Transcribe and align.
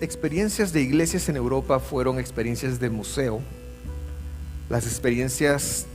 experiencias 0.00 0.72
de 0.72 0.82
iglesias 0.82 1.28
en 1.28 1.36
Europa 1.36 1.80
fueron 1.80 2.18
experiencias 2.18 2.78
de 2.80 2.90
museo. 2.90 3.40
Las 4.68 4.86
experiencias 4.86 5.86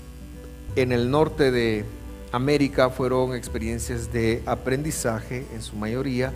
en 0.76 0.92
el 0.92 1.10
norte 1.12 1.52
de 1.52 1.86
América 2.31 2.89
fueron 2.89 3.36
experiencias 3.36 4.12
de 4.12 4.42
aprendizaje 4.46 5.46
en 5.53 5.62
su 5.62 5.76
mayoría. 5.76 6.34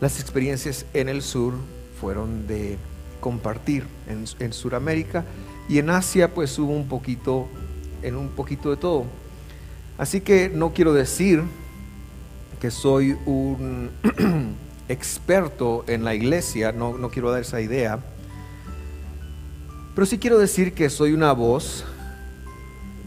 Las 0.00 0.20
experiencias 0.20 0.86
en 0.94 1.08
el 1.08 1.22
sur 1.22 1.54
fueron 2.00 2.46
de 2.46 2.78
compartir 3.20 3.84
en, 4.08 4.24
en 4.38 4.52
Sudamérica 4.52 5.24
y 5.68 5.78
en 5.78 5.90
Asia 5.90 6.32
pues 6.32 6.58
hubo 6.58 6.72
un 6.72 6.88
poquito, 6.88 7.48
en 8.02 8.16
un 8.16 8.28
poquito 8.28 8.70
de 8.70 8.76
todo. 8.76 9.06
Así 9.98 10.20
que 10.20 10.48
no 10.48 10.72
quiero 10.72 10.92
decir 10.92 11.42
que 12.60 12.70
soy 12.70 13.16
un 13.26 13.90
experto 14.88 15.84
en 15.86 16.04
la 16.04 16.14
iglesia, 16.14 16.72
no, 16.72 16.98
no 16.98 17.10
quiero 17.10 17.30
dar 17.30 17.42
esa 17.42 17.60
idea, 17.60 17.98
pero 19.94 20.06
sí 20.06 20.18
quiero 20.18 20.38
decir 20.38 20.74
que 20.74 20.90
soy 20.90 21.12
una 21.12 21.32
voz 21.32 21.84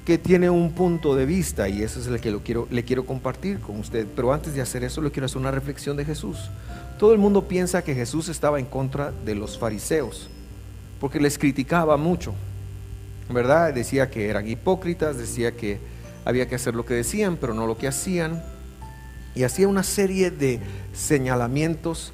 que 0.05 0.17
tiene 0.17 0.49
un 0.49 0.71
punto 0.71 1.15
de 1.15 1.25
vista 1.25 1.67
y 1.67 1.83
eso 1.83 1.99
es 1.99 2.07
el 2.07 2.21
que 2.21 2.31
lo 2.31 2.39
quiero, 2.39 2.67
le 2.71 2.83
quiero 2.83 3.05
compartir 3.05 3.59
con 3.59 3.77
usted. 3.77 4.07
Pero 4.15 4.31
antes 4.31 4.53
de 4.53 4.61
hacer 4.61 4.85
eso, 4.85 5.01
le 5.01 5.11
quiero 5.11 5.25
hacer 5.25 5.37
una 5.37 5.51
reflexión 5.51 5.97
de 5.97 6.05
Jesús. 6.05 6.49
Todo 6.97 7.11
el 7.11 7.19
mundo 7.19 7.49
piensa 7.49 7.83
que 7.83 7.93
Jesús 7.93 8.29
estaba 8.29 8.57
en 8.57 8.65
contra 8.65 9.11
de 9.25 9.35
los 9.35 9.57
fariseos 9.57 10.29
porque 10.99 11.19
les 11.19 11.37
criticaba 11.37 11.97
mucho, 11.97 12.33
¿verdad? 13.29 13.73
Decía 13.73 14.09
que 14.09 14.29
eran 14.29 14.47
hipócritas, 14.47 15.17
decía 15.17 15.55
que 15.55 15.79
había 16.25 16.47
que 16.47 16.55
hacer 16.55 16.75
lo 16.75 16.85
que 16.85 16.93
decían, 16.93 17.37
pero 17.39 17.53
no 17.53 17.67
lo 17.67 17.77
que 17.77 17.87
hacían. 17.87 18.43
Y 19.37 19.43
hacía 19.43 19.67
una 19.67 19.83
serie 19.83 20.31
de 20.31 20.59
señalamientos 20.95 22.11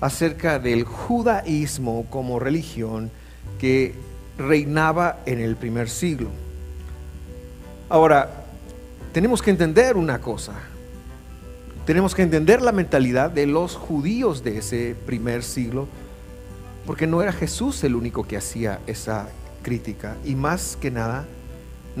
acerca 0.00 0.60
del 0.60 0.84
judaísmo 0.84 2.06
como 2.08 2.38
religión 2.38 3.10
que 3.58 3.96
reinaba 4.38 5.18
en 5.26 5.40
el 5.40 5.56
primer 5.56 5.90
siglo. 5.90 6.28
Ahora, 7.88 8.44
tenemos 9.12 9.42
que 9.42 9.50
entender 9.50 9.96
una 9.96 10.20
cosa. 10.20 10.52
Tenemos 11.86 12.14
que 12.14 12.22
entender 12.22 12.62
la 12.62 12.70
mentalidad 12.70 13.30
de 13.30 13.46
los 13.46 13.74
judíos 13.74 14.44
de 14.44 14.58
ese 14.58 14.94
primer 15.06 15.42
siglo, 15.42 15.88
porque 16.86 17.08
no 17.08 17.20
era 17.20 17.32
Jesús 17.32 17.82
el 17.82 17.96
único 17.96 18.28
que 18.28 18.36
hacía 18.36 18.78
esa 18.86 19.28
crítica, 19.64 20.16
y 20.24 20.36
más 20.36 20.78
que 20.80 20.92
nada, 20.92 21.26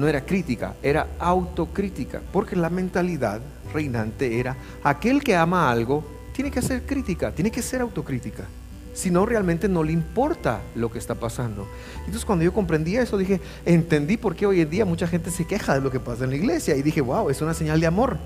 no 0.00 0.08
era 0.08 0.24
crítica, 0.24 0.74
era 0.82 1.06
autocrítica, 1.18 2.20
porque 2.32 2.56
la 2.56 2.70
mentalidad 2.70 3.40
reinante 3.72 4.40
era 4.40 4.56
aquel 4.82 5.22
que 5.22 5.36
ama 5.36 5.70
algo 5.70 6.04
tiene 6.32 6.50
que 6.50 6.58
hacer 6.58 6.86
crítica, 6.86 7.32
tiene 7.32 7.50
que 7.50 7.62
ser 7.62 7.82
autocrítica 7.82 8.44
si 8.92 9.10
no 9.10 9.24
realmente 9.24 9.68
no 9.68 9.82
le 9.82 9.92
importa 9.92 10.60
lo 10.74 10.90
que 10.90 10.98
está 10.98 11.14
pasando. 11.14 11.66
Entonces 12.00 12.24
cuando 12.24 12.44
yo 12.44 12.52
comprendí 12.52 12.96
eso 12.96 13.16
dije, 13.16 13.40
entendí 13.64 14.16
por 14.16 14.34
qué 14.34 14.46
hoy 14.46 14.60
en 14.60 14.70
día 14.70 14.84
mucha 14.84 15.06
gente 15.06 15.30
se 15.30 15.46
queja 15.46 15.74
de 15.74 15.80
lo 15.80 15.90
que 15.90 16.00
pasa 16.00 16.24
en 16.24 16.30
la 16.30 16.36
iglesia 16.36 16.76
y 16.76 16.82
dije, 16.82 17.00
wow, 17.00 17.30
es 17.30 17.40
una 17.40 17.54
señal 17.54 17.80
de 17.80 17.86
amor. 17.86 18.18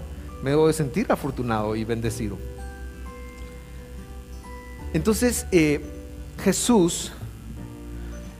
Me 0.43 0.51
debo 0.51 0.67
de 0.67 0.73
sentir 0.73 1.07
afortunado 1.11 1.77
y 1.77 1.85
bendecido. 1.85 2.39
Entonces 4.93 5.47
eh, 5.53 5.81
Jesús, 6.43 7.13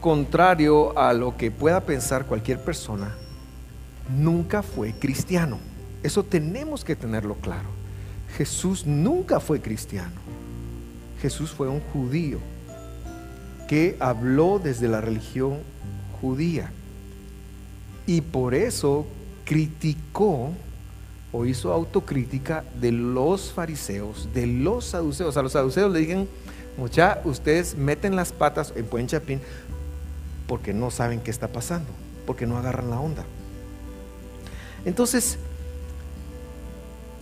contrario 0.01 0.99
a 0.99 1.13
lo 1.13 1.37
que 1.37 1.51
pueda 1.51 1.81
pensar 1.81 2.27
cualquier 2.27 2.61
persona, 2.61 3.15
nunca 4.09 4.63
fue 4.63 4.93
cristiano. 4.93 5.59
Eso 6.03 6.23
tenemos 6.23 6.85
que 6.85 6.97
tenerlo 6.97 7.35
claro. 7.37 7.69
Jesús 8.37 8.87
nunca 8.87 9.41
fue 9.41 9.61
cristiano. 9.61 10.21
Jesús 11.21 11.53
fue 11.53 11.69
un 11.69 11.81
judío 11.81 12.39
que 13.69 13.97
habló 14.01 14.61
desde 14.63 14.89
la 14.89 15.01
religión 15.01 15.59
judía 16.21 16.71
y 18.07 18.21
por 18.21 18.55
eso 18.55 19.07
criticó 19.45 20.51
o 21.33 21.47
hizo 21.47 21.73
autocrítica 21.73 22.65
de 22.81 22.93
los 22.93 23.53
fariseos, 23.53 24.29
de 24.35 24.47
los 24.47 24.85
saduceos. 24.85 25.37
A 25.37 25.43
los 25.43 25.53
saduceos 25.53 25.93
le 25.93 26.01
dijeron, 26.01 26.29
mucha, 26.77 27.21
ustedes 27.25 27.77
meten 27.77 28.17
las 28.17 28.33
patas 28.33 28.73
en 28.77 28.89
buen 28.89 29.07
chapín 29.07 29.41
porque 30.47 30.73
no 30.73 30.91
saben 30.91 31.21
qué 31.21 31.31
está 31.31 31.49
pasando, 31.49 31.89
porque 32.27 32.47
no 32.47 32.59
agarran 32.59 32.91
la 32.91 33.01
onda. 33.01 33.25
Entonces, 34.85 35.39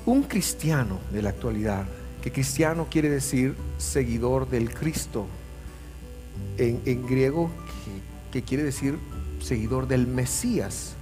un 0.04 0.24
cristiano 0.24 0.98
de 1.12 1.22
la 1.22 1.30
actualidad 1.30 1.84
que 2.22 2.32
cristiano 2.32 2.86
quiere 2.90 3.10
decir 3.10 3.54
seguidor 3.78 4.48
del 4.48 4.72
Cristo. 4.72 5.26
En, 6.56 7.06
griego, 7.06 7.50
que, 8.30 8.42
quiere 8.42 8.62
decir 8.62 8.98
seguidor 9.40 9.88
del 9.88 10.06
Mesías 10.06 10.94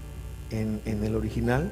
en, 0.51 0.81
el 0.87 1.15
original 1.15 1.71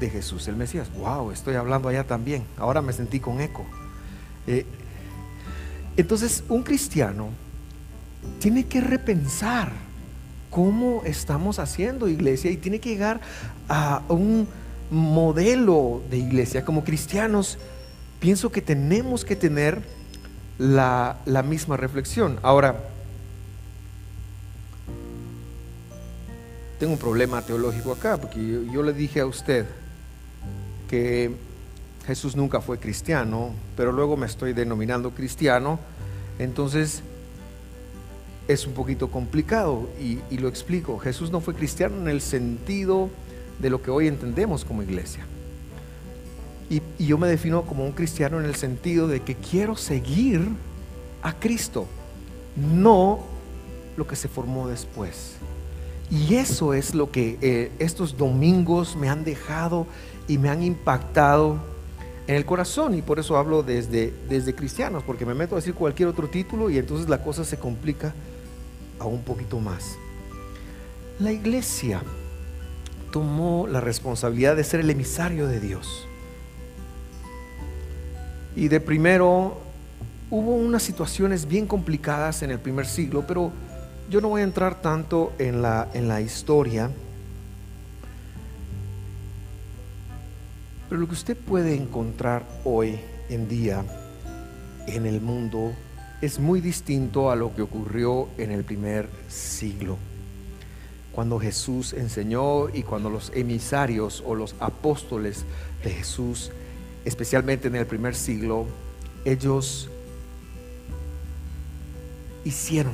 de 0.00 0.10
Jesús, 0.10 0.48
el 0.48 0.56
Mesías. 0.56 0.92
Wow, 0.94 1.30
estoy 1.30 1.54
hablando 1.54 1.88
allá 1.88 2.04
también. 2.04 2.44
Ahora 2.56 2.82
me 2.82 2.92
sentí 2.92 3.20
con 3.20 3.40
eco. 3.40 3.64
Eh, 4.46 4.66
entonces, 5.96 6.44
un 6.48 6.62
cristiano 6.62 7.30
tiene 8.40 8.66
que 8.66 8.80
repensar 8.80 9.72
cómo 10.50 11.02
estamos 11.04 11.58
haciendo 11.58 12.08
iglesia 12.08 12.50
y 12.50 12.56
tiene 12.56 12.80
que 12.80 12.90
llegar 12.90 13.20
a 13.68 14.02
un 14.08 14.48
modelo 14.90 16.02
de 16.10 16.18
iglesia, 16.18 16.64
como 16.64 16.84
cristianos, 16.84 17.58
pienso 18.20 18.50
que 18.50 18.62
tenemos 18.62 19.24
que 19.24 19.36
tener 19.36 19.82
la, 20.58 21.16
misma 21.44 21.76
reflexión. 21.76 22.38
Ahora, 22.42 22.76
tengo 26.78 26.92
un 26.92 26.98
problema 26.98 27.42
teológico 27.42 27.92
acá, 27.92 28.16
porque 28.16 28.38
yo, 28.38 28.72
yo, 28.72 28.82
le 28.82 28.92
dije 28.92 29.20
a 29.20 29.26
usted 29.26 29.66
que 30.88 31.34
Jesús 32.06 32.36
nunca 32.36 32.60
fue 32.60 32.78
cristiano, 32.78 33.50
pero 33.76 33.92
luego 33.92 34.16
me 34.16 34.26
estoy 34.26 34.52
denominando 34.52 35.10
cristiano, 35.10 35.80
entonces 36.38 37.02
es 38.48 38.66
un 38.66 38.74
poquito 38.74 39.10
complicado 39.10 39.88
y, 40.00 40.38
lo 40.38 40.48
explico. 40.48 40.98
Jesús 40.98 41.30
no 41.30 41.40
fue 41.40 41.54
cristiano 41.54 41.96
en 41.96 42.08
el 42.08 42.20
sentido 42.20 43.10
de 43.58 43.70
lo 43.70 43.82
que 43.82 43.90
hoy 43.90 44.06
entendemos 44.06 44.64
como 44.64 44.82
iglesia. 44.82 45.26
Y, 46.70 46.82
yo 46.98 47.18
me 47.18 47.28
defino 47.28 47.62
como 47.62 47.84
un 47.84 47.92
cristiano 47.92 48.38
en 48.38 48.46
el 48.46 48.54
sentido 48.54 49.08
de 49.08 49.20
que 49.20 49.34
quiero 49.34 49.76
seguir 49.76 50.48
a 51.22 51.32
Cristo, 51.32 51.86
no 52.56 53.20
lo 53.96 54.06
que 54.06 54.16
se 54.16 54.28
formó 54.28 54.68
después. 54.68 55.34
Y 56.08 56.36
eso 56.36 56.72
es 56.72 56.94
lo 56.94 57.10
que 57.10 57.36
eh, 57.40 57.72
estos 57.80 58.16
domingos 58.16 58.94
me 58.94 59.08
han 59.08 59.24
dejado 59.24 59.86
y 60.28 60.38
me 60.38 60.50
han 60.50 60.62
impactado 60.62 61.58
en 62.28 62.36
el 62.36 62.44
corazón. 62.44 62.94
Y 62.94 63.02
por 63.02 63.18
eso 63.18 63.36
hablo 63.36 63.64
desde, 63.64 64.14
desde 64.28 64.54
cristianos, 64.54 65.02
porque 65.02 65.26
me 65.26 65.34
meto 65.34 65.56
a 65.56 65.58
decir 65.58 65.74
cualquier 65.74 66.08
otro 66.08 66.28
título 66.28 66.70
y 66.70 66.78
entonces 66.78 67.08
la 67.08 67.24
cosa 67.24 67.44
se 67.44 67.56
complica 67.56 68.14
aún 68.98 69.14
un 69.14 69.22
poquito 69.22 69.60
más. 69.60 69.96
La 71.18 71.32
iglesia 71.32 72.02
tomó 73.10 73.66
la 73.66 73.80
responsabilidad 73.80 74.56
de 74.56 74.64
ser 74.64 74.80
el 74.80 74.90
emisario 74.90 75.46
de 75.46 75.60
Dios. 75.60 76.06
Y 78.54 78.68
de 78.68 78.80
primero 78.80 79.58
hubo 80.30 80.54
unas 80.54 80.82
situaciones 80.82 81.46
bien 81.46 81.66
complicadas 81.66 82.42
en 82.42 82.50
el 82.50 82.58
primer 82.58 82.86
siglo, 82.86 83.24
pero 83.26 83.52
yo 84.10 84.20
no 84.20 84.28
voy 84.28 84.42
a 84.42 84.44
entrar 84.44 84.80
tanto 84.82 85.32
en 85.38 85.62
la, 85.62 85.88
en 85.94 86.08
la 86.08 86.20
historia. 86.20 86.90
Pero 90.88 91.00
lo 91.00 91.06
que 91.06 91.14
usted 91.14 91.36
puede 91.36 91.74
encontrar 91.74 92.44
hoy 92.64 92.98
en 93.28 93.48
día 93.48 93.84
en 94.86 95.06
el 95.06 95.20
mundo 95.20 95.72
es 96.20 96.38
muy 96.38 96.60
distinto 96.60 97.30
a 97.30 97.36
lo 97.36 97.54
que 97.54 97.62
ocurrió 97.62 98.28
en 98.38 98.50
el 98.50 98.64
primer 98.64 99.08
siglo 99.28 99.98
cuando 101.16 101.40
Jesús 101.40 101.94
enseñó 101.94 102.68
y 102.68 102.82
cuando 102.82 103.08
los 103.08 103.32
emisarios 103.34 104.22
o 104.26 104.34
los 104.34 104.54
apóstoles 104.60 105.46
de 105.82 105.88
Jesús, 105.88 106.50
especialmente 107.06 107.68
en 107.68 107.76
el 107.76 107.86
primer 107.86 108.14
siglo, 108.14 108.66
ellos 109.24 109.88
hicieron 112.44 112.92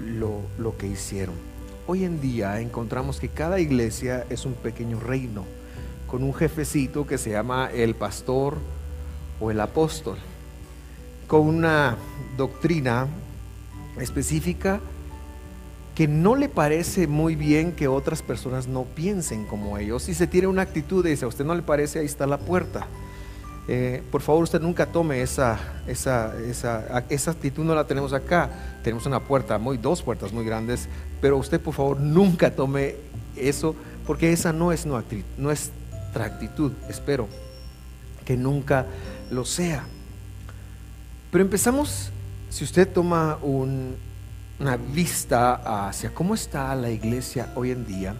lo, 0.00 0.40
lo 0.58 0.76
que 0.76 0.88
hicieron. 0.88 1.36
Hoy 1.86 2.02
en 2.02 2.20
día 2.20 2.60
encontramos 2.60 3.20
que 3.20 3.28
cada 3.28 3.60
iglesia 3.60 4.26
es 4.30 4.46
un 4.46 4.54
pequeño 4.54 4.98
reino 4.98 5.44
con 6.08 6.24
un 6.24 6.34
jefecito 6.34 7.06
que 7.06 7.18
se 7.18 7.30
llama 7.30 7.70
el 7.72 7.94
pastor 7.94 8.56
o 9.38 9.52
el 9.52 9.60
apóstol, 9.60 10.18
con 11.30 11.42
una 11.42 11.96
doctrina 12.36 13.06
específica 14.00 14.80
que 15.94 16.08
no 16.08 16.34
le 16.34 16.48
parece 16.48 17.06
muy 17.06 17.36
bien 17.36 17.70
que 17.70 17.86
otras 17.86 18.20
personas 18.20 18.66
no 18.66 18.82
piensen 18.82 19.44
como 19.44 19.78
ellos. 19.78 20.02
Si 20.02 20.14
se 20.14 20.26
tiene 20.26 20.48
una 20.48 20.62
actitud 20.62 21.06
y 21.06 21.10
dice, 21.10 21.26
a 21.26 21.28
usted 21.28 21.44
no 21.44 21.54
le 21.54 21.62
parece, 21.62 22.00
ahí 22.00 22.06
está 22.06 22.26
la 22.26 22.38
puerta. 22.38 22.88
Eh, 23.68 24.02
por 24.10 24.22
favor, 24.22 24.42
usted 24.42 24.60
nunca 24.60 24.86
tome 24.86 25.22
esa, 25.22 25.56
esa, 25.86 26.36
esa, 26.40 27.04
esa 27.08 27.30
actitud, 27.30 27.64
no 27.64 27.76
la 27.76 27.86
tenemos 27.86 28.12
acá. 28.12 28.50
Tenemos 28.82 29.06
una 29.06 29.20
puerta, 29.20 29.56
muy, 29.56 29.78
dos 29.78 30.02
puertas 30.02 30.32
muy 30.32 30.44
grandes, 30.44 30.88
pero 31.20 31.36
usted, 31.36 31.60
por 31.60 31.74
favor, 31.74 32.00
nunca 32.00 32.50
tome 32.56 32.96
eso, 33.36 33.76
porque 34.04 34.32
esa 34.32 34.52
no 34.52 34.72
es 34.72 34.84
nuestra 34.84 36.24
actitud. 36.24 36.72
Espero 36.88 37.28
que 38.24 38.36
nunca 38.36 38.84
lo 39.30 39.44
sea. 39.44 39.86
Pero 41.30 41.44
empezamos, 41.44 42.10
si 42.48 42.64
usted 42.64 42.88
toma 42.88 43.38
una 43.42 44.76
vista 44.76 45.88
hacia 45.88 46.12
cómo 46.12 46.34
está 46.34 46.74
la 46.74 46.90
iglesia 46.90 47.52
hoy 47.54 47.70
en 47.70 47.86
día, 47.86 48.16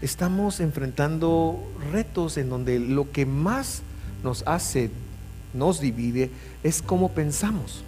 estamos 0.00 0.58
enfrentando 0.58 1.62
retos 1.92 2.36
en 2.38 2.48
donde 2.50 2.80
lo 2.80 3.12
que 3.12 3.26
más 3.26 3.82
nos 4.24 4.42
hace, 4.46 4.90
nos 5.54 5.80
divide, 5.80 6.30
es 6.64 6.82
cómo 6.82 7.12
pensamos. 7.12 7.84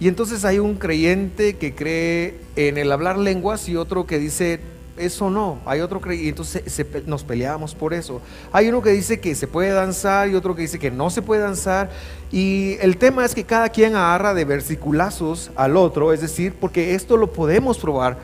Y 0.00 0.08
entonces 0.08 0.46
hay 0.46 0.58
un 0.58 0.76
creyente 0.76 1.56
que 1.56 1.74
cree 1.74 2.40
en 2.56 2.78
el 2.78 2.90
hablar 2.90 3.18
lenguas 3.18 3.68
y 3.68 3.76
otro 3.76 4.06
que 4.06 4.18
dice, 4.18 4.60
eso 4.98 5.30
no, 5.30 5.58
hay 5.64 5.80
otro 5.80 6.00
creyente, 6.00 6.26
y 6.26 6.28
entonces 6.28 6.86
nos 7.06 7.24
peleamos 7.24 7.74
por 7.74 7.94
eso. 7.94 8.20
Hay 8.52 8.68
uno 8.68 8.82
que 8.82 8.90
dice 8.90 9.20
que 9.20 9.34
se 9.34 9.46
puede 9.46 9.70
danzar 9.70 10.28
y 10.28 10.34
otro 10.34 10.54
que 10.54 10.62
dice 10.62 10.78
que 10.78 10.90
no 10.90 11.10
se 11.10 11.22
puede 11.22 11.42
danzar. 11.42 11.90
Y 12.30 12.76
el 12.80 12.96
tema 12.96 13.24
es 13.24 13.34
que 13.34 13.44
cada 13.44 13.68
quien 13.68 13.96
agarra 13.96 14.34
de 14.34 14.44
versiculazos 14.44 15.50
al 15.56 15.76
otro, 15.76 16.12
es 16.12 16.20
decir, 16.20 16.54
porque 16.60 16.94
esto 16.94 17.16
lo 17.16 17.32
podemos 17.32 17.78
probar 17.78 18.18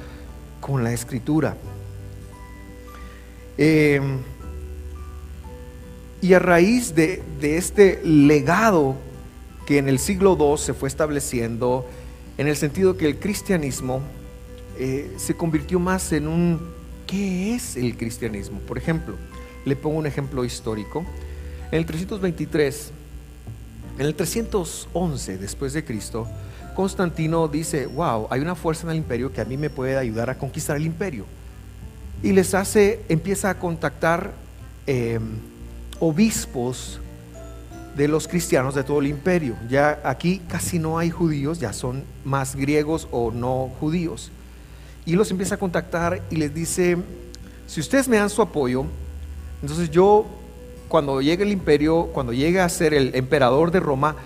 con 0.61 0.85
la 0.85 0.93
escritura. 0.93 1.56
Eh, 3.56 4.00
y 6.25 6.32
a 6.32 6.38
raíz 6.38 6.94
de, 6.94 7.23
este 7.43 8.00
legado 8.03 8.97
que 9.67 9.77
en 9.77 9.91
el 9.91 9.99
siglo 9.99 10.38
II 10.41 10.56
se 10.56 10.73
fue 10.73 10.88
estableciendo, 10.88 11.87
en 12.38 12.49
el 12.49 12.56
sentido 12.56 12.97
que 12.97 13.05
el 13.05 13.19
cristianismo 13.19 14.00
eh, 14.79 15.15
se 15.17 15.35
convirtió 15.35 15.79
más 15.79 16.12
en 16.12 16.29
un 16.29 16.61
¿qué 17.06 17.55
es 17.55 17.76
el 17.76 17.97
cristianismo? 17.97 18.59
Por 18.61 18.79
ejemplo, 18.79 19.15
le 19.65 19.76
pongo 19.76 19.99
un 19.99 20.06
ejemplo 20.06 20.44
histórico. 20.44 21.05
En 21.71 21.79
el 21.79 21.87
323, 21.87 22.91
en 23.99 24.06
el 24.06 24.15
311 24.15 25.38
después 25.38 25.73
de 25.73 25.85
Cristo, 25.85 26.29
Constantino 26.75 27.49
dice, 27.49 27.87
wow, 27.87 28.26
hay 28.31 28.41
una 28.41 28.55
fuerza 28.55 28.85
en 28.87 28.91
el 28.91 28.97
imperio 28.99 29.32
que 29.32 29.41
a 29.41 29.44
mí 29.44 29.56
me 29.56 29.71
puede 29.71 29.97
ayudar 29.97 30.31
a 30.31 30.38
conquistar 30.38 30.77
el 30.77 30.87
imperio. 30.87 31.25
Y 32.23 32.32
les 32.32 32.55
hace, 32.55 33.00
empieza 33.09 33.50
a 33.50 33.59
contactar 33.59 34.32
eh, 34.87 35.20
obispos 36.00 37.00
de 37.97 38.09
los 38.09 38.27
cristianos 38.27 38.75
de 38.75 38.82
todo 38.82 39.00
el 39.00 39.06
imperio. 39.06 39.56
Ya 39.69 40.00
aquí 40.05 40.41
casi 40.49 40.79
no 40.79 40.99
hay 40.99 41.11
judíos, 41.11 41.61
ya 41.61 41.73
son 41.73 42.03
más 42.25 42.56
griegos 42.56 43.06
o 43.12 43.31
no 43.31 43.70
judíos. 43.79 44.32
Y 45.06 45.15
los 45.15 45.31
empieza 45.31 45.56
a 45.56 45.59
contactar 45.59 46.23
y 46.31 46.37
les 46.37 46.55
dice, 46.55 46.97
si 47.67 47.81
ustedes 47.81 48.09
me 48.09 48.17
dan 48.17 48.31
su 48.31 48.43
apoyo, 48.43 48.87
entonces 49.61 49.91
yo 49.91 50.27
cuando 50.89 51.21
llegue 51.21 51.45
el 51.45 51.53
imperio, 51.53 52.06
cuando 52.12 52.33
llegue 52.33 52.61
a 52.61 52.69
ser 52.69 52.95
el 52.95 53.15
emperador 53.15 53.71
de 53.71 53.81
Roma, 53.81 54.17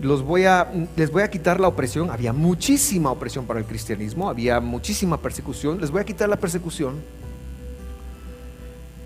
los 0.00 0.22
voy 0.22 0.44
a, 0.44 0.70
les 0.96 1.10
voy 1.10 1.22
a 1.22 1.30
quitar 1.30 1.58
la 1.58 1.68
opresión. 1.68 2.10
Había 2.10 2.32
muchísima 2.32 3.10
opresión 3.10 3.46
para 3.46 3.58
el 3.58 3.66
cristianismo, 3.66 4.28
había 4.28 4.60
muchísima 4.60 5.20
persecución. 5.20 5.80
Les 5.80 5.90
voy 5.90 6.00
a 6.00 6.04
quitar 6.04 6.28
la 6.28 6.36
persecución 6.36 6.96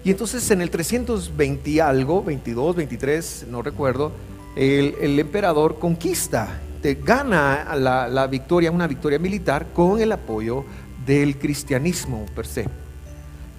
y 0.05 0.11
entonces 0.11 0.51
en 0.51 0.61
el 0.63 0.71
320 0.71 1.81
algo, 1.81 2.25
22, 2.25 2.75
23, 2.77 3.47
no 3.49 3.63
recuerdo, 3.63 4.11
el, 4.57 5.19
emperador 5.19 5.79
conquista, 5.79 6.61
gana 6.83 7.75
la, 7.77 8.09
la, 8.09 8.27
victoria, 8.27 8.71
una 8.71 8.87
victoria 8.87 9.19
militar 9.19 9.67
con 9.73 10.01
el 10.01 10.13
apoyo 10.13 10.65
del 11.07 11.39
cristianismo 11.39 12.27
per 12.35 12.47
se. 12.47 12.67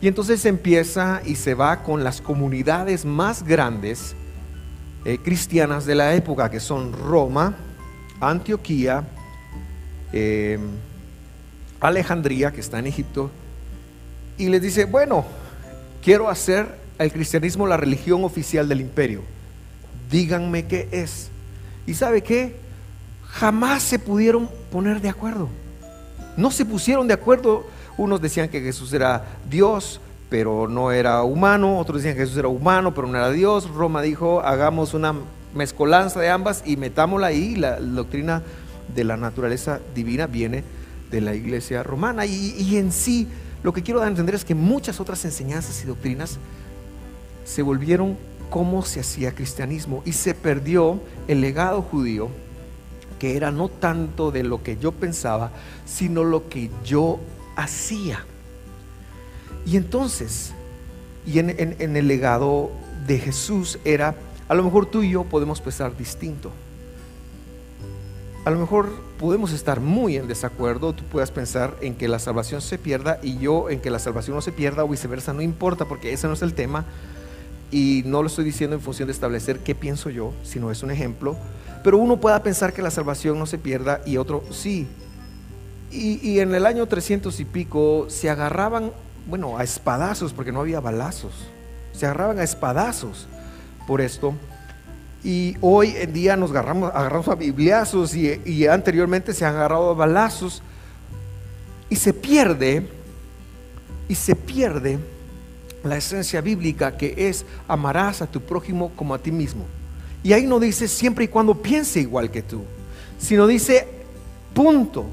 Y 0.01 0.07
entonces 0.07 0.45
empieza 0.45 1.21
y 1.25 1.35
se 1.35 1.53
va 1.53 1.83
con 1.83 2.03
las 2.03 2.21
comunidades 2.21 3.05
más 3.05 3.43
grandes 3.43 4.15
eh, 5.05 5.17
cristianas 5.17 5.85
de 5.85 5.95
la 5.95 6.13
época, 6.13 6.49
que 6.49 6.59
son 6.59 6.93
Roma, 6.93 7.55
Antioquía, 8.21 9.05
eh, 10.13 10.57
Alejandría, 11.79 12.51
que 12.51 12.61
está 12.61 12.79
en 12.79 12.87
Egipto, 12.87 13.29
y 14.37 14.47
les 14.47 14.61
dice, 14.61 14.85
bueno, 14.85 15.25
quiero 16.01 16.29
hacer 16.29 16.67
el 16.99 17.11
cristianismo 17.11 17.67
la 17.67 17.77
religión 17.77 18.23
oficial 18.23 18.69
del 18.69 18.81
imperio. 18.81 19.21
Díganme 20.09 20.67
qué 20.67 20.87
es. 20.91 21.29
¿Y 21.85 21.93
sabe 21.95 22.21
qué? 22.21 22.55
Jamás 23.33 23.81
se 23.81 23.97
pudieron 23.97 24.47
poner 24.71 25.01
de 25.01 25.09
acuerdo. 25.09 25.49
No 26.37 26.51
se 26.51 26.65
pusieron 26.65 27.07
de 27.07 27.15
acuerdo. 27.15 27.65
Unos 27.97 28.21
decían 28.21 28.47
que 28.47 28.61
Jesús 28.61 28.93
era 28.93 29.25
Dios, 29.49 29.99
pero 30.29 30.67
no 30.67 30.91
era 30.91 31.23
humano. 31.23 31.79
Otros 31.79 31.97
decían 31.97 32.15
que 32.15 32.21
Jesús 32.21 32.37
era 32.37 32.47
humano, 32.47 32.93
pero 32.93 33.07
no 33.07 33.17
era 33.17 33.31
Dios. 33.31 33.69
Roma 33.71 34.03
dijo, 34.03 34.41
hagamos 34.41 34.93
una 34.93 35.15
mezcolanza 35.55 36.19
de 36.19 36.29
ambas 36.29 36.61
y 36.63 36.77
metámosla 36.77 37.27
ahí. 37.27 37.55
La 37.55 37.79
doctrina 37.79 38.43
de 38.93 39.03
la 39.03 39.17
naturaleza 39.17 39.79
divina 39.95 40.27
viene 40.27 40.63
de 41.09 41.21
la 41.21 41.33
iglesia 41.33 41.81
romana. 41.81 42.27
Y, 42.27 42.55
y 42.59 42.77
en 42.77 42.91
sí 42.91 43.27
lo 43.63 43.73
que 43.73 43.81
quiero 43.81 43.99
dar 43.99 44.09
a 44.09 44.11
entender 44.11 44.35
es 44.35 44.45
que 44.45 44.53
muchas 44.53 44.99
otras 44.99 45.25
enseñanzas 45.25 45.83
y 45.83 45.87
doctrinas 45.87 46.37
se 47.45 47.63
volvieron 47.63 48.15
como 48.51 48.83
se 48.83 48.99
hacía 48.99 49.33
cristianismo 49.33 50.03
y 50.05 50.13
se 50.13 50.35
perdió 50.35 50.99
el 51.27 51.41
legado 51.41 51.81
judío 51.81 52.29
que 53.23 53.37
era 53.37 53.51
no 53.51 53.69
tanto 53.69 54.31
de 54.31 54.43
lo 54.43 54.63
que 54.63 54.75
yo 54.75 54.91
pensaba, 54.91 55.49
sino 55.85 56.25
lo 56.25 56.49
que 56.49 56.69
yo 56.83 57.21
hacía. 57.55 58.25
Y 59.65 59.77
entonces, 59.77 60.51
y 61.25 61.39
en, 61.39 61.55
en 61.57 61.95
el 61.95 62.09
legado 62.09 62.69
de 63.07 63.19
Jesús 63.19 63.79
era, 63.85 64.15
a 64.49 64.55
lo 64.55 64.61
mejor 64.61 64.87
tú 64.87 65.03
y 65.03 65.11
yo 65.11 65.23
podemos 65.23 65.61
pensar 65.61 65.95
distinto. 65.95 66.51
A 68.43 68.49
lo 68.51 68.59
mejor 68.59 68.89
podemos 69.17 69.53
estar 69.53 69.79
muy 69.79 70.17
en 70.17 70.27
desacuerdo, 70.27 70.91
tú 70.91 71.05
puedas 71.05 71.31
pensar 71.31 71.77
en 71.79 71.95
que 71.95 72.09
la 72.09 72.19
salvación 72.19 72.59
se 72.59 72.77
pierda 72.77 73.19
y 73.23 73.37
yo 73.37 73.69
en 73.69 73.79
que 73.79 73.89
la 73.89 73.99
salvación 73.99 74.35
no 74.35 74.41
se 74.41 74.51
pierda 74.51 74.83
o 74.83 74.89
viceversa, 74.89 75.31
no 75.31 75.41
importa 75.41 75.85
porque 75.85 76.11
ese 76.11 76.27
no 76.27 76.33
es 76.33 76.41
el 76.41 76.55
tema 76.55 76.83
y 77.71 78.03
no 78.05 78.21
lo 78.21 78.27
estoy 78.27 78.43
diciendo 78.43 78.75
en 78.75 78.81
función 78.81 79.07
de 79.07 79.13
establecer 79.13 79.59
qué 79.59 79.75
pienso 79.75 80.09
yo, 80.09 80.33
sino 80.43 80.71
es 80.71 80.83
un 80.83 80.91
ejemplo, 80.91 81.37
pero 81.83 81.97
uno 81.97 82.17
pueda 82.17 82.41
pensar 82.41 82.73
que 82.73 82.81
la 82.81 82.91
salvación 82.91 83.37
no 83.37 83.45
se 83.45 83.57
pierda 83.57 84.01
y 84.05 84.17
otro 84.17 84.43
sí. 84.51 84.87
Y, 85.91 86.27
y 86.27 86.39
en 86.39 86.55
el 86.55 86.65
año 86.65 86.87
300 86.87 87.39
y 87.39 87.45
pico 87.45 88.05
se 88.09 88.29
agarraban, 88.29 88.91
bueno, 89.27 89.57
a 89.57 89.63
espadazos 89.63 90.33
porque 90.33 90.51
no 90.51 90.61
había 90.61 90.79
balazos, 90.79 91.33
se 91.91 92.05
agarraban 92.05 92.39
a 92.39 92.43
espadazos 92.43 93.27
por 93.85 94.01
esto 94.01 94.33
y 95.23 95.55
hoy 95.61 95.95
en 95.97 96.11
día 96.11 96.35
nos 96.35 96.51
agarramos, 96.51 96.91
agarramos 96.93 97.27
a 97.29 97.35
bibliazos 97.35 98.13
y, 98.13 98.67
anteriormente 98.67 99.33
se 99.33 99.45
han 99.45 99.55
agarrado 99.55 99.91
a 99.91 99.93
balazos. 99.93 100.61
Y 101.89 101.95
se 101.95 102.13
pierde, 102.13 102.87
y 104.09 104.15
se 104.15 104.35
pierde 104.35 104.99
la 105.83 105.95
esencia 105.95 106.41
bíblica 106.41 106.97
que 106.97 107.29
es 107.29 107.45
amarás 107.67 108.21
a 108.21 108.27
tu 108.27 108.41
prójimo 108.41 108.91
como 108.95 109.13
a 109.13 109.19
ti 109.19 109.31
mismo. 109.31 109.65
Y 110.23 110.31
ahí 110.33 110.45
no 110.45 110.59
dice 110.59 110.87
siempre 110.87 111.25
y 111.25 111.27
cuando 111.27 111.53
piense 111.53 111.99
igual 111.99 112.31
que 112.31 112.41
tú, 112.41 112.63
sino 113.19 113.45
dice 113.45 113.87
punto. 114.53 115.05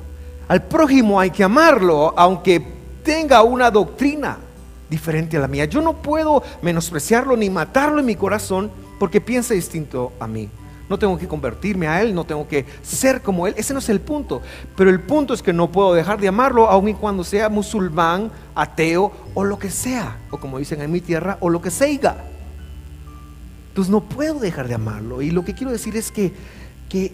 Al 0.46 0.62
prójimo 0.62 1.20
hay 1.20 1.30
que 1.30 1.44
amarlo 1.44 2.14
aunque 2.16 2.64
tenga 3.02 3.42
una 3.42 3.70
doctrina 3.70 4.38
diferente 4.88 5.36
a 5.36 5.40
la 5.40 5.48
mía. 5.48 5.64
Yo 5.64 5.80
no 5.80 5.94
puedo 5.94 6.42
menospreciarlo 6.62 7.36
ni 7.36 7.50
matarlo 7.50 8.00
en 8.00 8.06
mi 8.06 8.16
corazón 8.16 8.70
porque 8.98 9.20
piensa 9.20 9.54
distinto 9.54 10.12
a 10.20 10.26
mí. 10.26 10.48
No 10.88 10.98
tengo 10.98 11.16
que 11.16 11.28
convertirme 11.28 11.86
a 11.86 12.02
Él, 12.02 12.12
no 12.12 12.24
tengo 12.24 12.48
que 12.48 12.66
ser 12.82 13.22
como 13.22 13.46
Él. 13.46 13.54
Ese 13.56 13.72
no 13.72 13.78
es 13.78 13.88
el 13.88 14.00
punto. 14.00 14.42
Pero 14.76 14.90
el 14.90 15.00
punto 15.00 15.32
es 15.34 15.40
que 15.40 15.52
no 15.52 15.70
puedo 15.70 15.94
dejar 15.94 16.20
de 16.20 16.26
amarlo, 16.26 16.68
aun 16.68 16.88
y 16.88 16.94
cuando 16.94 17.22
sea 17.22 17.48
musulmán, 17.48 18.32
ateo 18.56 19.12
o 19.34 19.44
lo 19.44 19.56
que 19.56 19.70
sea. 19.70 20.18
O 20.32 20.38
como 20.38 20.58
dicen 20.58 20.82
en 20.82 20.90
mi 20.90 21.00
tierra, 21.00 21.38
o 21.40 21.48
lo 21.48 21.62
que 21.62 21.70
sea. 21.70 22.29
Entonces 23.70 23.90
no 23.90 24.02
puedo 24.02 24.38
dejar 24.38 24.68
de 24.68 24.74
amarlo. 24.74 25.22
Y 25.22 25.30
lo 25.30 25.44
que 25.44 25.54
quiero 25.54 25.72
decir 25.72 25.96
es 25.96 26.12
que, 26.12 26.32
que 26.88 27.12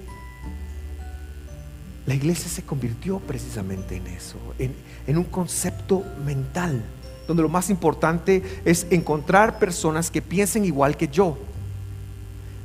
la 2.04 2.14
iglesia 2.14 2.50
se 2.50 2.62
convirtió 2.62 3.20
precisamente 3.20 3.96
en 3.96 4.06
eso, 4.08 4.36
en, 4.58 4.74
en 5.06 5.16
un 5.16 5.24
concepto 5.24 6.02
mental, 6.24 6.82
donde 7.28 7.42
lo 7.42 7.48
más 7.48 7.70
importante 7.70 8.42
es 8.64 8.86
encontrar 8.90 9.58
personas 9.58 10.10
que 10.10 10.22
piensen 10.22 10.64
igual 10.64 10.96
que 10.96 11.08
yo 11.08 11.38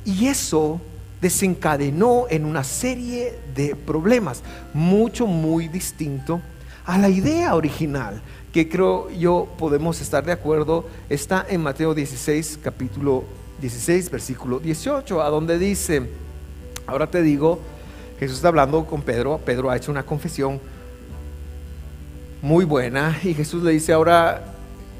y 0.04 0.26
eso 0.26 0.80
desencadenó 1.20 2.26
en 2.28 2.44
una 2.44 2.64
serie 2.64 3.38
de 3.54 3.76
problemas, 3.76 4.42
mucho, 4.74 5.26
muy 5.26 5.68
distinto 5.68 6.40
a 6.84 6.98
la 6.98 7.08
idea 7.08 7.54
original, 7.54 8.20
que 8.52 8.68
creo 8.68 9.08
yo 9.10 9.48
podemos 9.56 10.00
estar 10.00 10.24
de 10.24 10.32
acuerdo, 10.32 10.88
está 11.08 11.46
en 11.48 11.62
Mateo 11.62 11.94
16, 11.94 12.58
capítulo 12.62 13.24
16, 13.62 14.10
versículo 14.10 14.58
18, 14.58 15.22
a 15.22 15.30
donde 15.30 15.56
dice, 15.56 16.02
ahora 16.84 17.06
te 17.06 17.22
digo, 17.22 17.60
Jesús 18.18 18.36
está 18.38 18.48
hablando 18.48 18.84
con 18.86 19.02
Pedro, 19.02 19.38
Pedro 19.38 19.70
ha 19.70 19.76
hecho 19.76 19.92
una 19.92 20.02
confesión 20.02 20.60
muy 22.42 22.64
buena 22.64 23.16
y 23.22 23.34
Jesús 23.34 23.62
le 23.62 23.70
dice, 23.70 23.92
ahora 23.92 24.42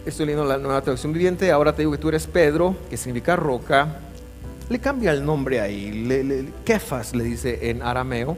estoy 0.06 0.26
leyendo 0.26 0.46
la 0.46 0.58
nueva 0.58 0.80
traducción 0.80 1.12
viviente, 1.12 1.50
ahora 1.50 1.74
te 1.74 1.82
digo 1.82 1.90
que 1.90 1.98
tú 1.98 2.08
eres 2.08 2.28
Pedro, 2.28 2.76
que 2.88 2.96
significa 2.96 3.34
roca, 3.34 3.96
le 4.68 4.78
cambia 4.78 5.10
el 5.10 5.24
nombre 5.24 5.60
ahí, 5.60 5.90
le, 5.90 6.46
Kefas 6.64 7.16
le 7.16 7.24
dice 7.24 7.68
en 7.68 7.82
arameo, 7.82 8.36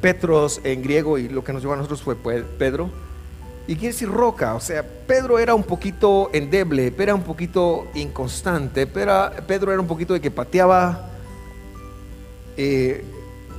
Petros 0.00 0.60
en 0.64 0.82
griego 0.82 1.16
y 1.16 1.28
lo 1.28 1.44
que 1.44 1.52
nos 1.52 1.62
llevó 1.62 1.74
a 1.74 1.76
nosotros 1.76 2.02
fue 2.02 2.16
Pedro. 2.16 2.90
Y 3.68 3.74
quiere 3.74 3.92
decir 3.92 4.08
roca, 4.08 4.54
o 4.54 4.60
sea, 4.60 4.84
Pedro 4.84 5.38
era 5.38 5.54
un 5.54 5.64
poquito 5.64 6.30
endeble, 6.32 6.92
era 6.96 7.14
un 7.14 7.22
poquito 7.22 7.88
inconstante, 7.94 8.86
pero 8.86 9.30
Pedro 9.46 9.72
era 9.72 9.80
un 9.80 9.88
poquito 9.88 10.14
de 10.14 10.20
que 10.20 10.30
pateaba 10.30 11.10
eh, 12.56 13.04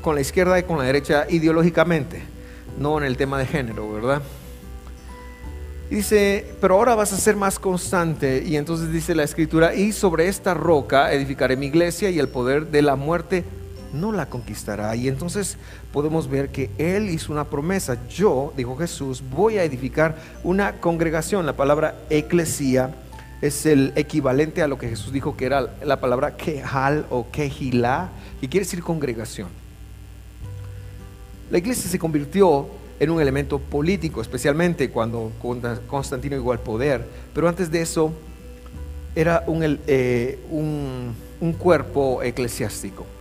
con 0.02 0.16
la 0.16 0.22
izquierda 0.22 0.58
y 0.58 0.64
con 0.64 0.78
la 0.78 0.86
derecha 0.86 1.26
ideológicamente, 1.30 2.22
no 2.80 2.98
en 2.98 3.04
el 3.04 3.18
tema 3.18 3.38
de 3.38 3.46
género, 3.48 3.92
¿verdad? 3.92 4.22
Dice, 5.90 6.46
pero 6.60 6.76
ahora 6.76 6.96
vas 6.96 7.14
a 7.14 7.18
ser 7.18 7.38
más 7.38 7.60
constante. 7.60 8.44
Y 8.46 8.58
entonces 8.58 8.92
dice 8.92 9.16
la 9.16 9.24
escritura, 9.24 9.74
y 9.74 9.94
sobre 9.94 10.28
esta 10.28 10.54
roca 10.54 11.14
edificaré 11.14 11.56
mi 11.56 11.68
iglesia 11.68 12.10
y 12.10 12.20
el 12.20 12.28
poder 12.28 12.68
de 12.68 12.82
la 12.82 12.96
muerte 12.96 13.46
no 13.94 14.12
la 14.12 14.28
conquistará. 14.28 14.96
Y 14.96 15.08
entonces 15.08 15.58
podemos 15.98 16.30
ver 16.30 16.50
que 16.50 16.70
Él 16.78 17.10
hizo 17.10 17.34
una 17.34 17.46
promesa. 17.46 17.98
Yo, 18.08 18.54
dijo 18.56 18.78
Jesús, 18.78 19.24
voy 19.32 19.58
a 19.58 19.64
edificar 19.64 20.16
una 20.44 20.74
congregación. 20.74 21.48
La 21.48 21.54
palabra 21.54 21.96
eclesía 22.12 22.94
es 23.42 23.66
el 23.66 23.94
equivalente 23.96 24.62
a 24.62 24.68
lo 24.68 24.78
que 24.78 24.90
Jesús 24.90 25.12
dijo 25.12 25.36
que 25.36 25.48
era 25.48 25.74
la 25.84 26.00
palabra 26.00 26.38
quejal 26.38 27.08
o 27.10 27.32
quejilá, 27.32 28.12
que 28.40 28.48
quiere 28.48 28.64
decir 28.68 28.84
congregación. 28.84 29.48
La 31.50 31.58
iglesia 31.58 31.90
se 31.90 31.98
convirtió 31.98 32.68
en 33.00 33.10
un 33.10 33.20
elemento 33.20 33.58
político, 33.58 34.22
especialmente 34.22 34.92
cuando 34.92 35.32
Constantino 35.88 36.36
llegó 36.36 36.52
al 36.52 36.60
poder, 36.60 37.08
pero 37.34 37.50
antes 37.50 37.72
de 37.72 37.82
eso 37.82 38.14
era 39.16 39.44
un, 39.48 39.80
eh, 39.88 40.38
un 40.52 41.54
cuerpo 41.54 42.22
eclesiástico. 42.22 43.17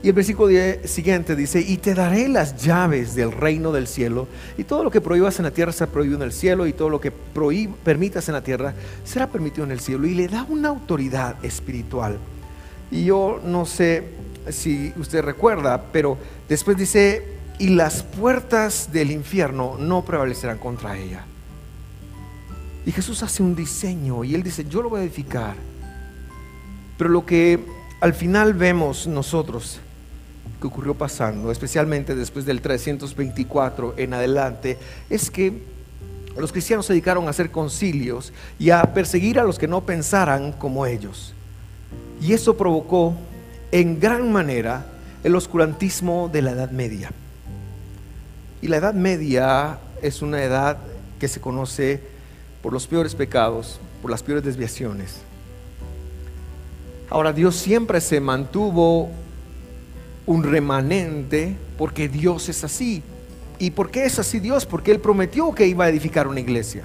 Y 0.00 0.08
el 0.08 0.14
versículo 0.14 0.48
siguiente 0.84 1.34
dice, 1.34 1.60
y 1.60 1.76
te 1.78 1.92
daré 1.92 2.28
las 2.28 2.56
llaves 2.62 3.16
del 3.16 3.32
reino 3.32 3.72
del 3.72 3.88
cielo, 3.88 4.28
y 4.56 4.62
todo 4.62 4.84
lo 4.84 4.92
que 4.92 5.00
prohíbas 5.00 5.38
en 5.40 5.44
la 5.44 5.50
tierra 5.50 5.72
será 5.72 5.90
prohibido 5.90 6.16
en 6.16 6.22
el 6.22 6.32
cielo, 6.32 6.68
y 6.68 6.72
todo 6.72 6.88
lo 6.88 7.00
que 7.00 7.10
permitas 7.10 8.28
en 8.28 8.34
la 8.34 8.42
tierra 8.42 8.74
será 9.04 9.26
permitido 9.26 9.64
en 9.64 9.72
el 9.72 9.80
cielo. 9.80 10.06
Y 10.06 10.14
le 10.14 10.28
da 10.28 10.46
una 10.48 10.68
autoridad 10.68 11.44
espiritual. 11.44 12.18
Y 12.92 13.06
yo 13.06 13.40
no 13.44 13.66
sé 13.66 14.04
si 14.50 14.92
usted 14.96 15.22
recuerda, 15.22 15.86
pero 15.90 16.16
después 16.48 16.76
dice, 16.76 17.24
y 17.58 17.70
las 17.70 18.04
puertas 18.04 18.92
del 18.92 19.10
infierno 19.10 19.76
no 19.80 20.04
prevalecerán 20.04 20.58
contra 20.58 20.96
ella. 20.96 21.24
Y 22.86 22.92
Jesús 22.92 23.24
hace 23.24 23.42
un 23.42 23.56
diseño, 23.56 24.22
y 24.22 24.36
él 24.36 24.44
dice, 24.44 24.64
yo 24.64 24.80
lo 24.80 24.90
voy 24.90 25.00
a 25.00 25.02
edificar. 25.02 25.56
Pero 26.96 27.10
lo 27.10 27.26
que 27.26 27.58
al 28.00 28.14
final 28.14 28.54
vemos 28.54 29.08
nosotros 29.08 29.80
que 30.60 30.66
ocurrió 30.66 30.94
pasando, 30.94 31.50
especialmente 31.50 32.14
después 32.14 32.44
del 32.44 32.60
324 32.60 33.94
en 33.96 34.14
adelante, 34.14 34.78
es 35.08 35.30
que 35.30 35.62
los 36.36 36.52
cristianos 36.52 36.86
se 36.86 36.92
dedicaron 36.92 37.26
a 37.26 37.30
hacer 37.30 37.50
concilios 37.50 38.32
y 38.58 38.70
a 38.70 38.82
perseguir 38.94 39.38
a 39.38 39.44
los 39.44 39.58
que 39.58 39.68
no 39.68 39.82
pensaran 39.82 40.52
como 40.52 40.86
ellos. 40.86 41.34
Y 42.20 42.32
eso 42.32 42.56
provocó 42.56 43.14
en 43.72 44.00
gran 44.00 44.32
manera 44.32 44.86
el 45.24 45.34
oscurantismo 45.34 46.28
de 46.32 46.42
la 46.42 46.52
Edad 46.52 46.70
Media. 46.70 47.10
Y 48.62 48.68
la 48.68 48.76
Edad 48.76 48.94
Media 48.94 49.78
es 50.02 50.22
una 50.22 50.42
edad 50.42 50.78
que 51.18 51.28
se 51.28 51.40
conoce 51.40 52.00
por 52.62 52.72
los 52.72 52.86
peores 52.86 53.14
pecados, 53.14 53.80
por 54.00 54.10
las 54.10 54.22
peores 54.22 54.44
desviaciones. 54.44 55.18
Ahora 57.10 57.32
Dios 57.32 57.56
siempre 57.56 58.00
se 58.00 58.20
mantuvo 58.20 59.10
un 60.28 60.42
remanente, 60.42 61.56
porque 61.78 62.06
Dios 62.06 62.50
es 62.50 62.62
así. 62.62 63.02
¿Y 63.58 63.70
por 63.70 63.90
qué 63.90 64.04
es 64.04 64.18
así 64.18 64.40
Dios? 64.40 64.66
Porque 64.66 64.90
Él 64.90 65.00
prometió 65.00 65.54
que 65.54 65.66
iba 65.66 65.86
a 65.86 65.88
edificar 65.88 66.28
una 66.28 66.38
iglesia. 66.38 66.84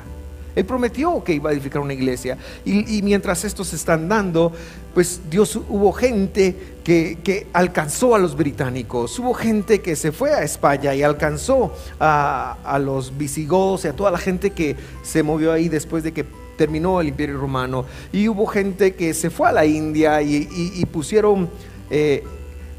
Él 0.55 0.63
prometió 0.63 1.21
que 1.25 1.33
iba 1.33 1.50
a 1.50 1.53
edificar 1.53 1.81
una 1.81 1.93
iglesia. 1.93 2.38
Y, 2.63 3.01
mientras 3.01 3.43
estos 3.43 3.67
se 3.67 3.75
están 3.75 4.07
dando, 4.07 4.53
pues 4.93 5.19
Dios 5.29 5.57
hubo 5.57 5.91
gente 5.91 6.55
que, 6.85 7.17
que, 7.21 7.47
alcanzó 7.51 8.15
a 8.15 8.19
los 8.19 8.38
británicos, 8.38 9.19
hubo 9.19 9.33
gente 9.33 9.81
que 9.81 9.97
se 9.97 10.13
fue 10.13 10.31
a 10.33 10.43
España 10.43 10.95
y 10.95 11.03
alcanzó 11.03 11.73
a, 12.00 12.57
a, 12.63 12.79
los 12.79 13.17
visigodos 13.17 13.83
y 13.83 13.89
a 13.89 13.93
toda 13.93 14.09
la 14.09 14.19
gente 14.19 14.51
que 14.51 14.77
se 15.01 15.21
movió 15.21 15.51
ahí 15.51 15.67
después 15.67 16.03
de 16.03 16.13
que 16.13 16.23
terminó 16.57 17.01
el 17.01 17.09
imperio 17.09 17.38
romano. 17.38 17.83
Y 18.13 18.29
hubo 18.29 18.45
gente 18.45 18.95
que 18.95 19.13
se 19.13 19.29
fue 19.29 19.50
a 19.50 19.51
la 19.51 19.65
India 19.65 20.21
y, 20.21 20.85
pusieron... 20.85 21.50
Eh, 21.89 22.23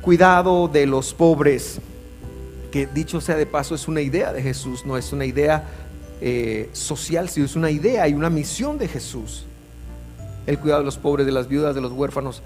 cuidado 0.05 0.69
de 0.69 0.85
los 0.85 1.15
pobres, 1.15 1.81
que 2.71 2.87
dicho 2.87 3.23
sea 3.23 3.37
de 3.37 3.47
paso 3.47 3.75
es 3.75 3.89
una 3.89 4.03
idea 4.03 4.35
de 4.35 4.43
Jesús, 4.43 4.85
no 4.85 4.99
es 4.99 5.15
una 5.15 5.25
idea 5.25 5.65
eh, 6.21 6.69
social, 6.75 7.31
sino 7.31 7.47
es 7.47 7.57
una 7.57 7.71
idea 7.71 8.07
y 8.07 8.13
una 8.13 8.29
misión 8.29 8.77
de 8.77 8.87
Jesús. 8.87 9.47
El 10.47 10.59
cuidado 10.59 10.83
de 10.83 10.85
los 10.85 10.99
pobres, 10.99 11.25
de 11.25 11.33
las 11.33 11.49
viudas, 11.49 11.75
de 11.75 11.81
los 11.81 11.91
huérfanos. 11.93 12.43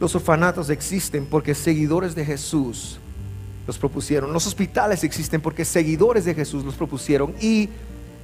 Los 0.00 0.14
orfanatos 0.14 0.70
existen 0.70 1.26
porque 1.26 1.54
seguidores 1.54 2.14
de 2.14 2.24
Jesús 2.24 2.98
los 3.66 3.76
propusieron. 3.76 4.32
Los 4.32 4.46
hospitales 4.46 5.04
existen 5.04 5.42
porque 5.42 5.66
seguidores 5.66 6.24
de 6.24 6.34
Jesús 6.34 6.64
los 6.64 6.76
propusieron. 6.76 7.34
Y 7.42 7.68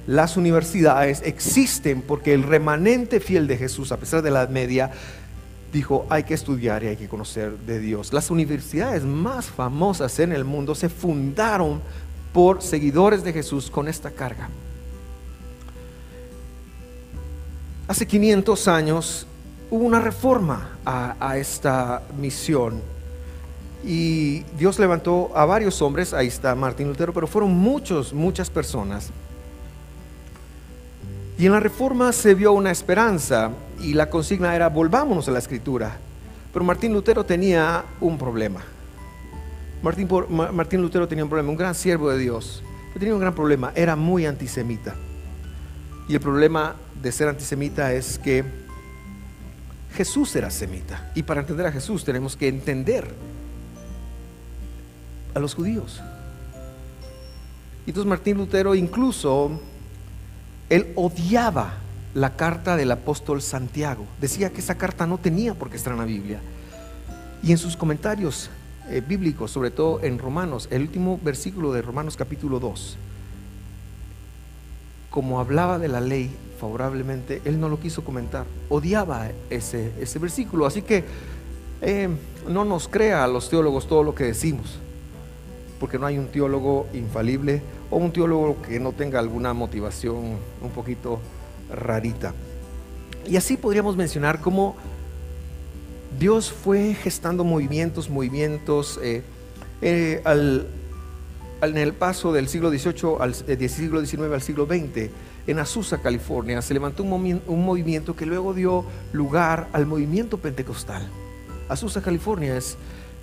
las 0.07 0.35
universidades 0.35 1.21
existen 1.23 2.01
porque 2.01 2.33
el 2.33 2.41
remanente 2.41 3.19
fiel 3.19 3.45
de 3.45 3.55
Jesús, 3.55 3.91
a 3.91 3.97
pesar 3.97 4.23
de 4.23 4.31
la 4.31 4.47
Media, 4.47 4.91
dijo, 5.71 6.05
hay 6.09 6.23
que 6.23 6.33
estudiar 6.33 6.83
y 6.83 6.87
hay 6.87 6.95
que 6.95 7.07
conocer 7.07 7.57
de 7.59 7.79
Dios. 7.79 8.13
Las 8.13 8.31
universidades 8.31 9.03
más 9.03 9.45
famosas 9.45 10.19
en 10.19 10.31
el 10.31 10.45
mundo 10.45 10.75
se 10.75 10.89
fundaron 10.89 11.81
por 12.33 12.61
seguidores 12.61 13.23
de 13.23 13.33
Jesús 13.33 13.69
con 13.69 13.87
esta 13.87 14.11
carga. 14.11 14.49
Hace 17.87 18.05
500 18.05 18.67
años 18.67 19.27
hubo 19.71 19.83
una 19.83 19.99
reforma 19.99 20.77
a, 20.85 21.15
a, 21.19 21.37
esta 21.37 22.03
misión 22.19 22.81
y 23.83 24.41
Dios 24.57 24.77
levantó 24.77 25.31
a 25.35 25.45
varios 25.45 25.81
hombres, 25.81 26.13
ahí 26.13 26.27
está 26.27 26.53
Martín 26.53 26.87
Lutero, 26.87 27.13
pero 27.13 27.25
fueron 27.25 27.51
muchos, 27.51 28.13
muchas 28.13 28.49
personas 28.49 29.11
y 31.39 31.45
en 31.45 31.53
la 31.53 31.61
reforma 31.61 32.11
se 32.11 32.35
vio 32.35 32.51
una 32.51 32.69
esperanza 32.69 33.49
y 33.81 33.93
la 33.93 34.09
consigna 34.09 34.55
era 34.55 34.69
volvámonos 34.69 35.27
a 35.27 35.31
la 35.31 35.39
escritura. 35.39 35.97
Pero 36.51 36.65
Martín 36.65 36.93
Lutero 36.93 37.25
tenía 37.25 37.85
un 38.01 38.17
problema. 38.17 38.61
Martín, 39.81 40.07
Martín 40.29 40.81
Lutero 40.81 41.07
tenía 41.07 41.23
un 41.23 41.29
problema, 41.29 41.49
un 41.49 41.57
gran 41.57 41.75
siervo 41.75 42.09
de 42.09 42.17
Dios. 42.17 42.63
Pero 42.89 42.99
tenía 42.99 43.13
un 43.13 43.21
gran 43.21 43.35
problema, 43.35 43.71
era 43.75 43.95
muy 43.95 44.25
antisemita. 44.25 44.95
Y 46.07 46.15
el 46.15 46.19
problema 46.19 46.75
de 47.01 47.11
ser 47.11 47.27
antisemita 47.27 47.93
es 47.93 48.17
que 48.17 48.43
Jesús 49.93 50.35
era 50.35 50.49
semita. 50.49 51.11
Y 51.15 51.23
para 51.23 51.41
entender 51.41 51.65
a 51.67 51.71
Jesús 51.71 52.03
tenemos 52.03 52.35
que 52.35 52.47
entender 52.47 53.13
a 55.33 55.39
los 55.39 55.53
judíos. 55.53 56.01
Y 57.85 57.91
entonces 57.91 58.09
Martín 58.09 58.37
Lutero 58.37 58.75
incluso 58.75 59.59
él 60.69 60.91
odiaba 60.95 61.73
la 62.19 62.35
carta 62.35 62.75
del 62.75 62.91
apóstol 62.91 63.41
Santiago. 63.41 64.05
Decía 64.19 64.49
que 64.49 64.59
esa 64.59 64.75
carta 64.75 65.07
no 65.07 65.19
tenía 65.19 65.53
por 65.53 65.69
qué 65.69 65.77
estar 65.77 65.93
en 65.93 65.99
la 65.99 66.05
Biblia. 66.05 66.41
Y 67.41 67.53
en 67.53 67.57
sus 67.57 67.77
comentarios 67.77 68.49
eh, 68.89 69.01
bíblicos, 69.07 69.51
sobre 69.51 69.71
todo 69.71 70.03
en 70.03 70.19
Romanos, 70.19 70.67
el 70.69 70.81
último 70.81 71.17
versículo 71.23 71.71
de 71.71 71.81
Romanos 71.81 72.17
capítulo 72.17 72.59
2, 72.59 72.97
como 75.09 75.39
hablaba 75.39 75.79
de 75.79 75.87
la 75.87 76.01
ley 76.01 76.29
favorablemente, 76.59 77.41
él 77.45 77.57
no 77.57 77.69
lo 77.69 77.79
quiso 77.79 78.03
comentar. 78.03 78.45
Odiaba 78.67 79.29
ese, 79.49 79.93
ese 80.01 80.19
versículo. 80.19 80.65
Así 80.65 80.81
que 80.81 81.05
eh, 81.81 82.09
no 82.49 82.65
nos 82.65 82.89
crea 82.89 83.23
a 83.23 83.27
los 83.29 83.49
teólogos 83.49 83.87
todo 83.87 84.03
lo 84.03 84.13
que 84.13 84.25
decimos, 84.25 84.77
porque 85.79 85.97
no 85.97 86.05
hay 86.05 86.17
un 86.17 86.27
teólogo 86.27 86.85
infalible 86.93 87.61
o 87.89 87.95
un 87.95 88.11
teólogo 88.11 88.61
que 88.61 88.77
no 88.81 88.91
tenga 88.91 89.19
alguna 89.19 89.53
motivación 89.53 90.35
un 90.61 90.69
poquito 90.75 91.21
rarita. 91.69 92.33
Y 93.27 93.37
así 93.37 93.57
podríamos 93.57 93.95
mencionar 93.95 94.41
cómo 94.41 94.75
Dios 96.17 96.51
fue 96.51 96.95
gestando 96.95 97.43
movimientos, 97.43 98.09
movimientos 98.09 98.99
eh, 99.03 99.23
eh, 99.81 100.21
en 101.61 101.77
el 101.77 101.93
paso 101.93 102.33
del 102.33 102.47
siglo 102.47 102.69
XVIII 102.69 103.17
al 103.19 103.35
eh, 103.47 103.69
siglo 103.69 104.05
XIX 104.05 104.33
al 104.33 104.41
siglo 104.41 104.65
XX. 104.65 105.09
en 105.47 105.59
Azusa, 105.59 106.01
California, 106.01 106.61
se 106.61 106.73
levantó 106.73 107.03
un, 107.03 107.41
un 107.47 107.65
movimiento 107.65 108.15
que 108.15 108.25
luego 108.25 108.53
dio 108.53 108.85
lugar 109.13 109.67
al 109.73 109.85
movimiento 109.85 110.37
pentecostal. 110.37 111.07
Azusa, 111.69 112.01
California 112.01 112.57
es 112.57 112.77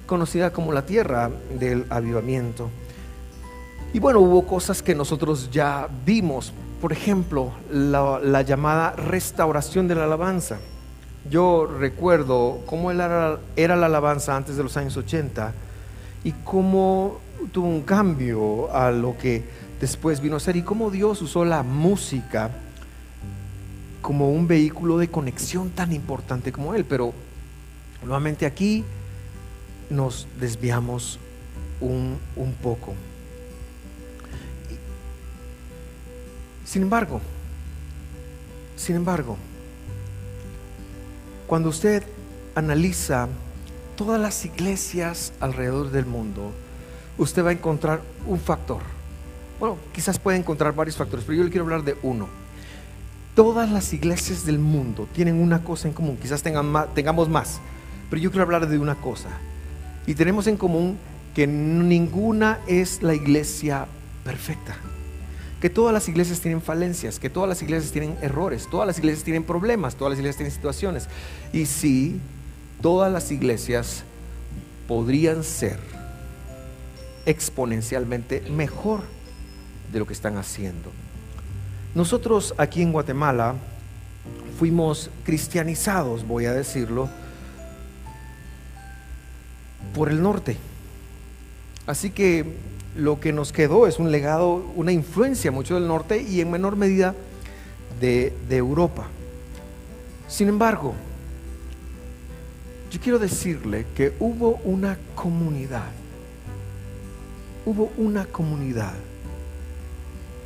conocida 0.07 0.53
como 0.53 0.73
la 0.73 0.87
tierra 0.87 1.31
del 1.59 1.85
avivamiento. 1.91 2.71
Y 3.93 3.99
bueno, 3.99 4.21
hubo 4.21 4.47
cosas 4.47 4.83
que 4.83 4.95
nosotros 4.95 5.51
ya 5.51 5.89
vimos, 6.05 6.53
por 6.81 6.93
ejemplo, 6.93 7.53
la, 7.71 8.43
llamada 8.43 8.93
restauración 8.93 9.89
de 9.89 9.95
la 9.95 10.05
alabanza. 10.05 10.59
Yo 11.31 11.67
recuerdo 11.67 12.61
cómo 12.67 12.91
era, 12.91 13.39
era 13.57 13.77
la 13.77 13.87
alabanza 13.87 14.37
antes 14.37 14.57
de 14.57 14.63
los 14.63 14.77
años 14.77 14.97
80 14.97 15.53
y 16.25 16.33
cómo 16.45 17.19
tuvo 17.53 17.67
un 17.69 17.83
cambio 17.83 18.73
a 18.73 18.91
lo 18.91 19.17
que 19.17 19.45
después 19.81 20.21
vino 20.21 20.37
a 20.37 20.41
ser 20.41 20.57
y 20.57 20.63
cómo 20.63 20.91
Dios 20.91 21.23
usó 21.23 21.45
la 21.45 21.63
música 21.63 22.51
como 24.03 24.31
un 24.31 24.47
vehículo 24.47 24.99
de 24.99 25.09
conexión 25.09 25.71
tan 25.71 25.93
importante 25.93 26.53
como 26.53 26.75
Él. 26.75 26.85
Pero 26.85 27.13
nuevamente 28.03 28.47
aquí 28.47 28.85
nos 29.91 30.29
desviamos 30.39 31.19
un, 31.81 32.19
un 32.37 32.53
poco. 32.53 32.95
Sin 36.77 36.83
embargo, 36.83 37.23
sin 38.77 38.97
embargo, 38.97 39.39
cuando 41.47 41.71
usted 41.71 42.03
analiza 42.55 43.29
todas 43.97 44.21
las 44.21 44.45
iglesias 44.45 45.33
alrededor 45.41 45.91
del 45.91 46.05
mundo, 46.05 46.53
usted 47.17 47.43
va 47.43 47.49
a 47.49 47.53
encontrar 47.53 48.03
un 48.27 48.39
factor. 48.39 48.83
Bueno, 49.59 49.79
quizás 49.95 50.19
puede 50.19 50.37
encontrar 50.37 50.75
varios 50.75 50.99
factores, 50.99 51.25
pero 51.25 51.39
yo 51.39 51.45
le 51.45 51.49
quiero 51.49 51.65
hablar 51.65 51.83
de 51.83 51.97
uno. 52.03 52.29
Todas 53.35 53.73
las 53.73 53.95
iglesias 53.95 54.45
del 54.45 54.59
mundo 54.59 55.09
tienen 55.15 55.41
una 55.41 55.65
cosa 55.65 55.89
en 55.89 55.95
común, 55.95 56.19
quizás 56.21 56.43
tengan 56.43 56.67
más, 56.67 56.93
tengamos 56.93 57.31
más, 57.31 57.59
pero 58.11 58.21
yo 58.21 58.31
quiero 58.31 58.43
hablar 58.43 58.69
de 58.69 58.79
una 58.79 58.97
cosa. 58.97 59.31
Y 60.07 60.15
tenemos 60.15 60.47
en 60.47 60.59
común 60.59 60.99
que 61.35 61.47
ninguna 61.47 62.59
es 62.67 63.03
la 63.03 63.15
iglesia 63.15 63.87
perfecta. 64.25 64.77
Que 65.67 65.71
todas 65.71 65.93
las 65.93 66.09
iglesias 66.09 66.39
tienen 66.39 66.63
falencias, 66.63 67.19
que 67.19 67.29
todas 67.29 67.49
las 67.49 67.61
iglesias 67.61 67.91
tienen 67.91 68.17
errores, 68.23 68.69
todas 68.71 68.87
las 68.87 69.01
iglesias 69.01 69.25
tienen 69.25 69.43
problemas, 69.43 69.97
todas 69.97 70.13
las 70.13 70.21
iglesias 70.21 70.37
tienen 70.37 70.53
situaciones. 70.53 71.09
Y 71.53 71.67
sí, 71.67 72.21
todas 72.81 73.13
las 73.13 73.33
iglesias 73.33 74.05
podrían 74.87 75.43
ser 75.43 75.81
exponencialmente 77.25 78.43
mejor 78.49 79.01
de 79.93 79.99
lo 79.99 80.07
que 80.07 80.13
están 80.13 80.37
haciendo. 80.37 80.93
Nosotros 81.97 82.55
aquí 82.59 82.81
en 82.81 82.93
Guatemala 82.93 83.57
fuimos 84.61 85.11
cristianizados, 85.25 86.25
voy 86.25 86.45
a 86.45 86.53
decirlo, 86.53 87.09
por 89.93 90.11
el 90.11 90.23
norte. 90.23 90.59
Así 91.89 92.11
que 92.11 92.55
lo 92.97 93.21
que 93.21 93.33
nos 93.33 93.53
quedó 93.53 93.87
es 93.87 93.99
un 93.99 94.11
legado, 94.11 94.65
una 94.75 94.93
influencia 94.93 95.51
mucho 95.53 95.75
del 95.75 95.87
norte 95.87 96.23
y 96.23 96.41
en 96.41 96.51
menor 96.51 96.77
medida 96.77 97.15
de, 98.01 98.33
Europa. 98.51 99.07
Sin 100.29 100.49
embargo, 100.49 100.95
yo 102.91 103.01
quiero 103.01 103.19
decirle 103.19 103.87
que 103.95 104.15
hubo 104.19 104.61
una 104.65 104.99
comunidad, 105.15 105.91
hubo 107.65 107.91
una 107.97 108.25
comunidad, 108.25 108.95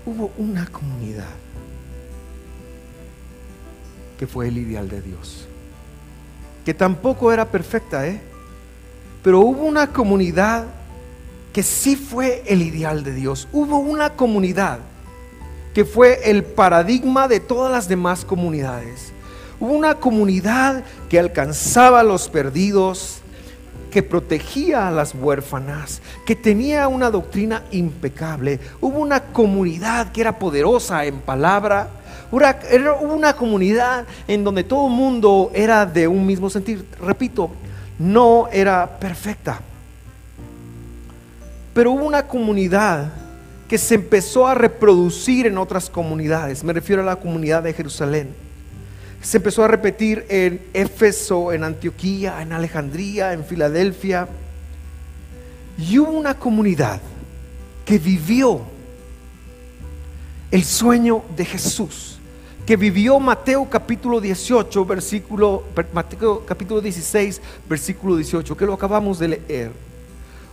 hubo 0.04 0.32
una 0.36 0.66
comunidad 0.66 1.34
que 4.18 4.26
fue 4.26 4.48
el 4.48 4.58
ideal 4.58 4.88
de 4.88 5.00
Dios, 5.00 5.46
que 6.64 6.74
tampoco 6.74 7.32
era 7.32 7.46
perfecta, 7.46 8.06
¿eh? 8.06 8.20
Pero 9.22 9.40
hubo 9.40 9.64
una 9.64 9.92
comunidad 9.92 10.66
que 11.52 11.62
sí 11.62 11.96
fue 11.96 12.42
el 12.46 12.62
ideal 12.62 13.02
de 13.04 13.14
Dios. 13.14 13.48
Hubo 13.52 13.78
una 13.78 14.10
comunidad 14.10 14.78
que 15.74 15.84
fue 15.84 16.30
el 16.30 16.44
paradigma 16.44 17.28
de 17.28 17.40
todas 17.40 17.70
las 17.70 17.88
demás 17.88 18.24
comunidades. 18.24 19.12
Hubo 19.58 19.72
una 19.72 19.96
comunidad 19.96 20.84
que 21.08 21.18
alcanzaba 21.18 22.00
a 22.00 22.04
los 22.04 22.28
perdidos, 22.28 23.18
que 23.90 24.02
protegía 24.02 24.88
a 24.88 24.90
las 24.90 25.14
huérfanas, 25.14 26.00
que 26.24 26.36
tenía 26.36 26.88
una 26.88 27.10
doctrina 27.10 27.64
impecable. 27.72 28.60
Hubo 28.80 28.98
una 29.00 29.24
comunidad 29.24 30.12
que 30.12 30.20
era 30.20 30.38
poderosa 30.38 31.04
en 31.04 31.20
palabra. 31.20 31.90
Hubo 32.30 33.14
una 33.14 33.34
comunidad 33.34 34.06
en 34.28 34.44
donde 34.44 34.62
todo 34.64 34.86
el 34.86 34.92
mundo 34.92 35.50
era 35.52 35.84
de 35.84 36.06
un 36.06 36.24
mismo 36.24 36.48
sentir. 36.48 36.86
Repito, 37.00 37.50
no 37.98 38.48
era 38.52 38.98
perfecta. 38.98 39.60
Pero 41.74 41.92
hubo 41.92 42.04
una 42.04 42.26
comunidad 42.26 43.12
que 43.68 43.78
se 43.78 43.94
empezó 43.94 44.46
a 44.46 44.54
reproducir 44.54 45.46
en 45.46 45.58
otras 45.58 45.88
comunidades. 45.88 46.64
Me 46.64 46.72
refiero 46.72 47.02
a 47.02 47.04
la 47.04 47.16
comunidad 47.16 47.62
de 47.62 47.72
Jerusalén. 47.72 48.34
Se 49.22 49.36
empezó 49.36 49.62
a 49.62 49.68
repetir 49.68 50.26
en 50.28 50.60
Éfeso, 50.72 51.52
en 51.52 51.62
Antioquía, 51.62 52.42
en 52.42 52.52
Alejandría, 52.52 53.32
en 53.32 53.44
Filadelfia. 53.44 54.28
Y 55.78 55.98
hubo 55.98 56.10
una 56.10 56.34
comunidad 56.34 57.00
que 57.84 57.98
vivió 57.98 58.62
el 60.50 60.64
sueño 60.64 61.22
de 61.36 61.44
Jesús 61.44 62.20
que 62.70 62.76
vivió 62.76 63.18
Mateo 63.18 63.68
capítulo 63.68 64.20
18, 64.20 64.84
versículo, 64.84 65.64
Mateo 65.92 66.46
capítulo 66.46 66.80
16, 66.80 67.40
versículo 67.68 68.14
18, 68.14 68.56
que 68.56 68.64
lo 68.64 68.74
acabamos 68.74 69.18
de 69.18 69.26
leer. 69.26 69.89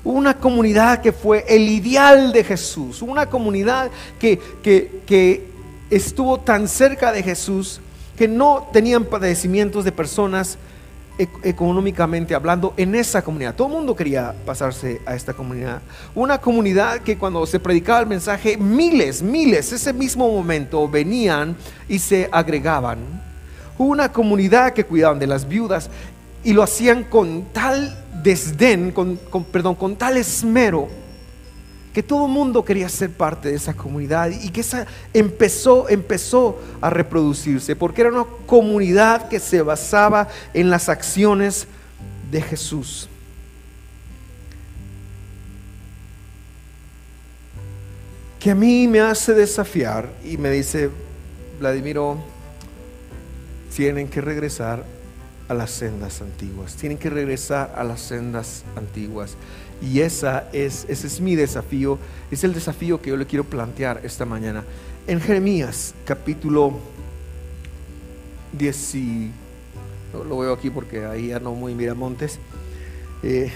Una 0.04 0.38
comunidad 0.38 1.02
que 1.02 1.12
fue 1.12 1.44
el 1.48 1.68
ideal 1.68 2.32
de 2.32 2.44
Jesús, 2.44 3.02
una 3.02 3.28
comunidad 3.28 3.92
que, 4.20 4.40
que, 4.62 5.02
que 5.06 5.50
estuvo 5.90 6.40
tan 6.40 6.68
cerca 6.68 7.12
de 7.12 7.24
Jesús 7.24 7.82
que 8.18 8.28
no 8.28 8.68
tenían 8.72 9.06
padecimientos 9.06 9.84
de 9.86 9.92
personas 9.92 10.58
económicamente 11.44 12.36
hablando 12.36 12.74
en 12.78 12.96
esa 12.96 13.22
comunidad. 13.24 13.56
Todo 13.56 13.68
el 13.68 13.74
mundo 13.74 13.96
quería 13.96 14.36
pasarse 14.46 15.02
a 15.06 15.16
esta 15.16 15.34
comunidad. 15.34 15.82
Una 16.14 16.40
comunidad 16.40 17.00
que 17.00 17.18
cuando 17.18 17.46
se 17.46 17.60
predicaba 17.60 18.02
el 18.02 18.08
mensaje, 18.08 18.58
miles, 18.58 19.22
miles, 19.22 19.72
ese 19.72 19.94
mismo 19.94 20.30
momento 20.32 20.88
venían 20.88 21.56
y 21.90 22.00
se 22.00 22.30
agregaban. 22.32 23.00
Una 23.78 24.12
comunidad 24.12 24.74
que 24.74 24.86
cuidaban 24.86 25.20
de 25.20 25.28
las 25.28 25.48
viudas 25.48 25.90
y 26.44 26.54
lo 26.54 26.64
hacían 26.64 27.04
con 27.04 27.46
tal 27.52 27.98
desdén, 28.24 28.92
con, 28.92 29.18
perdón, 29.52 29.76
con 29.76 29.96
tal 29.96 30.18
esmero 30.18 30.88
que 31.94 32.04
todo 32.04 32.28
el 32.28 32.32
mundo 32.32 32.64
quería 32.64 32.88
ser 32.90 33.10
parte 33.10 33.50
de 33.50 33.56
esa 33.56 33.74
comunidad 33.74 34.30
y 34.30 34.50
que 34.50 34.62
esa 34.62 34.86
empezó, 35.14 35.90
empezó 35.90 36.62
a 36.80 36.92
reproducirse, 36.92 37.76
porque 37.76 38.02
era 38.02 38.12
una 38.12 38.26
comunidad 38.46 39.28
que 39.30 39.40
se 39.40 39.64
basaba 39.64 40.28
en 40.54 40.70
las 40.70 40.90
acciones 40.90 41.68
de 42.30 42.42
Jesús. 42.42 43.10
Que 48.40 48.52
a 48.52 48.56
mí 48.56 48.88
me 48.88 49.00
hace 49.00 49.34
desafiar 49.34 50.08
y 50.24 50.38
me 50.38 50.52
dice, 50.52 50.92
Vladimiro, 51.60 52.18
tienen 53.76 54.08
que 54.08 54.22
regresar 54.22 54.86
a 55.48 55.54
las 55.54 55.72
sendas 55.72 56.22
antiguas, 56.22 56.76
tienen 56.76 56.98
que 56.98 57.10
regresar 57.10 57.74
a 57.76 57.84
las 57.84 58.02
sendas 58.02 58.64
antiguas. 58.76 59.36
Y 59.82 60.02
esa 60.02 60.50
es, 60.54 60.86
ese 60.90 61.08
es 61.08 61.22
mi 61.22 61.36
desafío, 61.36 62.00
es 62.32 62.44
el 62.44 62.54
desafío 62.54 63.02
que 63.02 63.12
yo 63.12 63.18
le 63.18 63.26
quiero 63.26 63.44
plantear 63.44 64.02
esta 64.04 64.26
mañana. 64.26 64.64
En 65.08 65.22
Jeremías 65.22 65.94
capítulo 66.06 66.74
10, 68.58 68.96
lo 70.28 70.40
veo 70.40 70.54
aquí 70.54 70.70
porque 70.70 71.06
ahí 71.06 71.32
muy 71.56 71.74
eh, 73.24 73.52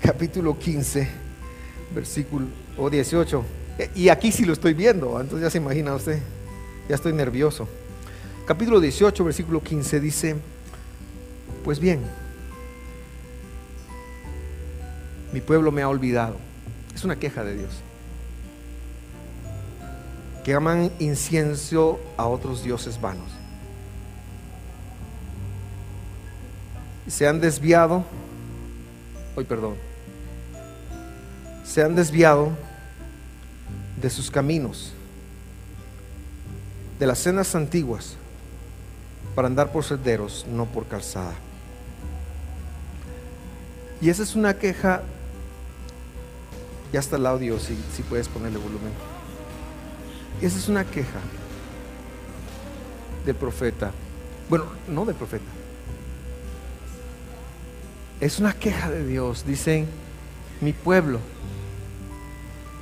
capítulo 0.00 0.58
15, 0.58 1.08
versículo 1.94 2.46
o 2.76 2.88
18. 2.88 3.44
Eh, 3.78 3.90
y 3.94 4.08
aquí 4.08 4.32
sí 4.32 4.44
lo 4.44 4.52
estoy 4.52 4.74
viendo, 4.74 5.20
entonces 5.20 5.46
ya 5.46 5.50
se 5.50 5.58
imagina 5.58 5.94
usted, 5.94 6.20
ya 6.88 6.94
estoy 6.94 7.12
nervioso. 7.12 7.68
Capítulo 8.46 8.78
18, 8.78 9.24
versículo 9.24 9.60
15 9.60 9.98
dice, 9.98 10.36
pues 11.64 11.80
bien, 11.80 12.00
mi 15.32 15.40
pueblo 15.40 15.72
me 15.72 15.82
ha 15.82 15.88
olvidado. 15.88 16.36
Es 16.94 17.02
una 17.02 17.16
queja 17.16 17.42
de 17.42 17.56
Dios. 17.56 17.70
Que 20.44 20.54
aman 20.54 20.92
incienso 21.00 21.98
a 22.16 22.26
otros 22.26 22.62
dioses 22.62 23.00
vanos. 23.00 23.28
Se 27.08 27.26
han 27.26 27.40
desviado, 27.40 28.04
hoy 29.34 29.44
perdón, 29.44 29.74
se 31.64 31.82
han 31.82 31.96
desviado 31.96 32.50
de 34.00 34.08
sus 34.08 34.30
caminos 34.30 34.92
de 37.00 37.06
las 37.08 37.18
sendas 37.18 37.52
antiguas 37.56 38.16
para 39.36 39.48
andar 39.48 39.70
por 39.70 39.84
senderos, 39.84 40.46
no 40.50 40.64
por 40.64 40.86
calzada. 40.86 41.34
Y 44.00 44.08
esa 44.08 44.22
es 44.22 44.34
una 44.34 44.54
queja, 44.54 45.02
ya 46.90 47.00
está 47.00 47.16
el 47.16 47.26
audio, 47.26 47.60
si, 47.60 47.78
si 47.94 48.02
puedes 48.02 48.28
ponerle 48.28 48.58
volumen. 48.58 48.92
Esa 50.40 50.56
es 50.56 50.68
una 50.68 50.84
queja 50.86 51.20
del 53.26 53.34
profeta. 53.34 53.92
Bueno, 54.48 54.64
no 54.88 55.04
del 55.04 55.14
profeta. 55.14 55.44
Es 58.20 58.38
una 58.38 58.54
queja 58.54 58.90
de 58.90 59.06
Dios. 59.06 59.44
Dicen, 59.46 59.86
mi 60.62 60.72
pueblo 60.72 61.20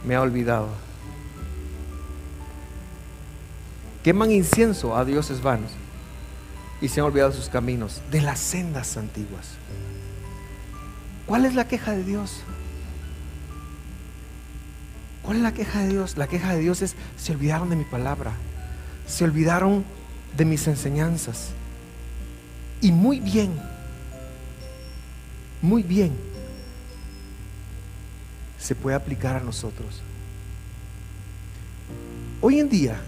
me 0.06 0.14
ha 0.14 0.22
olvidado. 0.22 0.68
Queman 4.04 4.30
incienso 4.30 4.96
a 4.96 5.04
dioses 5.04 5.42
vanos 5.42 5.72
y 6.84 6.88
se 6.88 7.00
han 7.00 7.06
olvidado 7.06 7.32
sus 7.32 7.48
caminos, 7.48 8.02
de 8.10 8.20
las 8.20 8.38
sendas 8.38 8.98
antiguas. 8.98 9.52
¿Cuál 11.24 11.46
es 11.46 11.54
la 11.54 11.66
queja 11.66 11.92
de 11.92 12.04
Dios? 12.04 12.42
¿Cuál 15.22 15.38
es 15.38 15.42
la 15.42 15.54
queja 15.54 15.80
de 15.80 15.88
Dios? 15.88 16.18
La 16.18 16.26
queja 16.26 16.52
de 16.52 16.60
Dios 16.60 16.82
es, 16.82 16.94
se 17.16 17.32
olvidaron 17.32 17.70
de 17.70 17.76
mi 17.76 17.84
palabra, 17.84 18.32
se 19.06 19.24
olvidaron 19.24 19.82
de 20.36 20.44
mis 20.44 20.66
enseñanzas. 20.68 21.52
Y 22.82 22.92
muy 22.92 23.18
bien, 23.18 23.58
muy 25.62 25.82
bien, 25.82 26.12
se 28.58 28.74
puede 28.74 28.94
aplicar 28.94 29.36
a 29.36 29.40
nosotros. 29.40 30.02
Hoy 32.42 32.60
en 32.60 32.68
día, 32.68 33.00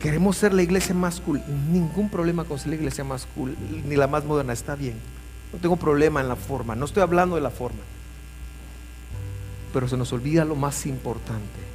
Queremos 0.00 0.36
ser 0.36 0.52
la 0.52 0.62
iglesia 0.62 0.94
más 0.94 1.20
cool. 1.20 1.42
Ningún 1.70 2.10
problema 2.10 2.44
con 2.44 2.58
ser 2.58 2.68
la 2.68 2.74
iglesia 2.76 3.04
más 3.04 3.26
cool, 3.34 3.56
ni 3.86 3.96
la 3.96 4.06
más 4.06 4.24
moderna. 4.24 4.52
Está 4.52 4.76
bien. 4.76 4.94
No 5.52 5.58
tengo 5.58 5.76
problema 5.76 6.20
en 6.20 6.28
la 6.28 6.36
forma. 6.36 6.74
No 6.74 6.84
estoy 6.84 7.02
hablando 7.02 7.36
de 7.36 7.42
la 7.42 7.50
forma. 7.50 7.80
Pero 9.72 9.88
se 9.88 9.96
nos 9.96 10.12
olvida 10.12 10.44
lo 10.44 10.54
más 10.54 10.86
importante. 10.86 11.66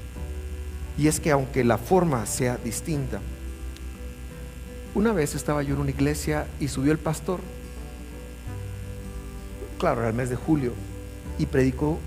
Y 0.97 1.07
es 1.07 1.19
que 1.19 1.31
aunque 1.31 1.63
la 1.63 1.77
forma 1.77 2.25
sea 2.25 2.57
distinta, 2.57 3.21
una 4.93 5.13
vez 5.13 5.35
estaba 5.35 5.63
yo 5.63 5.75
en 5.75 5.81
una 5.81 5.91
iglesia 5.91 6.47
y 6.59 6.67
subió 6.67 6.91
el 6.91 6.99
pastor, 6.99 7.39
claro, 9.79 10.01
era 10.01 10.09
el 10.09 10.15
mes 10.15 10.29
de 10.29 10.35
julio, 10.35 10.73
y 11.39 11.45
predicó 11.45 11.97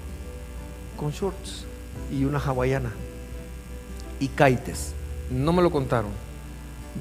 con 0.97 1.11
shorts 1.11 1.65
y 2.13 2.25
una 2.25 2.39
hawaiana 2.39 2.93
y 4.21 4.29
kaites. 4.29 4.93
No 5.31 5.53
me 5.53 5.63
lo 5.63 5.71
contaron. 5.71 6.11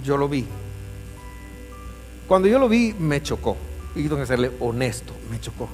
Yo 0.04 0.18
lo 0.18 0.28
vi. 0.28 0.46
Cuando 2.28 2.48
yo 2.48 2.60
lo 2.60 2.70
vi, 2.70 2.94
me 2.94 3.22
chocó. 3.22 3.58
Y 3.96 4.04
tengo 4.04 4.18
que 4.18 4.26
serle 4.26 4.52
honesto, 4.60 5.14
me 5.30 5.40
chocó. 5.40 5.70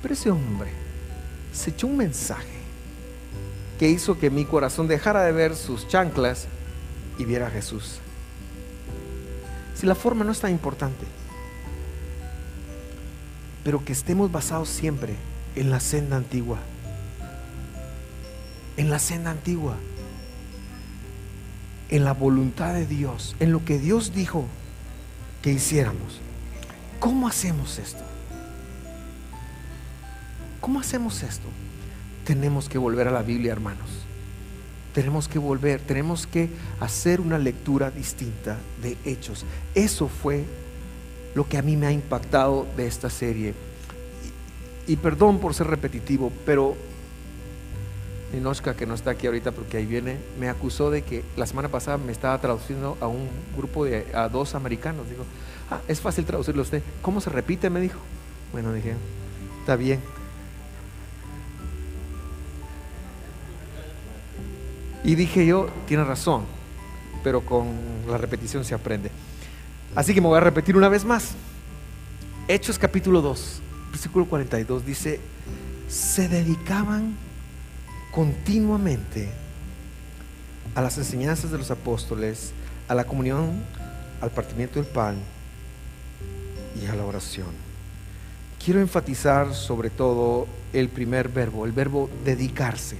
Pero 0.00 0.14
ese 0.14 0.30
hombre 0.30 0.70
se 1.52 1.70
echó 1.70 1.86
un 1.86 1.96
mensaje 1.96 2.58
que 3.78 3.88
hizo 3.88 4.18
que 4.18 4.30
mi 4.30 4.44
corazón 4.44 4.88
dejara 4.88 5.22
de 5.22 5.32
ver 5.32 5.54
sus 5.54 5.88
chanclas 5.88 6.46
y 7.18 7.24
viera 7.24 7.48
a 7.48 7.50
Jesús. 7.50 7.98
Si 9.74 9.86
la 9.86 9.94
forma 9.94 10.24
no 10.24 10.32
es 10.32 10.40
tan 10.40 10.50
importante, 10.50 11.04
pero 13.62 13.84
que 13.84 13.92
estemos 13.92 14.32
basados 14.32 14.68
siempre 14.68 15.14
en 15.54 15.70
la 15.70 15.80
senda 15.80 16.16
antigua 16.16 16.58
en 18.78 18.90
la 18.90 19.00
senda 19.00 19.32
antigua, 19.32 19.76
en 21.88 22.04
la 22.04 22.12
voluntad 22.12 22.74
de 22.74 22.86
Dios, 22.86 23.34
en 23.40 23.52
lo 23.52 23.64
que 23.64 23.78
Dios 23.78 24.12
dijo 24.14 24.44
que 25.42 25.52
hiciéramos. 25.52 26.20
¿Cómo 26.98 27.28
hacemos 27.28 27.78
esto? 27.78 28.02
¿Cómo 30.60 30.80
hacemos 30.80 31.22
esto? 31.22 31.48
Tenemos 32.24 32.68
que 32.68 32.78
volver 32.78 33.08
a 33.08 33.12
la 33.12 33.22
Biblia, 33.22 33.52
hermanos. 33.52 33.88
Tenemos 34.92 35.28
que 35.28 35.38
volver, 35.38 35.80
tenemos 35.80 36.26
que 36.26 36.50
hacer 36.80 37.20
una 37.20 37.38
lectura 37.38 37.90
distinta 37.90 38.56
de 38.82 38.96
hechos. 39.04 39.44
Eso 39.74 40.08
fue 40.08 40.44
lo 41.34 41.48
que 41.48 41.56
a 41.56 41.62
mí 41.62 41.76
me 41.76 41.86
ha 41.86 41.92
impactado 41.92 42.66
de 42.76 42.86
esta 42.86 43.08
serie. 43.08 43.54
Y, 44.86 44.96
perdón 44.96 45.38
por 45.38 45.54
ser 45.54 45.68
repetitivo, 45.68 46.32
pero 46.44 46.76
Ninoshka, 48.32 48.74
que 48.74 48.86
no 48.86 48.94
está 48.94 49.12
aquí 49.12 49.26
ahorita 49.26 49.52
porque 49.52 49.78
ahí 49.78 49.86
viene, 49.86 50.18
me 50.38 50.48
acusó 50.48 50.90
de 50.90 51.02
que 51.02 51.24
la 51.36 51.46
semana 51.46 51.68
pasada 51.68 51.96
me 51.98 52.12
estaba 52.12 52.38
traduciendo 52.40 52.98
a 53.00 53.06
un 53.06 53.28
grupo 53.56 53.84
de 53.84 54.06
a 54.14 54.28
dos 54.28 54.54
americanos. 54.54 55.08
Digo, 55.08 55.24
ah, 55.70 55.80
es 55.88 56.00
fácil 56.00 56.24
traducirlo 56.24 56.60
a 56.62 56.64
usted. 56.64 56.82
¿Cómo 57.00 57.20
se 57.20 57.30
repite? 57.30 57.70
Me 57.70 57.80
dijo. 57.80 57.98
Bueno, 58.52 58.72
dije, 58.72 58.94
está 59.60 59.76
bien. 59.76 60.00
Y 65.04 65.14
dije 65.14 65.46
yo, 65.46 65.68
tiene 65.86 66.04
razón, 66.04 66.44
pero 67.24 67.40
con 67.40 67.68
la 68.08 68.18
repetición 68.18 68.64
se 68.64 68.74
aprende. 68.74 69.10
Así 69.94 70.12
que 70.12 70.20
me 70.20 70.26
voy 70.26 70.36
a 70.36 70.40
repetir 70.40 70.76
una 70.76 70.88
vez 70.88 71.04
más. 71.04 71.30
Hechos 72.46 72.78
capítulo 72.78 73.22
2, 73.22 73.60
versículo 73.90 74.26
42 74.26 74.84
dice, 74.84 75.20
se 75.88 76.28
dedicaban 76.28 77.16
continuamente 78.12 79.28
a 80.74 80.82
las 80.82 80.98
enseñanzas 80.98 81.50
de 81.50 81.58
los 81.58 81.70
apóstoles, 81.70 82.52
a 82.88 82.94
la 82.94 83.04
comunión, 83.04 83.62
al 84.20 84.30
partimiento 84.30 84.80
del 84.80 84.90
pan 84.90 85.16
y 86.80 86.86
a 86.86 86.94
la 86.94 87.04
oración. 87.04 87.48
Quiero 88.64 88.80
enfatizar 88.80 89.54
sobre 89.54 89.90
todo 89.90 90.46
el 90.72 90.88
primer 90.88 91.28
verbo, 91.28 91.64
el 91.64 91.72
verbo 91.72 92.10
dedicarse. 92.24 92.96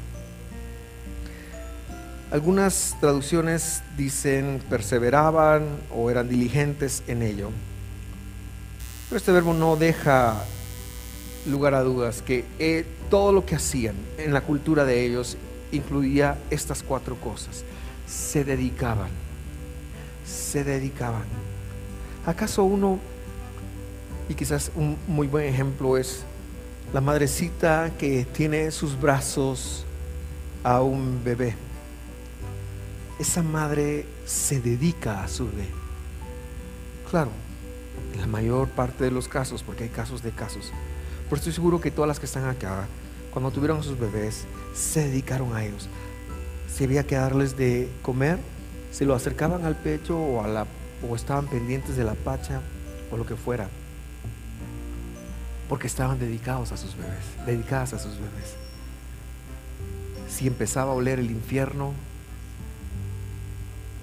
Algunas 2.31 2.97
traducciones 3.01 3.83
dicen 3.97 4.63
perseveraban 4.69 5.67
o 5.95 6.11
eran 6.11 6.29
diligentes 6.29 7.03
en 7.07 7.23
ello. 7.23 7.51
Pero 9.09 9.17
este 9.17 9.33
verbo 9.33 9.55
no 9.55 9.77
deja 9.77 10.45
lugar 11.47 11.75
a 11.75 11.83
dudas 11.83 12.21
que 12.21 12.45
todo 13.11 13.33
lo 13.33 13.45
que 13.45 13.55
hacían 13.55 13.95
en 14.19 14.33
la 14.33 14.43
cultura 14.43 14.85
de 14.85 15.05
ellos 15.05 15.37
incluía 15.73 16.39
estas 16.51 16.83
cuatro 16.83 17.17
cosas. 17.17 17.65
Se 18.07 18.45
dedicaban, 18.45 19.11
se 20.25 20.65
dedicaban. 20.65 21.25
¿Acaso 22.27 22.65
uno, 22.65 22.99
y 24.29 24.35
quizás 24.35 24.71
un 24.75 24.97
muy 25.07 25.27
buen 25.27 25.47
ejemplo 25.47 25.97
es 25.97 26.25
la 26.93 27.01
madrecita 27.01 27.93
que 27.99 28.25
tiene 28.25 28.65
en 28.65 28.73
sus 28.73 28.99
brazos 29.01 29.85
a 30.63 30.83
un 30.83 31.23
bebé? 31.25 31.55
Esa 33.19 33.43
madre 33.43 34.07
se 34.27 34.61
dedica 34.61 35.23
a 35.23 35.29
su 35.29 35.47
bebé. 35.47 35.69
Claro, 37.11 37.31
en 38.15 38.21
la 38.21 38.27
mayor 38.27 38.69
parte 38.69 39.05
de 39.05 39.11
los 39.11 39.29
casos, 39.29 39.63
porque 39.63 39.85
hay 39.85 39.91
casos 39.91 40.23
de 40.23 40.31
casos, 40.31 40.73
pero 41.25 41.37
estoy 41.37 41.53
seguro 41.53 41.81
que 41.81 41.91
todas 41.91 42.09
las 42.09 42.21
que 42.21 42.27
están 42.27 42.45
acá, 42.45 42.87
cuando 43.41 43.55
tuvieron 43.55 43.81
a 43.81 43.83
sus 43.83 43.99
bebés, 43.99 44.47
se 44.75 45.09
dedicaron 45.09 45.55
a 45.55 45.65
ellos. 45.65 45.89
Si 46.73 46.85
había 46.85 47.07
que 47.07 47.17
darles 47.17 47.57
de 47.57 47.89
comer, 48.03 48.39
se 48.91 49.05
lo 49.05 49.15
acercaban 49.15 49.65
al 49.65 49.77
pecho 49.77 50.19
o, 50.19 50.43
a 50.43 50.49
la, 50.49 50.67
o 51.09 51.15
estaban 51.15 51.47
pendientes 51.47 51.97
de 51.97 52.05
la 52.05 52.15
pacha 52.15 52.61
o 53.11 53.17
lo 53.17 53.27
que 53.27 53.37
fuera. 53.37 53.69
Porque 55.69 55.87
estaban 55.87 56.19
dedicados 56.19 56.73
a 56.73 56.77
sus 56.77 56.97
bebés, 56.97 57.25
dedicadas 57.47 57.93
a 57.93 57.99
sus 57.99 58.15
bebés. 58.15 58.55
Si 60.29 60.47
empezaba 60.47 60.93
a 60.93 60.95
oler 60.95 61.19
el 61.19 61.31
infierno, 61.31 61.93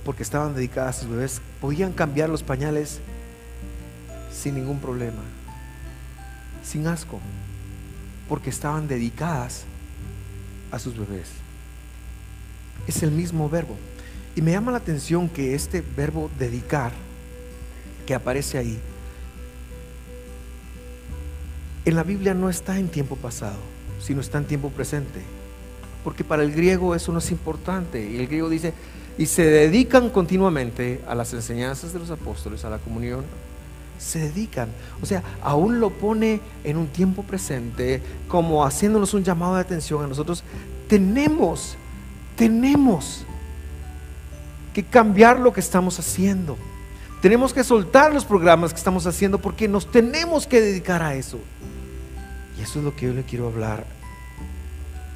porque 0.04 0.24
estaban 0.24 0.56
dedicadas 0.56 0.98
a 0.98 1.02
sus 1.02 1.10
bebés, 1.10 1.42
podían 1.62 1.92
cambiar 1.92 2.30
los 2.30 2.44
pañales 2.44 3.00
sin 4.32 4.56
ningún 4.56 4.80
problema 4.80 5.22
sin 6.66 6.88
asco, 6.88 7.20
porque 8.28 8.50
estaban 8.50 8.88
dedicadas 8.88 9.66
a 10.72 10.80
sus 10.80 10.98
bebés. 10.98 11.30
Es 12.88 13.04
el 13.04 13.12
mismo 13.12 13.50
verbo. 13.50 13.76
Y 14.36 14.42
me 14.42 14.52
llama 14.52 14.72
la 14.72 14.80
atención 14.80 15.30
que 15.30 15.56
este 15.56 15.82
verbo 15.96 16.30
dedicar, 16.38 16.92
que 18.06 18.14
aparece 18.14 18.58
ahí, 18.58 18.80
en 21.86 21.96
la 21.96 22.04
Biblia 22.04 22.34
no 22.34 22.50
está 22.50 22.80
en 22.80 22.90
tiempo 22.90 23.16
pasado, 23.16 23.60
sino 24.02 24.20
está 24.20 24.40
en 24.40 24.46
tiempo 24.46 24.72
presente. 24.72 25.22
Porque 26.04 26.24
para 26.24 26.44
el 26.44 26.52
griego 26.52 26.96
eso 26.96 27.12
no 27.12 27.20
es 27.20 27.32
importante. 27.32 28.04
Y 28.10 28.18
el 28.18 28.28
griego 28.28 28.50
dice, 28.50 28.74
y 29.18 29.28
se 29.28 29.46
dedican 29.46 30.10
continuamente 30.10 31.02
a 31.08 31.16
las 31.16 31.34
enseñanzas 31.34 31.94
de 31.94 32.00
los 32.00 32.10
apóstoles, 32.10 32.66
a 32.66 32.70
la 32.70 32.80
comunión, 32.80 33.24
se 33.98 34.20
dedican. 34.20 34.70
O 35.02 35.06
sea, 35.06 35.24
aún 35.42 35.80
lo 35.80 35.90
pone 35.90 36.42
en 36.64 36.78
un 36.78 36.88
tiempo 36.88 37.24
presente, 37.24 38.02
como 38.28 38.66
haciéndonos 38.66 39.14
un 39.14 39.24
llamado 39.24 39.56
de 39.56 39.62
atención 39.62 40.04
a 40.04 40.08
nosotros. 40.08 40.44
Tenemos, 40.88 41.78
tenemos 42.36 43.26
que 44.74 44.84
cambiar 44.84 45.40
lo 45.40 45.54
que 45.54 45.62
estamos 45.62 46.00
haciendo. 46.00 46.58
Tenemos 47.22 47.54
que 47.54 47.64
soltar 47.64 48.14
los 48.14 48.26
programas 48.26 48.72
que 48.72 48.78
estamos 48.78 49.08
haciendo 49.08 49.40
porque 49.40 49.68
nos 49.68 49.90
tenemos 49.90 50.46
que 50.46 50.62
dedicar 50.62 51.02
a 51.02 51.16
eso. 51.16 51.40
Y 52.58 52.62
eso 52.62 52.80
es 52.80 52.86
lo 52.86 52.96
que 52.96 53.08
yo 53.08 53.14
le 53.14 53.24
quiero 53.24 53.48
hablar. 53.48 53.86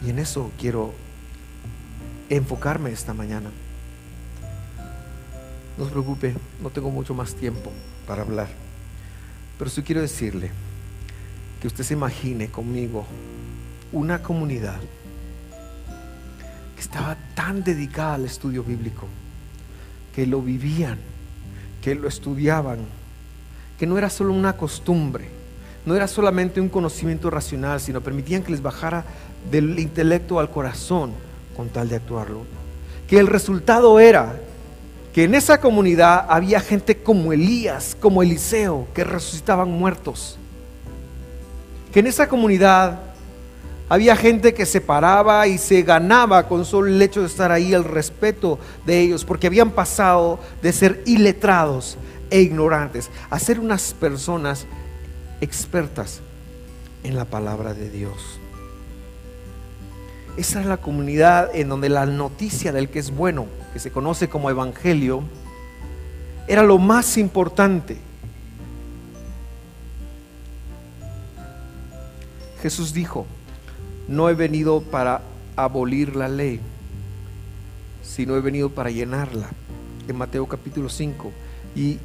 Y 0.05 0.09
en 0.09 0.19
eso 0.19 0.49
quiero 0.57 0.93
enfocarme 2.29 2.91
esta 2.91 3.13
mañana. 3.13 3.51
No 5.77 5.85
se 5.85 5.91
preocupe, 5.91 6.35
no 6.61 6.69
tengo 6.69 6.89
mucho 6.89 7.13
más 7.13 7.35
tiempo 7.35 7.71
para 8.07 8.21
hablar. 8.21 8.47
Pero 9.59 9.69
sí 9.69 9.83
quiero 9.83 10.01
decirle 10.01 10.51
que 11.61 11.67
usted 11.67 11.83
se 11.83 11.93
imagine 11.93 12.47
conmigo 12.47 13.05
una 13.91 14.23
comunidad 14.23 14.79
que 16.75 16.81
estaba 16.81 17.17
tan 17.35 17.61
dedicada 17.61 18.13
al 18.13 18.23
estudio 18.23 18.63
bíblico, 18.63 19.07
que 20.15 20.25
lo 20.25 20.41
vivían, 20.41 20.97
que 21.81 21.93
lo 21.93 22.07
estudiaban, 22.07 22.79
que 23.77 23.85
no 23.85 23.97
era 23.97 24.09
solo 24.09 24.31
una 24.31 24.55
costumbre, 24.55 25.27
no 25.85 25.93
era 25.93 26.07
solamente 26.07 26.61
un 26.61 26.69
conocimiento 26.69 27.29
racional, 27.29 27.81
sino 27.81 27.99
permitían 27.99 28.43
que 28.43 28.51
les 28.51 28.61
bajara 28.61 29.03
del 29.51 29.77
intelecto 29.77 30.39
al 30.39 30.49
corazón 30.49 31.11
con 31.57 31.67
tal 31.67 31.89
de 31.89 31.97
actuarlo. 31.97 32.45
Que 33.09 33.19
el 33.19 33.27
resultado 33.27 33.99
era 33.99 34.39
que 35.13 35.23
en 35.23 35.35
esa 35.35 35.59
comunidad 35.59 36.25
había 36.29 36.59
gente 36.59 36.97
como 36.97 37.33
Elías, 37.33 37.97
como 37.99 38.21
Eliseo, 38.21 38.87
que 38.93 39.03
resucitaban 39.03 39.69
muertos. 39.69 40.37
Que 41.91 42.01
en 42.01 42.07
esa 42.07 42.29
comunidad 42.29 42.99
había 43.89 44.15
gente 44.15 44.53
que 44.53 44.67
se 44.67 44.81
paraba 44.81 45.47
y 45.47 45.57
se 45.57 45.81
ganaba 45.81 46.47
con 46.47 46.63
solo 46.63 46.87
el 46.87 47.01
hecho 47.01 47.21
de 47.21 47.27
estar 47.27 47.51
ahí 47.51 47.73
el 47.73 47.83
respeto 47.83 48.59
de 48.85 48.99
ellos, 49.01 49.25
porque 49.25 49.47
habían 49.47 49.71
pasado 49.71 50.39
de 50.61 50.71
ser 50.71 51.01
iletrados 51.07 51.97
e 52.29 52.41
ignorantes 52.41 53.09
a 53.31 53.39
ser 53.39 53.59
unas 53.59 53.95
personas 53.95 54.67
expertas 55.41 56.21
en 57.03 57.15
la 57.15 57.25
palabra 57.25 57.73
de 57.73 57.89
Dios. 57.89 58.39
Esa 60.37 60.61
es 60.61 60.67
la 60.67 60.77
comunidad 60.77 61.49
en 61.55 61.67
donde 61.67 61.89
la 61.89 62.05
noticia 62.05 62.71
del 62.71 62.89
que 62.89 62.99
es 62.99 63.09
bueno, 63.09 63.47
que 63.73 63.79
se 63.79 63.91
conoce 63.91 64.29
como 64.29 64.49
evangelio, 64.49 65.23
era 66.47 66.63
lo 66.63 66.77
más 66.77 67.17
importante. 67.17 67.97
Jesús 72.61 72.93
dijo, 72.93 73.25
no 74.07 74.29
he 74.29 74.33
venido 74.33 74.81
para 74.81 75.21
abolir 75.55 76.15
la 76.15 76.27
ley, 76.27 76.59
sino 78.01 78.35
he 78.35 78.41
venido 78.41 78.69
para 78.69 78.89
llenarla. 78.89 79.49
En 80.07 80.17
Mateo 80.17 80.47
capítulo 80.47 80.89
5. 80.89 81.31
Y 81.75 81.99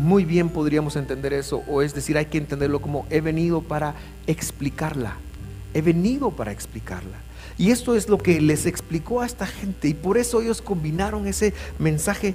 muy 0.00 0.24
bien 0.24 0.48
podríamos 0.48 0.96
entender 0.96 1.32
eso, 1.32 1.62
o 1.68 1.80
es 1.82 1.94
decir, 1.94 2.18
hay 2.18 2.26
que 2.26 2.38
entenderlo 2.38 2.80
como 2.82 3.06
he 3.08 3.20
venido 3.20 3.62
para 3.62 3.94
explicarla. 4.26 5.16
He 5.72 5.80
venido 5.80 6.30
para 6.30 6.52
explicarla. 6.52 7.18
Y 7.58 7.70
esto 7.70 7.94
es 7.94 8.08
lo 8.08 8.18
que 8.18 8.40
les 8.40 8.66
explicó 8.66 9.22
a 9.22 9.26
esta 9.26 9.46
gente 9.46 9.88
y 9.88 9.94
por 9.94 10.18
eso 10.18 10.42
ellos 10.42 10.60
combinaron 10.60 11.26
ese 11.26 11.54
mensaje 11.78 12.34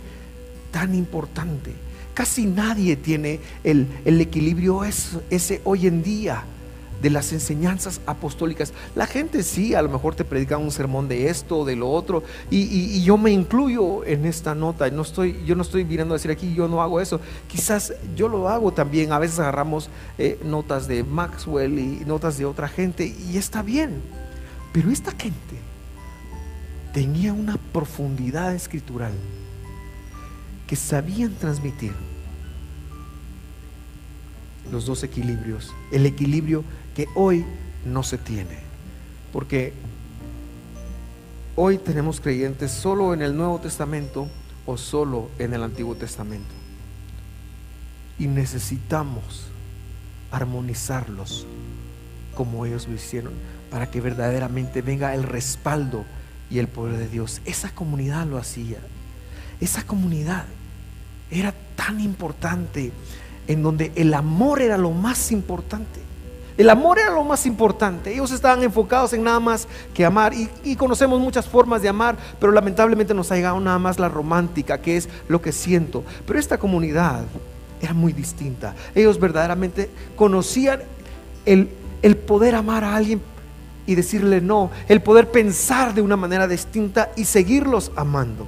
tan 0.71 0.95
importante. 0.95 1.73
Casi 2.13 2.45
nadie 2.45 2.95
tiene 2.95 3.39
el, 3.63 3.87
equilibrio 4.05 4.83
ese 4.83 5.61
hoy 5.63 5.87
en 5.87 6.03
día 6.03 6.43
de 7.01 7.09
las 7.09 7.33
enseñanzas 7.33 8.01
apostólicas. 8.05 8.73
La 8.95 9.07
gente 9.07 9.43
sí, 9.43 9.73
a 9.73 9.81
lo 9.81 9.89
mejor 9.89 10.15
te 10.15 10.23
predica 10.23 10.57
un 10.57 10.71
sermón 10.71 11.07
de 11.07 11.29
esto 11.29 11.59
o 11.59 11.65
de 11.65 11.75
lo 11.75 11.89
otro, 11.89 12.23
y, 12.49 13.01
yo 13.03 13.17
me 13.17 13.31
incluyo 13.31 14.05
en 14.05 14.25
esta 14.25 14.53
nota. 14.53 14.89
No 14.91 15.01
estoy, 15.01 15.43
yo 15.45 15.55
no 15.55 15.63
estoy 15.63 15.83
viniendo 15.83 16.13
a 16.13 16.17
decir 16.17 16.31
aquí, 16.31 16.53
yo 16.53 16.67
no 16.67 16.81
hago 16.81 16.99
eso. 16.99 17.19
Quizás 17.47 17.93
yo 18.15 18.27
lo 18.27 18.49
hago 18.49 18.71
también. 18.71 19.11
A 19.11 19.19
veces 19.19 19.39
agarramos 19.39 19.89
eh, 20.17 20.39
notas 20.43 20.87
de 20.87 21.03
Maxwell 21.03 21.79
y 21.79 22.03
notas 22.05 22.37
de 22.37 22.45
otra 22.45 22.67
gente, 22.67 23.05
y 23.05 23.37
está 23.37 23.63
bien. 23.63 24.01
Pero 24.73 24.89
esta 24.89 25.11
gente 25.11 25.59
tenía 26.93 27.33
una 27.33 27.57
profundidad 27.57 28.53
escritural 28.55 29.13
que 30.67 30.75
sabían 30.75 31.33
transmitir 31.35 31.93
los 34.71 34.85
dos 34.85 35.03
equilibrios. 35.03 35.73
El 35.91 36.05
equilibrio 36.05 36.63
que 36.95 37.07
hoy 37.15 37.45
no 37.85 38.03
se 38.03 38.17
tiene. 38.17 38.59
Porque 39.33 39.73
hoy 41.55 41.77
tenemos 41.77 42.21
creyentes 42.21 42.71
solo 42.71 43.13
en 43.13 43.21
el 43.21 43.35
Nuevo 43.35 43.59
Testamento 43.59 44.29
o 44.65 44.77
solo 44.77 45.29
en 45.39 45.53
el 45.53 45.63
Antiguo 45.63 45.95
Testamento. 45.95 46.53
Y 48.17 48.27
necesitamos 48.27 49.47
armonizarlos 50.31 51.45
como 52.35 52.65
ellos 52.65 52.87
lo 52.87 52.95
hicieron 52.95 53.33
para 53.71 53.89
que 53.89 54.01
verdaderamente 54.01 54.81
venga 54.81 55.15
el 55.15 55.23
respaldo 55.23 56.05
y 56.51 56.59
el 56.59 56.67
poder 56.67 56.97
de 56.97 57.07
Dios. 57.07 57.41
Esa 57.45 57.73
comunidad 57.73 58.27
lo 58.27 58.37
hacía. 58.37 58.79
Esa 59.61 59.83
comunidad 59.83 60.45
era 61.31 61.53
tan 61.75 62.01
importante 62.01 62.91
en 63.47 63.63
donde 63.63 63.93
el 63.95 64.13
amor 64.13 64.61
era 64.61 64.77
lo 64.77 64.91
más 64.91 65.31
importante. 65.31 66.01
El 66.57 66.69
amor 66.69 66.99
era 66.99 67.11
lo 67.11 67.23
más 67.23 67.45
importante. 67.45 68.13
Ellos 68.13 68.31
estaban 68.31 68.61
enfocados 68.61 69.13
en 69.13 69.23
nada 69.23 69.39
más 69.39 69.67
que 69.93 70.05
amar. 70.05 70.33
Y, 70.63 70.75
conocemos 70.75 71.19
muchas 71.21 71.47
formas 71.47 71.81
de 71.81 71.89
amar, 71.89 72.17
pero 72.39 72.51
lamentablemente 72.51 73.13
nos 73.13 73.31
ha 73.31 73.35
llegado 73.35 73.59
nada 73.59 73.79
más 73.79 73.97
la 73.97 74.09
romántica, 74.09 74.81
que 74.81 74.97
es 74.97 75.07
lo 75.29 75.41
que 75.41 75.53
siento. 75.53 76.03
Pero 76.27 76.37
esta 76.37 76.57
comunidad 76.57 77.23
era 77.81 77.93
muy 77.93 78.11
distinta. 78.11 78.75
Ellos 78.93 79.17
verdaderamente 79.19 79.89
conocían 80.17 80.81
el, 81.45 81.69
el 82.01 82.17
poder 82.17 82.55
amar 82.55 82.83
a 82.83 82.95
alguien 82.95 83.21
y 83.85 83.95
decirle 83.95 84.41
no, 84.41 84.71
el 84.87 85.01
poder 85.01 85.31
pensar 85.31 85.93
de 85.93 86.01
una 86.01 86.17
manera 86.17 86.47
distinta 86.47 87.11
y 87.15 87.25
seguirlos 87.25 87.91
amando. 87.95 88.47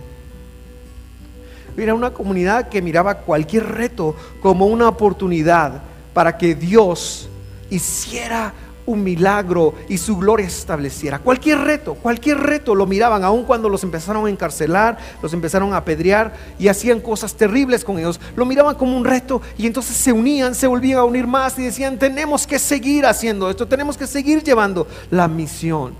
Era 1.76 1.96
una 1.96 2.12
comunidad 2.12 2.69
que 2.69 2.82
miraba 2.82 3.19
cualquier 3.19 3.65
reto 3.65 4.15
como 4.41 4.67
una 4.67 4.88
oportunidad 4.88 5.82
para 6.13 6.38
que 6.38 6.54
Dios 6.54 7.30
hiciera 7.69 8.54
un 8.86 9.04
milagro 9.04 9.74
y 9.88 9.98
su 9.98 10.17
gloria 10.17 10.50
se 10.50 10.60
estableciera. 10.60 11.19
Cualquier 11.19 11.60
reto, 11.60 11.96
cualquier 11.96 12.38
reto 12.38 12.76
lo 12.76 12.86
miraban, 12.86 13.24
aun 13.24 13.43
cuando 13.43 13.69
los 13.69 13.84
empezaron 13.84 14.26
a 14.26 14.30
encarcelar, 14.30 14.98
los 15.22 15.34
empezaron 15.34 15.74
a 15.74 15.78
apedrear 15.78 16.34
y 16.60 16.67
hacían 16.67 17.00
cosas 17.00 17.36
terribles 17.36 17.84
con 17.84 17.98
ellos. 17.98 18.19
Lo 18.36 18.46
miraban 18.46 18.76
como 18.76 18.98
un 18.98 19.06
reto 19.06 19.41
y 19.58 19.67
entonces 19.67 19.96
se 19.96 20.12
unían, 20.12 20.56
se 20.56 20.67
volvían 20.67 21.00
a 21.00 21.04
unir 21.04 21.28
más 21.28 21.58
y 21.60 21.63
decían, 21.63 21.98
tenemos 21.98 22.46
que 22.46 22.60
seguir 22.60 23.06
haciendo 23.06 23.50
esto, 23.50 23.67
tenemos 23.67 23.98
que 23.98 24.08
seguir 24.08 24.43
llevando 24.43 24.88
la 25.10 25.28
misión. 25.28 25.93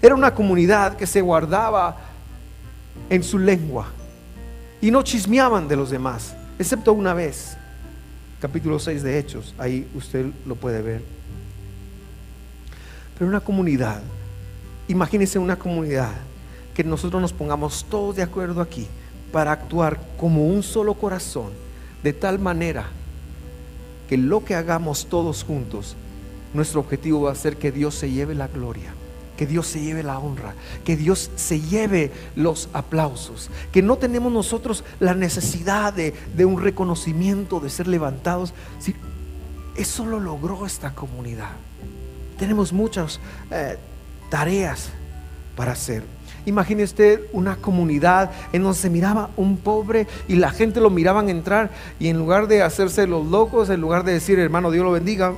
Era 0.00 0.14
una 0.14 0.34
comunidad 0.34 0.96
que 0.96 1.06
se 1.06 1.20
guardaba 1.20 1.96
en 3.10 3.22
su 3.22 3.38
lengua 3.38 3.88
y 4.80 4.90
no 4.90 5.02
chismeaban 5.02 5.66
de 5.66 5.76
los 5.76 5.90
demás, 5.90 6.34
excepto 6.58 6.92
una 6.92 7.14
vez. 7.14 7.56
Capítulo 8.40 8.78
6 8.78 9.02
de 9.02 9.18
Hechos, 9.18 9.54
ahí 9.58 9.88
usted 9.96 10.26
lo 10.46 10.54
puede 10.54 10.80
ver. 10.80 11.17
Pero 13.18 13.28
una 13.28 13.40
comunidad, 13.40 14.00
imagínense 14.86 15.38
una 15.38 15.58
comunidad 15.58 16.12
que 16.74 16.84
nosotros 16.84 17.20
nos 17.20 17.32
pongamos 17.32 17.84
todos 17.90 18.14
de 18.14 18.22
acuerdo 18.22 18.60
aquí 18.60 18.86
para 19.32 19.50
actuar 19.52 20.00
como 20.16 20.46
un 20.46 20.62
solo 20.62 20.94
corazón, 20.94 21.50
de 22.02 22.12
tal 22.12 22.38
manera 22.38 22.86
que 24.08 24.16
lo 24.16 24.44
que 24.44 24.54
hagamos 24.54 25.06
todos 25.06 25.42
juntos, 25.42 25.96
nuestro 26.54 26.80
objetivo 26.80 27.22
va 27.22 27.32
a 27.32 27.34
ser 27.34 27.56
que 27.56 27.72
Dios 27.72 27.96
se 27.96 28.10
lleve 28.10 28.34
la 28.34 28.46
gloria, 28.46 28.94
que 29.36 29.46
Dios 29.46 29.66
se 29.66 29.80
lleve 29.80 30.02
la 30.02 30.18
honra, 30.18 30.54
que 30.84 30.96
Dios 30.96 31.30
se 31.34 31.60
lleve 31.60 32.12
los 32.36 32.68
aplausos, 32.72 33.50
que 33.72 33.82
no 33.82 33.96
tenemos 33.96 34.32
nosotros 34.32 34.84
la 35.00 35.14
necesidad 35.14 35.92
de, 35.92 36.44
un 36.44 36.60
reconocimiento, 36.60 37.60
de 37.60 37.70
ser 37.70 37.88
levantados. 37.88 38.54
eso 39.76 40.06
lo 40.06 40.20
logró 40.20 40.64
esta 40.64 40.94
comunidad. 40.94 41.56
Tenemos 42.38 42.72
muchas 42.72 43.20
eh, 43.50 43.76
tareas 44.30 44.90
para 45.56 45.72
hacer. 45.72 46.04
Imagine 46.46 46.84
usted 46.84 47.20
una 47.32 47.56
comunidad 47.56 48.30
en 48.52 48.62
donde 48.62 48.78
se 48.78 48.88
miraba 48.88 49.28
un 49.36 49.58
pobre 49.58 50.06
y 50.28 50.36
la 50.36 50.50
gente 50.50 50.80
lo 50.80 50.88
miraban 50.88 51.28
entrar 51.28 51.70
y 51.98 52.08
en 52.08 52.16
lugar 52.16 52.46
de 52.46 52.62
hacerse 52.62 53.06
los 53.06 53.26
locos, 53.26 53.68
en 53.68 53.80
lugar 53.80 54.04
de 54.04 54.12
decir 54.12 54.38
hermano 54.38 54.70
Dios 54.70 54.84
lo 54.84 54.92
bendiga, 54.92 55.34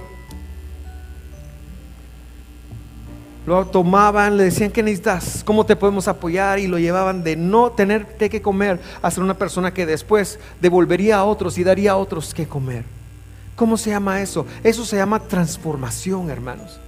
lo 3.47 3.67
tomaban, 3.67 4.37
le 4.37 4.45
decían 4.45 4.71
que 4.71 4.83
necesitas, 4.83 5.43
cómo 5.45 5.67
te 5.67 5.75
podemos 5.75 6.07
apoyar 6.07 6.59
y 6.59 6.69
lo 6.69 6.79
llevaban 6.79 7.25
de 7.25 7.35
no 7.35 7.71
tenerte 7.73 8.31
que 8.31 8.43
comer 8.43 8.79
a 9.03 9.11
ser 9.11 9.25
una 9.25 9.35
persona 9.35 9.75
que 9.75 9.87
después 9.87 10.39
devolvería 10.61 11.17
a 11.17 11.25
otros 11.25 11.59
y 11.59 11.65
daría 11.65 11.93
a 11.93 11.97
otros 11.97 12.35
que 12.35 12.47
comer. 12.47 12.85
¿Cómo 13.57 13.77
se 13.77 13.91
llama 13.91 14.23
eso? 14.23 14.47
Eso 14.63 14.85
se 14.85 14.97
llama 14.97 15.19
transformación, 15.21 16.31
hermanos. 16.31 16.79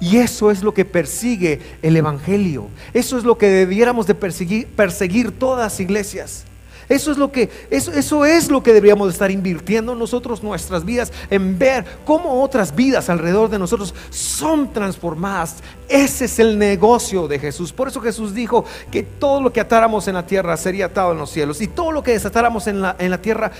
Y 0.00 0.16
eso 0.16 0.50
es 0.50 0.62
lo 0.62 0.72
que 0.72 0.84
persigue 0.84 1.60
el 1.82 1.96
Evangelio. 1.96 2.68
Eso 2.94 3.18
es 3.18 3.24
lo 3.24 3.36
que 3.36 3.48
debiéramos 3.48 4.06
de 4.06 4.14
perseguir, 4.14 4.66
perseguir 4.68 5.38
todas 5.38 5.72
las 5.72 5.80
iglesias. 5.80 6.44
Eso 6.90 7.12
es 7.12 7.18
lo 7.18 7.30
que, 7.30 7.48
eso, 7.70 7.92
eso 7.92 8.24
es 8.24 8.50
lo 8.50 8.64
que 8.64 8.72
deberíamos 8.72 9.12
estar 9.12 9.30
invirtiendo 9.30 9.94
nosotros 9.94 10.42
nuestras 10.42 10.84
vidas 10.84 11.12
en 11.30 11.56
ver 11.56 11.84
cómo 12.04 12.42
otras 12.42 12.74
vidas 12.74 13.08
alrededor 13.08 13.48
de 13.48 13.60
nosotros 13.60 13.94
son 14.10 14.72
transformadas. 14.72 15.58
Ese 15.88 16.24
es 16.24 16.40
el 16.40 16.58
negocio 16.58 17.28
de 17.28 17.38
Jesús. 17.38 17.72
Por 17.72 17.86
eso 17.86 18.00
Jesús 18.00 18.34
dijo 18.34 18.64
que 18.90 19.04
todo 19.04 19.40
lo 19.40 19.52
que 19.52 19.60
atáramos 19.60 20.08
en 20.08 20.14
la 20.14 20.26
tierra 20.26 20.56
sería 20.56 20.86
atado 20.86 21.12
en 21.12 21.18
los 21.18 21.30
cielos 21.30 21.60
y 21.60 21.68
todo 21.68 21.92
lo 21.92 22.02
que 22.02 22.10
desatáramos 22.10 22.66
en 22.66 22.80
la, 22.80 22.96
en 22.98 23.10
la 23.12 23.22
tierra 23.22 23.52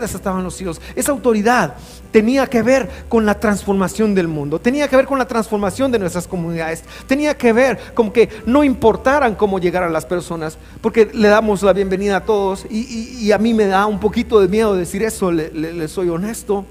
desataban 0.00 0.44
los 0.44 0.54
cielos. 0.54 0.80
Esa 0.94 1.12
autoridad 1.12 1.74
tenía 2.10 2.46
que 2.46 2.62
ver 2.62 2.88
con 3.08 3.26
la 3.26 3.38
transformación 3.38 4.14
del 4.14 4.28
mundo, 4.28 4.60
tenía 4.60 4.88
que 4.88 4.96
ver 4.96 5.06
con 5.06 5.18
la 5.18 5.26
transformación 5.26 5.92
de 5.92 5.98
nuestras 5.98 6.26
comunidades, 6.26 6.84
tenía 7.06 7.36
que 7.36 7.52
ver 7.52 7.78
con 7.94 8.10
que 8.10 8.28
no 8.46 8.64
importaran 8.64 9.34
cómo 9.34 9.58
llegaran 9.58 9.92
las 9.92 10.06
personas, 10.06 10.58
porque 10.80 11.10
le 11.12 11.28
damos 11.28 11.62
la 11.62 11.72
bienvenida 11.72 12.16
a 12.16 12.24
todos 12.24 12.66
y, 12.70 13.30
a 13.32 13.38
mí 13.38 13.52
me 13.52 13.66
da 13.66 13.86
un 13.86 14.00
poquito 14.00 14.40
de 14.40 14.48
miedo 14.48 14.74
decir 14.74 15.02
eso, 15.02 15.30
le, 15.32 15.88
soy 15.88 16.08
honesto. 16.08 16.64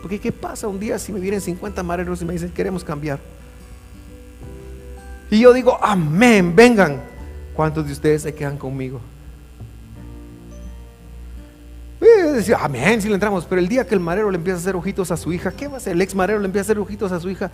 Porque 0.00 0.18
¿qué 0.18 0.32
pasa 0.32 0.66
un 0.66 0.80
día 0.80 0.98
si 0.98 1.12
me 1.12 1.20
vienen 1.20 1.40
50 1.40 1.82
mareros 1.82 2.22
y 2.22 2.24
me 2.24 2.32
dicen 2.32 2.50
queremos 2.50 2.84
cambiar? 2.84 3.18
Y 5.30 5.40
yo 5.40 5.52
digo, 5.52 5.78
amén, 5.80 6.54
vengan. 6.56 7.00
¿Cuántos 7.54 7.86
de 7.86 7.92
ustedes 7.92 8.22
se 8.22 8.34
quedan 8.34 8.56
conmigo? 8.56 9.00
Decía, 12.22 12.58
amén, 12.60 13.00
si 13.02 13.08
le 13.08 13.14
entramos. 13.14 13.44
Pero 13.46 13.60
el 13.60 13.68
día 13.68 13.86
que 13.86 13.94
el 13.94 14.00
marero 14.00 14.30
le 14.30 14.36
empieza 14.36 14.58
a 14.58 14.60
hacer 14.60 14.76
ojitos 14.76 15.10
a 15.10 15.16
su 15.16 15.32
hija, 15.32 15.52
¿qué 15.52 15.68
va 15.68 15.74
a 15.74 15.76
hacer? 15.78 15.92
El 15.92 16.02
ex 16.02 16.14
marero 16.14 16.38
le 16.38 16.46
empieza 16.46 16.62
a 16.62 16.66
hacer 16.66 16.78
ojitos 16.78 17.12
a 17.12 17.20
su 17.20 17.30
hija. 17.30 17.50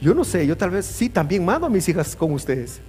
Yo 0.00 0.14
no 0.14 0.24
sé, 0.24 0.46
yo 0.46 0.56
tal 0.56 0.70
vez 0.70 0.86
sí 0.86 1.08
también 1.08 1.44
mando 1.44 1.66
a 1.66 1.70
mis 1.70 1.88
hijas 1.88 2.14
con 2.16 2.32
ustedes. 2.32 2.80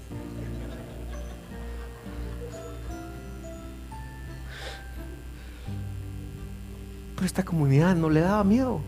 Pero 7.16 7.26
esta 7.26 7.44
comunidad 7.44 7.96
no 7.96 8.10
le 8.10 8.22
daba 8.22 8.44
miedo. 8.44 8.82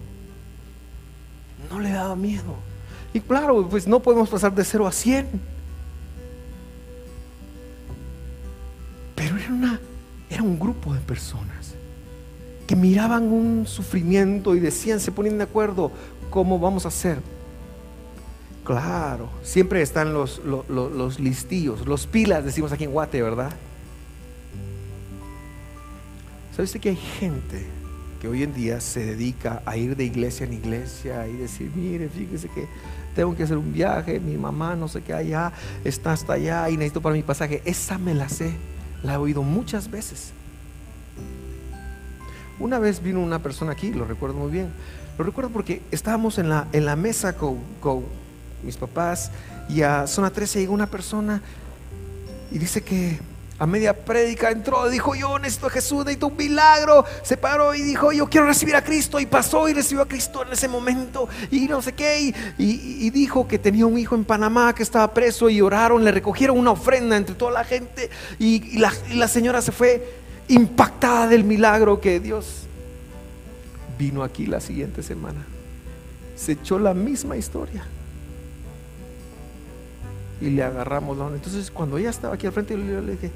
No 1.72 1.80
le 1.80 1.92
daba 1.92 2.16
miedo. 2.16 2.56
Y 3.14 3.22
claro, 3.22 3.68
pues 3.70 3.88
no 3.88 4.02
podemos 4.02 4.30
pasar 4.30 4.54
de 4.54 4.64
cero 4.64 4.86
a 4.86 4.92
100. 4.92 5.28
Pero 9.16 9.38
era, 9.38 9.54
una, 9.54 9.80
era 10.30 10.44
un 10.44 10.60
grupo 10.60 10.94
de 10.94 11.00
personas 11.00 11.57
que 12.68 12.76
miraban 12.76 13.24
un 13.24 13.66
sufrimiento 13.66 14.54
y 14.54 14.60
decían, 14.60 15.00
se 15.00 15.12
ponían 15.12 15.38
de 15.38 15.46
acuerdo, 15.46 15.92
¿cómo 16.30 16.60
vamos 16.60 16.84
a 16.84 16.90
hacer? 16.90 17.20
Claro, 18.66 19.30
siempre 19.44 19.82
están 19.82 20.14
los, 20.14 20.42
los, 20.44 21.20
listillos, 21.22 21.88
los 21.88 22.06
pilas, 22.06 22.44
decimos 22.44 22.74
aquí 22.74 22.84
en 22.84 22.92
Guate, 22.92 23.22
¿verdad? 23.22 23.52
¿Sabes 26.54 26.74
que 26.74 26.90
hay 26.90 26.98
gente 26.98 27.66
que 28.20 28.28
hoy 28.28 28.44
en 28.44 28.54
día 28.54 28.82
se 28.82 29.06
dedica 29.06 29.62
a 29.66 29.78
ir 29.78 29.96
de 29.96 30.04
iglesia 30.04 30.46
en 30.46 30.54
iglesia 30.54 31.26
y 31.30 31.38
decir, 31.38 31.72
mire, 31.74 32.10
fíjese 32.10 32.50
que 32.50 32.68
tengo 33.16 33.34
que 33.38 33.44
hacer 33.44 33.58
un 33.58 33.72
viaje, 33.72 34.20
mi 34.20 34.36
mamá 34.36 34.76
no 34.76 34.90
sé 34.90 35.02
qué 35.02 35.14
allá, 35.14 35.54
está 35.86 36.12
hasta 36.12 36.34
allá 36.34 36.70
y 36.70 36.76
necesito 36.76 37.02
para 37.02 37.16
mi 37.16 37.24
pasaje? 37.24 37.62
Esa 37.64 37.98
me 37.98 38.14
la 38.14 38.28
sé, 38.28 38.52
la 39.02 39.14
he 39.14 39.18
oído 39.18 39.44
muchas 39.44 39.90
veces. 39.90 40.34
Una 42.60 42.80
vez 42.80 43.02
vino 43.04 43.20
una 43.20 43.40
persona 43.40 43.74
aquí, 43.74 43.92
lo 43.92 44.06
recuerdo 44.06 44.36
muy 44.36 44.52
bien. 44.52 44.72
Lo 45.18 45.24
recuerdo 45.24 45.50
porque 45.52 45.82
estábamos 45.92 46.38
en 46.38 46.50
la, 46.50 46.68
en 46.74 46.86
la 46.86 46.96
mesa 46.96 47.34
con, 47.34 47.60
mis 48.64 48.78
papás 48.78 49.32
y 49.70 49.84
a 49.84 50.08
zona 50.08 50.32
13 50.32 50.60
llegó 50.60 50.74
una 50.74 50.88
persona 50.88 51.42
y 52.52 52.58
dice 52.58 52.82
que 52.82 53.20
a 53.60 53.66
media 53.66 53.94
prédica 54.06 54.52
entró, 54.52 54.90
dijo 54.90 55.16
yo 55.16 55.38
necesito 55.40 55.68
a 55.68 55.70
Jesús, 55.70 56.00
necesito 56.00 56.28
un 56.28 56.38
milagro. 56.38 57.06
Se 57.24 57.38
paró 57.38 57.74
y 57.74 57.82
dijo 57.82 58.12
yo 58.12 58.30
quiero 58.30 58.48
recibir 58.48 58.76
a 58.76 58.84
Cristo 58.84 59.20
y 59.20 59.26
pasó 59.26 59.70
y 59.70 59.74
recibió 59.74 60.04
a 60.04 60.08
Cristo 60.08 60.44
en 60.44 60.54
ese 60.54 60.68
momento 60.68 61.28
y 61.52 61.68
no 61.68 61.82
sé 61.82 61.94
qué. 61.94 62.34
Y, 62.58 63.10
dijo 63.10 63.48
que 63.48 63.58
tenía 63.58 63.86
un 63.86 63.98
hijo 63.98 64.16
en 64.16 64.26
Panamá 64.26 64.74
que 64.76 64.84
estaba 64.84 65.12
preso 65.14 65.50
y 65.50 65.62
oraron, 65.62 66.04
le 66.04 66.12
recogieron 66.12 66.58
una 66.58 66.72
ofrenda 66.72 67.18
entre 67.18 67.36
toda 67.36 67.52
la 67.52 67.64
gente 67.64 68.10
y, 68.38 68.78
la, 68.78 68.92
y 69.10 69.16
la 69.16 69.28
señora 69.28 69.62
se 69.62 69.72
fue 69.72 70.27
impactada 70.48 71.28
del 71.28 71.44
milagro 71.44 72.00
que 72.00 72.20
Dios 72.20 72.64
vino 73.98 74.24
aquí 74.24 74.46
la 74.46 74.60
siguiente 74.60 75.04
semana. 75.04 75.46
Se 76.36 76.54
echó 76.54 76.80
la 76.80 76.94
misma 76.94 77.38
historia. 77.38 77.84
Y 80.40 80.52
le 80.52 80.64
agarramos 80.64 81.18
la 81.18 81.28
Entonces, 81.28 81.72
cuando 81.72 81.98
ella 81.98 82.12
estaba 82.12 82.36
aquí 82.36 82.46
al 82.46 82.54
frente, 82.54 82.74
yo 82.76 83.02
le 83.02 83.14
dije, 83.14 83.32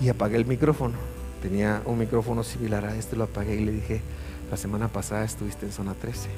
y 0.00 0.08
apagué 0.08 0.36
el 0.36 0.46
micrófono. 0.46 0.94
Tenía 1.42 1.82
un 1.86 1.98
micrófono 1.98 2.42
similar 2.44 2.84
a 2.84 2.96
este, 2.96 3.16
lo 3.16 3.24
apagué 3.24 3.56
y 3.56 3.64
le 3.64 3.72
dije, 3.72 4.02
la 4.50 4.56
semana 4.56 4.88
pasada 4.88 5.24
estuviste 5.24 5.66
en 5.66 5.72
zona 5.72 5.94
13. 5.94 6.28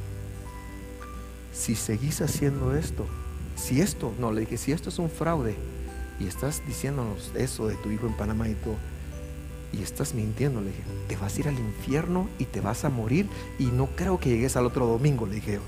Si 1.53 1.75
seguís 1.75 2.21
haciendo 2.21 2.75
esto, 2.77 3.07
si 3.57 3.81
esto, 3.81 4.13
no, 4.21 4.33
le 4.33 4.43
dije, 4.43 4.57
si 4.57 4.73
esto 4.73 4.89
es 4.91 4.99
un 4.99 5.11
fraude 5.11 5.57
y 6.21 6.27
estás 6.27 6.63
diciéndonos 6.67 7.33
eso 7.35 7.67
de 7.67 7.75
tu 7.77 7.91
hijo 7.91 8.07
en 8.07 8.17
Panamá 8.17 8.49
y 8.49 8.55
todo, 8.55 8.77
y 9.73 9.83
estás 9.83 10.15
mintiendo, 10.15 10.61
le 10.61 10.69
dije, 10.69 10.83
te 11.09 11.17
vas 11.17 11.35
a 11.35 11.41
ir 11.41 11.49
al 11.49 11.59
infierno 11.59 12.29
y 12.39 12.45
te 12.45 12.61
vas 12.61 12.85
a 12.85 12.91
morir 12.91 13.27
y 13.59 13.67
no 13.67 13.87
creo 13.97 14.21
que 14.21 14.29
llegues 14.29 14.57
al 14.57 14.67
otro 14.67 14.87
domingo, 14.87 15.27
le 15.27 15.37
dije 15.37 15.61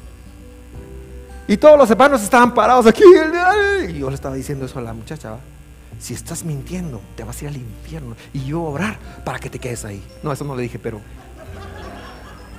Y 1.49 1.57
todos 1.57 1.79
los 1.79 1.91
hermanos 1.91 2.23
estaban 2.23 2.53
parados 2.53 2.87
aquí. 2.87 3.03
Y 3.89 3.99
yo 3.99 4.11
le 4.11 4.15
estaba 4.15 4.35
diciendo 4.35 4.67
eso 4.67 4.79
a 4.79 4.83
la 4.83 4.93
muchacha. 4.93 5.39
Si 5.99 6.13
estás 6.13 6.45
mintiendo, 6.45 7.01
te 7.17 7.25
vas 7.25 7.41
a 7.41 7.45
ir 7.45 7.49
al 7.51 7.57
infierno. 7.57 8.17
Y 8.33 8.45
yo 8.45 8.63
orar 8.63 8.99
para 9.25 9.39
que 9.39 9.49
te 9.49 9.59
quedes 9.59 9.85
ahí. 9.85 10.03
No, 10.23 10.33
eso 10.33 10.45
no 10.45 10.55
le 10.55 10.63
dije, 10.63 10.79
pero 10.79 11.01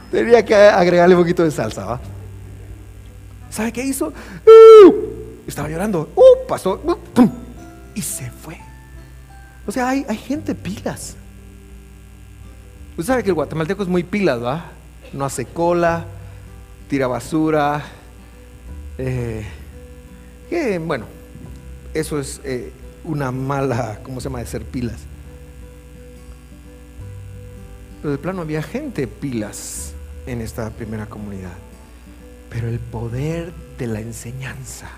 tenía 0.10 0.44
que 0.44 0.56
agregarle 0.56 1.16
un 1.16 1.22
poquito 1.22 1.44
de 1.44 1.52
salsa. 1.52 1.86
¿va? 1.86 2.00
¿Sabe 3.52 3.72
qué 3.72 3.84
hizo? 3.84 4.08
¡Uh! 4.08 4.94
estaba 5.46 5.70
llorando. 5.70 6.10
¡Uh! 6.16 6.48
pasó. 6.48 6.82
¡uh! 6.84 7.30
y 7.94 8.02
se 8.02 8.32
fue. 8.32 8.58
O 9.68 9.72
sea, 9.72 9.90
hay 9.90 10.18
gente 10.18 10.56
pilas. 10.56 11.18
Usted 12.98 13.12
sabe 13.12 13.24
que 13.24 13.30
el 13.30 13.36
guatemalteco 13.36 13.84
es 13.84 13.90
muy 13.90 14.04
pilas, 14.04 14.42
¿va? 14.42 14.72
No 15.12 15.26
hace 15.26 15.46
cola, 15.46 16.06
tira 16.88 17.08
basura. 17.08 17.84
Eh, 18.98 19.46
que, 20.50 20.80
bueno, 20.80 21.06
eso 21.94 22.22
es 22.22 22.40
eh, 22.46 22.72
una 23.04 23.34
mala, 23.34 24.00
¿cómo 24.02 24.22
se 24.22 24.30
llama?, 24.30 24.40
de 24.40 24.46
ser 24.46 24.64
pilas. 24.64 25.02
Pero 28.02 28.14
de 28.14 28.18
plano 28.18 28.42
había 28.42 28.64
gente 28.64 29.08
pilas 29.08 29.92
en 30.26 30.40
esta 30.40 30.70
primera 30.70 31.08
comunidad. 31.08 31.54
Pero 32.50 32.70
el 32.70 32.80
poder 32.80 33.52
de 33.78 33.88
la 33.88 34.00
enseñanza, 34.00 34.90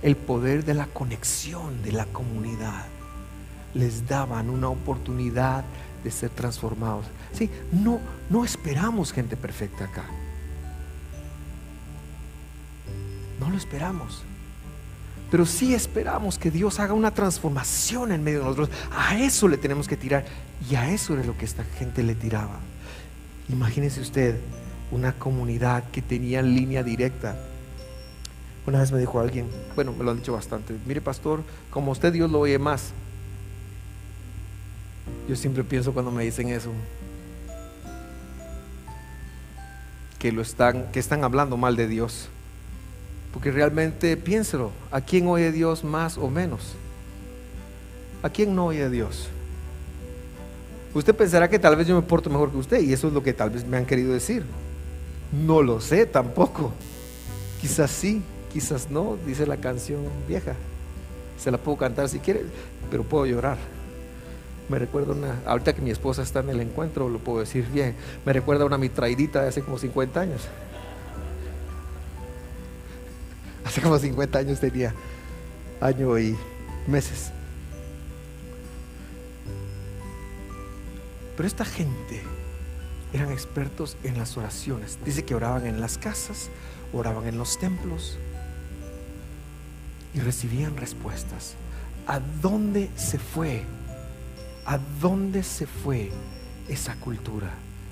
el 0.00 0.16
poder 0.16 0.64
de 0.64 0.72
la 0.72 0.86
conexión 0.86 1.82
de 1.82 1.92
la 1.92 2.06
comunidad, 2.06 2.86
les 3.74 4.08
daban 4.08 4.48
una 4.48 4.70
oportunidad 4.70 5.64
de 6.04 6.10
ser 6.10 6.30
transformados. 6.30 7.06
Sí, 7.32 7.50
no, 7.72 7.98
no 8.30 8.44
esperamos 8.44 9.12
gente 9.12 9.36
perfecta 9.36 9.86
acá. 9.86 10.04
No 13.40 13.50
lo 13.50 13.56
esperamos. 13.56 14.22
Pero 15.30 15.46
sí 15.46 15.74
esperamos 15.74 16.38
que 16.38 16.50
Dios 16.50 16.78
haga 16.78 16.92
una 16.92 17.12
transformación 17.12 18.12
en 18.12 18.22
medio 18.22 18.38
de 18.40 18.44
nosotros. 18.44 18.70
A 18.96 19.18
eso 19.18 19.48
le 19.48 19.56
tenemos 19.56 19.88
que 19.88 19.96
tirar. 19.96 20.24
Y 20.70 20.76
a 20.76 20.90
eso 20.90 21.14
era 21.14 21.24
lo 21.24 21.36
que 21.36 21.44
esta 21.44 21.64
gente 21.64 22.02
le 22.04 22.14
tiraba. 22.14 22.60
Imagínese 23.48 24.00
usted 24.00 24.38
una 24.90 25.12
comunidad 25.12 25.84
que 25.90 26.02
tenía 26.02 26.42
línea 26.42 26.82
directa. 26.82 27.36
Una 28.66 28.80
vez 28.80 28.92
me 28.92 28.98
dijo 28.98 29.20
alguien, 29.20 29.46
bueno, 29.74 29.92
me 29.92 30.04
lo 30.04 30.12
han 30.12 30.18
dicho 30.18 30.32
bastante, 30.32 30.74
mire 30.86 31.00
pastor, 31.00 31.42
como 31.70 31.92
usted 31.92 32.12
Dios 32.12 32.30
lo 32.30 32.40
oye 32.40 32.58
más. 32.58 32.92
Yo 35.28 35.36
siempre 35.36 35.64
pienso 35.64 35.92
cuando 35.92 36.10
me 36.10 36.24
dicen 36.24 36.48
eso, 36.48 36.70
que 40.18 40.32
lo 40.32 40.42
están, 40.42 40.90
que 40.92 41.00
están 41.00 41.24
hablando 41.24 41.56
mal 41.56 41.76
de 41.76 41.88
Dios. 41.88 42.28
Porque 43.32 43.50
realmente 43.50 44.16
piénselo, 44.16 44.70
¿a 44.90 45.00
quién 45.00 45.26
oye 45.26 45.50
Dios 45.50 45.82
más 45.82 46.18
o 46.18 46.30
menos? 46.30 46.74
¿A 48.22 48.30
quién 48.30 48.54
no 48.54 48.66
oye 48.66 48.88
Dios? 48.88 49.28
Usted 50.94 51.14
pensará 51.14 51.50
que 51.50 51.58
tal 51.58 51.74
vez 51.74 51.88
yo 51.88 51.96
me 51.96 52.02
porto 52.02 52.30
mejor 52.30 52.52
que 52.52 52.58
usted 52.58 52.80
y 52.80 52.92
eso 52.92 53.08
es 53.08 53.12
lo 53.12 53.22
que 53.22 53.32
tal 53.32 53.50
vez 53.50 53.66
me 53.66 53.76
han 53.76 53.84
querido 53.84 54.12
decir. 54.12 54.44
No 55.32 55.60
lo 55.60 55.80
sé 55.80 56.06
tampoco. 56.06 56.72
Quizás 57.60 57.90
sí, 57.90 58.22
quizás 58.52 58.90
no, 58.90 59.18
dice 59.26 59.46
la 59.46 59.56
canción 59.56 60.00
vieja. 60.28 60.54
Se 61.36 61.50
la 61.50 61.58
puedo 61.58 61.76
cantar 61.76 62.08
si 62.08 62.20
quiere, 62.20 62.44
pero 62.90 63.02
puedo 63.02 63.26
llorar. 63.26 63.58
Me 64.68 64.78
recuerda 64.78 65.12
una, 65.12 65.40
ahorita 65.46 65.74
que 65.74 65.82
mi 65.82 65.90
esposa 65.90 66.22
está 66.22 66.40
en 66.40 66.48
el 66.48 66.60
encuentro, 66.60 67.08
lo 67.08 67.18
puedo 67.18 67.40
decir 67.40 67.66
bien, 67.66 67.94
me 68.24 68.32
recuerda 68.32 68.64
una 68.64 68.78
mitraidita 68.78 69.42
de 69.42 69.48
hace 69.48 69.62
como 69.62 69.78
50 69.78 70.20
años. 70.20 70.42
Hace 73.64 73.80
como 73.80 73.98
50 73.98 74.38
años 74.38 74.60
tenía 74.60 74.94
año 75.80 76.18
y 76.18 76.36
meses. 76.86 77.32
Pero 81.36 81.46
esta 81.46 81.64
gente 81.64 82.22
eran 83.12 83.30
expertos 83.32 83.96
en 84.04 84.18
las 84.18 84.36
oraciones. 84.36 84.98
Dice 85.04 85.24
que 85.24 85.34
oraban 85.34 85.66
en 85.66 85.80
las 85.80 85.98
casas, 85.98 86.50
oraban 86.92 87.26
en 87.26 87.38
los 87.38 87.58
templos 87.58 88.18
y 90.14 90.20
recibían 90.20 90.76
respuestas. 90.76 91.54
¿A 92.06 92.20
dónde 92.20 92.90
se 92.96 93.18
fue? 93.18 93.62
¿A 94.66 94.78
dónde 95.00 95.42
se 95.42 95.66
fue 95.66 96.10
esa 96.68 96.94
cultura? 96.96 97.50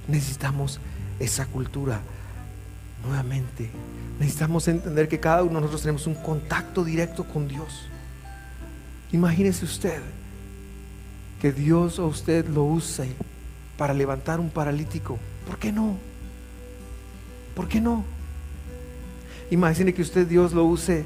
Necesitamos 0.09 0.81
esa 1.18 1.47
cultura 1.47 2.01
nuevamente. 3.07 3.70
Necesitamos 4.18 4.66
entender 4.68 5.09
que 5.09 5.20
cada 5.20 5.43
uno 5.43 5.55
de 5.55 5.61
nosotros 5.61 5.83
tenemos 5.83 6.07
un 6.07 6.14
contacto 6.14 6.85
directo 6.85 7.25
con 7.25 7.49
Dios. 7.49 7.89
Imagínese 9.12 9.64
usted 9.64 10.01
que 11.41 11.53
Dios 11.53 11.99
a 11.99 12.05
usted 12.05 12.47
lo 12.49 12.64
use 12.64 13.14
para 13.77 13.93
levantar 13.93 14.41
un 14.41 14.49
paralítico. 14.49 15.18
¿Por 15.47 15.59
qué 15.59 15.73
no? 15.73 15.97
¿Por 17.55 17.68
qué 17.68 17.81
no? 17.81 18.05
Imagine 19.51 19.93
que 19.93 20.03
usted 20.03 20.27
Dios 20.27 20.53
lo 20.53 20.64
use 20.64 21.05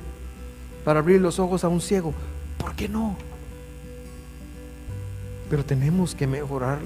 para 0.84 1.00
abrir 1.00 1.20
los 1.20 1.40
ojos 1.40 1.64
a 1.64 1.68
un 1.68 1.80
ciego. 1.80 2.14
¿Por 2.58 2.74
qué 2.76 2.88
no? 2.88 3.16
Pero 5.48 5.64
tenemos 5.64 6.14
que 6.14 6.26
mejorar 6.26 6.80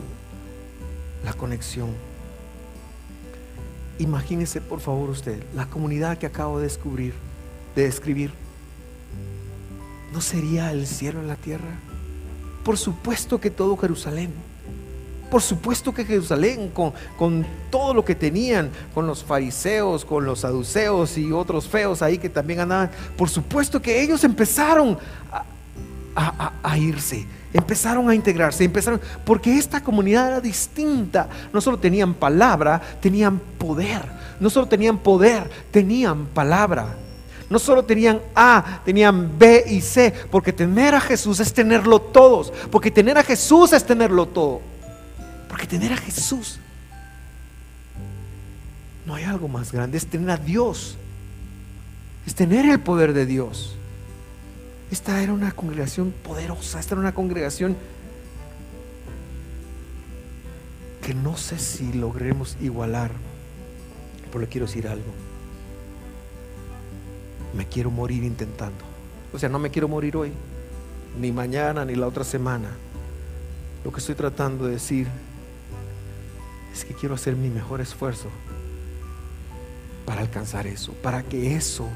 la 1.25 1.33
conexión. 1.33 1.91
Imagínese 3.99 4.61
por 4.61 4.81
favor 4.81 5.11
usted 5.11 5.43
la 5.55 5.67
comunidad 5.67 6.19
que 6.19 6.27
acabo 6.27 6.59
de 6.59 6.65
descubrir, 6.65 7.15
de 7.77 7.83
describir. 7.83 8.33
¿No 10.13 10.21
sería 10.21 10.73
el 10.73 10.87
cielo 10.87 11.21
en 11.21 11.29
la 11.29 11.37
tierra? 11.37 11.79
Por 12.65 12.77
supuesto 12.77 13.41
que 13.41 13.51
todo 13.51 13.77
Jerusalén. 13.77 14.33
Por 15.31 15.43
supuesto 15.43 15.95
que 15.95 16.05
Jerusalén, 16.05 16.71
con, 16.71 16.93
con, 17.17 17.47
todo 17.71 17.95
lo 17.95 18.05
que 18.05 18.17
tenían, 18.17 18.71
con 18.93 19.07
los 19.07 19.23
fariseos, 19.23 20.05
con 20.05 20.25
los 20.25 20.41
saduceos 20.41 21.17
y 21.17 21.31
otros 21.31 21.69
feos 21.69 22.03
ahí 22.03 22.19
que 22.19 22.29
también 22.29 22.59
andaban, 22.59 22.91
por 23.17 23.29
supuesto 23.29 23.81
que 23.81 24.03
ellos 24.03 24.25
empezaron 24.25 24.99
a, 26.17 26.79
irse, 26.79 27.27
empezaron 27.53 28.09
a 28.09 28.15
integrarse, 28.15 28.65
empezaron, 28.65 29.01
porque 29.25 29.57
esta 29.57 29.83
comunidad 29.83 30.29
era 30.29 30.41
distinta. 30.41 31.29
No 31.53 31.61
solo 31.61 31.79
tenían 31.79 32.15
palabra, 32.15 32.81
tenían 33.01 33.39
poder. 33.59 34.03
No 34.39 34.51
solo 34.51 34.67
tenían 34.67 34.99
poder, 34.99 35.51
tenían 35.71 36.27
palabra. 36.27 36.95
No 37.49 37.59
solo 37.59 37.85
tenían 37.85 38.21
A, 38.35 38.81
tenían 38.85 39.37
B 39.39 39.65
y 39.67 39.81
C, 39.81 40.15
porque 40.31 40.53
tener 40.53 40.95
a 40.95 41.01
Jesús 41.01 41.41
es 41.41 41.53
tenerlo 41.53 42.01
todos, 42.01 42.53
porque 42.71 42.93
tener 42.93 43.19
a 43.19 43.25
Jesús 43.25 43.73
es 43.73 43.85
tenerlo 43.85 44.27
todo. 44.27 44.61
Porque 45.49 45.67
tener 45.67 45.93
a 45.93 45.97
Jesús 45.97 46.61
no 49.05 49.17
hay 49.17 49.25
algo 49.25 49.49
más 49.49 49.73
grande, 49.73 49.99
es 49.99 50.07
tener 50.07 50.31
a 50.31 50.37
Dios, 50.37 50.97
es 52.25 52.35
tener 52.37 52.65
el 52.67 52.79
poder 52.79 53.13
de 53.13 53.27
Dios. 53.27 53.75
Esta 54.91 55.23
era 55.23 55.33
una 55.33 55.53
congregación 55.53 56.13
poderosa, 56.25 56.81
esta 56.81 56.95
era 56.95 57.01
una 57.01 57.15
congregación 57.15 57.77
que 61.01 61.15
no 61.15 61.37
sé 61.37 61.59
si 61.59 61.93
logremos 61.93 62.57
igualar, 62.61 63.13
pero 64.27 64.41
le 64.41 64.49
quiero 64.49 64.67
decir 64.67 64.89
algo. 64.89 65.13
Me 67.55 67.67
quiero 67.67 67.91
morir 67.91 68.25
intentando. 68.25 68.85
O 69.33 69.39
sea, 69.39 69.49
no 69.49 69.59
me 69.59 69.71
quiero 69.71 69.89
morir 69.89 70.17
hoy, 70.17 70.33
ni 71.21 71.31
mañana, 71.31 71.85
ni 71.85 71.95
la 71.95 72.07
otra 72.09 72.25
semana. 72.25 72.71
Lo 73.85 73.93
que 73.93 74.01
estoy 74.01 74.15
tratando 74.15 74.67
de 74.67 74.73
decir 74.73 75.07
es 76.73 76.85
que 76.85 76.95
quiero 76.95 77.15
hacer 77.15 77.37
mi 77.37 77.49
mejor 77.49 77.81
esfuerzo 77.81 78.29
para 80.05 80.21
alcanzar 80.21 80.67
eso, 80.67 80.93
para 80.95 81.23
que 81.23 81.55
eso 81.55 81.89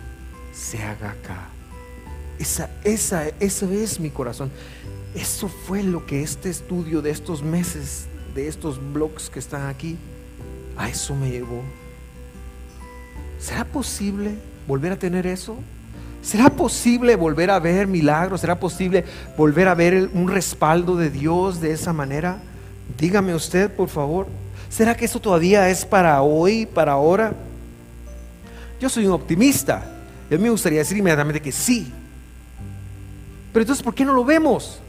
se 0.52 0.82
haga 0.82 1.10
acá. 1.10 1.53
Esa, 2.38 2.70
esa, 2.84 3.28
eso 3.40 3.70
es 3.70 4.00
mi 4.00 4.10
corazón. 4.10 4.50
Eso 5.14 5.48
fue 5.48 5.82
lo 5.82 6.06
que 6.06 6.22
este 6.22 6.50
estudio 6.50 7.00
de 7.00 7.10
estos 7.10 7.42
meses, 7.42 8.06
de 8.34 8.48
estos 8.48 8.80
blogs 8.92 9.30
que 9.30 9.38
están 9.38 9.68
aquí, 9.68 9.96
a 10.76 10.88
eso 10.88 11.14
me 11.14 11.30
llevó. 11.30 11.62
¿Será 13.38 13.64
posible 13.64 14.34
volver 14.66 14.92
a 14.92 14.98
tener 14.98 15.26
eso? 15.26 15.56
¿Será 16.22 16.48
posible 16.48 17.16
volver 17.16 17.50
a 17.50 17.58
ver 17.58 17.86
milagros? 17.86 18.40
¿Será 18.40 18.58
posible 18.58 19.04
volver 19.36 19.68
a 19.68 19.74
ver 19.74 20.08
un 20.14 20.28
respaldo 20.28 20.96
de 20.96 21.10
Dios 21.10 21.60
de 21.60 21.72
esa 21.72 21.92
manera? 21.92 22.38
Dígame 22.98 23.34
usted, 23.34 23.70
por 23.70 23.88
favor. 23.88 24.26
¿Será 24.70 24.96
que 24.96 25.04
eso 25.04 25.20
todavía 25.20 25.68
es 25.68 25.84
para 25.84 26.22
hoy, 26.22 26.66
para 26.66 26.92
ahora? 26.92 27.34
Yo 28.80 28.88
soy 28.88 29.06
un 29.06 29.12
optimista. 29.12 29.86
Mí 30.30 30.38
me 30.38 30.50
gustaría 30.50 30.78
decir 30.78 30.96
inmediatamente 30.96 31.40
que 31.40 31.52
sí. 31.52 31.92
Pero 33.54 33.62
entonces, 33.62 33.84
¿por 33.84 33.94
qué 33.94 34.04
no 34.04 34.12
lo 34.12 34.24
vemos? 34.24 34.80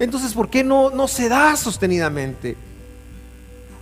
Entonces, 0.00 0.34
¿por 0.34 0.50
qué 0.50 0.64
no, 0.64 0.90
no 0.90 1.06
se 1.06 1.28
da 1.28 1.54
sostenidamente? 1.54 2.56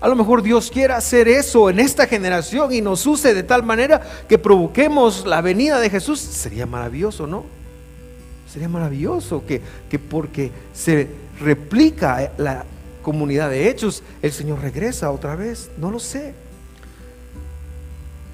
A 0.03 0.09
lo 0.09 0.15
mejor 0.15 0.43
Dios 0.43 0.71
quiere 0.71 0.93
hacer 0.93 1.29
eso 1.29 1.71
en 1.71 1.81
esta 1.81 2.07
generación 2.07 2.75
y 2.75 2.83
nos 2.83 3.07
use 3.07 3.33
de 3.33 3.43
tal 3.43 3.63
manera 3.63 4.03
que 4.29 4.37
provoquemos 4.37 5.25
la 5.25 5.41
venida 5.41 5.81
de 5.81 5.89
Jesús. 5.89 6.21
Sería 6.21 6.67
maravilloso, 6.67 7.27
¿no? 7.27 7.47
Sería 8.53 8.69
maravilloso 8.69 9.47
que, 9.47 9.63
que 9.89 9.99
porque 9.99 10.53
se 10.75 11.09
replica 11.41 12.33
la 12.37 12.67
comunidad 13.01 13.49
de 13.49 13.71
hechos, 13.71 14.03
el 14.21 14.33
Señor 14.33 14.61
regresa 14.61 15.11
otra 15.11 15.37
vez. 15.37 15.71
No 15.79 15.91
lo 15.91 16.01
sé. 16.01 16.35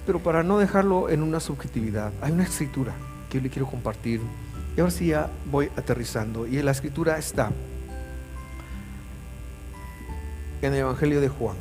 Pero 0.07 0.19
para 0.19 0.43
no 0.43 0.59
dejarlo 0.59 1.09
en 1.09 1.23
una 1.23 1.39
subjetividad, 1.39 2.13
hay 2.21 2.33
una 2.33 2.43
escritura 2.43 2.95
que 3.31 3.39
yo 3.39 3.45
le 3.45 3.49
quiero 3.49 3.69
compartir 3.69 4.21
y 4.77 4.81
ahora 4.81 4.91
sí 4.91 5.09
ya 5.09 5.29
voy 5.51 5.71
aterrizando. 5.77 6.47
Y 6.47 6.63
la 6.63 6.71
escritura 6.71 7.19
está 7.19 7.51
en 10.63 10.73
el 10.73 10.81
Evangelio 10.81 11.21
de 11.21 11.29
Juan. 11.29 11.57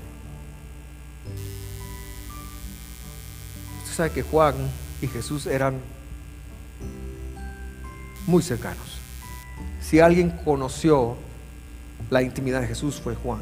Usted 3.83 3.95
sabe 3.95 4.11
que 4.11 4.23
Juan 4.23 4.55
y 5.01 5.07
Jesús 5.07 5.45
eran 5.45 5.79
muy 8.27 8.43
cercanos. 8.43 8.99
Si 9.81 9.99
alguien 9.99 10.31
conoció 10.43 11.17
la 12.09 12.21
intimidad 12.21 12.61
de 12.61 12.67
Jesús 12.67 13.01
fue 13.01 13.15
Juan. 13.15 13.41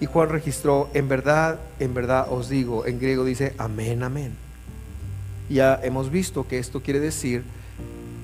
Y 0.00 0.06
Juan 0.06 0.30
registró, 0.30 0.90
en 0.94 1.08
verdad, 1.08 1.58
en 1.78 1.92
verdad 1.92 2.26
os 2.30 2.48
digo, 2.48 2.86
en 2.86 2.98
griego 2.98 3.24
dice, 3.24 3.54
amén, 3.58 4.02
amén. 4.02 4.34
Ya 5.50 5.80
hemos 5.82 6.10
visto 6.10 6.46
que 6.46 6.58
esto 6.58 6.80
quiere 6.80 7.00
decir 7.00 7.42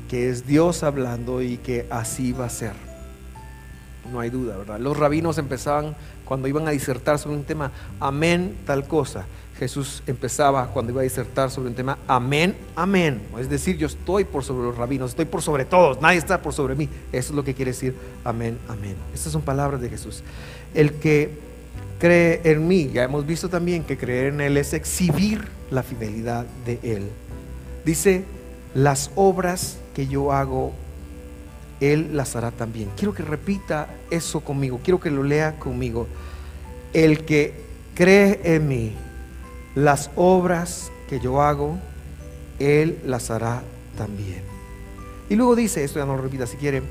que 0.08 0.30
es 0.30 0.46
Dios 0.46 0.84
hablando 0.84 1.42
y 1.42 1.56
que 1.56 1.86
así 1.90 2.32
va 2.32 2.46
a 2.46 2.50
ser. 2.50 2.72
No 4.12 4.20
hay 4.20 4.30
duda, 4.30 4.56
¿verdad? 4.56 4.78
Los 4.78 4.96
rabinos 4.96 5.36
empezaban 5.36 5.96
cuando 6.24 6.46
iban 6.46 6.68
a 6.68 6.70
disertar 6.70 7.18
sobre 7.18 7.36
un 7.36 7.42
tema, 7.42 7.72
amén, 7.98 8.56
tal 8.64 8.86
cosa. 8.86 9.26
Jesús 9.58 10.04
empezaba 10.06 10.68
cuando 10.68 10.92
iba 10.92 11.00
a 11.00 11.04
disertar 11.04 11.50
sobre 11.50 11.70
un 11.70 11.74
tema, 11.74 11.98
amén, 12.06 12.56
amén. 12.76 13.20
Es 13.40 13.50
decir, 13.50 13.76
yo 13.76 13.88
estoy 13.88 14.24
por 14.24 14.44
sobre 14.44 14.64
los 14.64 14.76
rabinos, 14.76 15.10
estoy 15.10 15.24
por 15.24 15.42
sobre 15.42 15.64
todos, 15.64 16.00
nadie 16.00 16.18
está 16.18 16.40
por 16.40 16.52
sobre 16.52 16.76
mí. 16.76 16.88
Eso 17.10 17.32
es 17.32 17.36
lo 17.36 17.42
que 17.42 17.54
quiere 17.54 17.72
decir, 17.72 17.96
amén, 18.22 18.56
amén. 18.68 18.94
Estas 19.12 19.32
son 19.32 19.42
palabras 19.42 19.80
de 19.80 19.88
Jesús. 19.88 20.22
El 20.74 20.92
que 20.92 21.40
cree 21.98 22.42
en 22.44 22.68
mí, 22.68 22.90
ya 22.92 23.02
hemos 23.02 23.26
visto 23.26 23.48
también 23.48 23.82
que 23.82 23.98
creer 23.98 24.34
en 24.34 24.40
Él 24.42 24.56
es 24.58 24.74
exhibir 24.74 25.55
la 25.70 25.82
fidelidad 25.82 26.46
de 26.64 26.78
Él. 26.82 27.10
Dice, 27.84 28.24
las 28.74 29.10
obras 29.14 29.78
que 29.94 30.06
yo 30.06 30.32
hago, 30.32 30.72
Él 31.80 32.16
las 32.16 32.36
hará 32.36 32.50
también. 32.50 32.90
Quiero 32.96 33.14
que 33.14 33.22
repita 33.22 33.88
eso 34.10 34.40
conmigo, 34.40 34.80
quiero 34.82 35.00
que 35.00 35.10
lo 35.10 35.22
lea 35.22 35.58
conmigo. 35.58 36.06
El 36.92 37.24
que 37.24 37.54
cree 37.94 38.40
en 38.44 38.68
mí, 38.68 38.94
las 39.74 40.10
obras 40.16 40.90
que 41.08 41.20
yo 41.20 41.42
hago, 41.42 41.78
Él 42.58 42.98
las 43.04 43.30
hará 43.30 43.62
también. 43.96 44.42
Y 45.28 45.34
luego 45.34 45.56
dice, 45.56 45.82
esto 45.82 45.98
ya 45.98 46.06
no 46.06 46.16
lo 46.16 46.22
repita 46.22 46.46
si 46.46 46.56
quiere, 46.56 46.82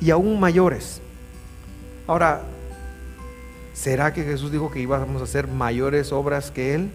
y 0.00 0.10
aún 0.10 0.40
mayores. 0.40 1.00
Ahora, 2.06 2.42
¿será 3.74 4.12
que 4.12 4.24
Jesús 4.24 4.50
dijo 4.50 4.70
que 4.70 4.80
íbamos 4.80 5.20
a 5.20 5.24
hacer 5.24 5.46
mayores 5.46 6.12
obras 6.12 6.50
que 6.50 6.74
Él? 6.74 6.90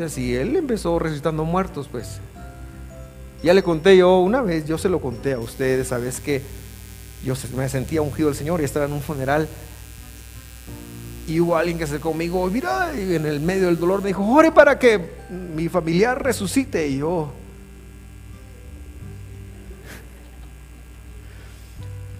Sea, 0.00 0.08
si 0.08 0.34
él 0.34 0.56
empezó 0.56 0.98
resucitando 0.98 1.44
muertos, 1.44 1.88
pues 1.90 2.20
ya 3.42 3.52
le 3.52 3.62
conté 3.62 3.98
yo 3.98 4.20
una 4.20 4.40
vez, 4.40 4.66
yo 4.66 4.78
se 4.78 4.88
lo 4.88 4.98
conté 4.98 5.34
a 5.34 5.38
ustedes, 5.38 5.88
sabes 5.88 6.20
que 6.20 6.40
yo 7.22 7.34
me 7.54 7.68
sentía 7.68 8.00
ungido 8.00 8.28
del 8.28 8.36
Señor 8.36 8.62
y 8.62 8.64
estaba 8.64 8.86
en 8.86 8.92
un 8.94 9.02
funeral 9.02 9.46
y 11.28 11.38
hubo 11.38 11.54
alguien 11.54 11.78
que 11.78 11.86
se 11.86 12.00
conmigo, 12.00 12.46
mira, 12.46 12.92
y 12.96 13.14
en 13.14 13.26
el 13.26 13.40
medio 13.40 13.66
del 13.66 13.78
dolor 13.78 14.00
me 14.00 14.08
dijo, 14.08 14.26
ore 14.26 14.50
para 14.50 14.78
que 14.78 15.00
mi 15.54 15.68
familiar 15.68 16.22
resucite 16.22 16.88
y 16.88 16.98
yo. 16.98 17.30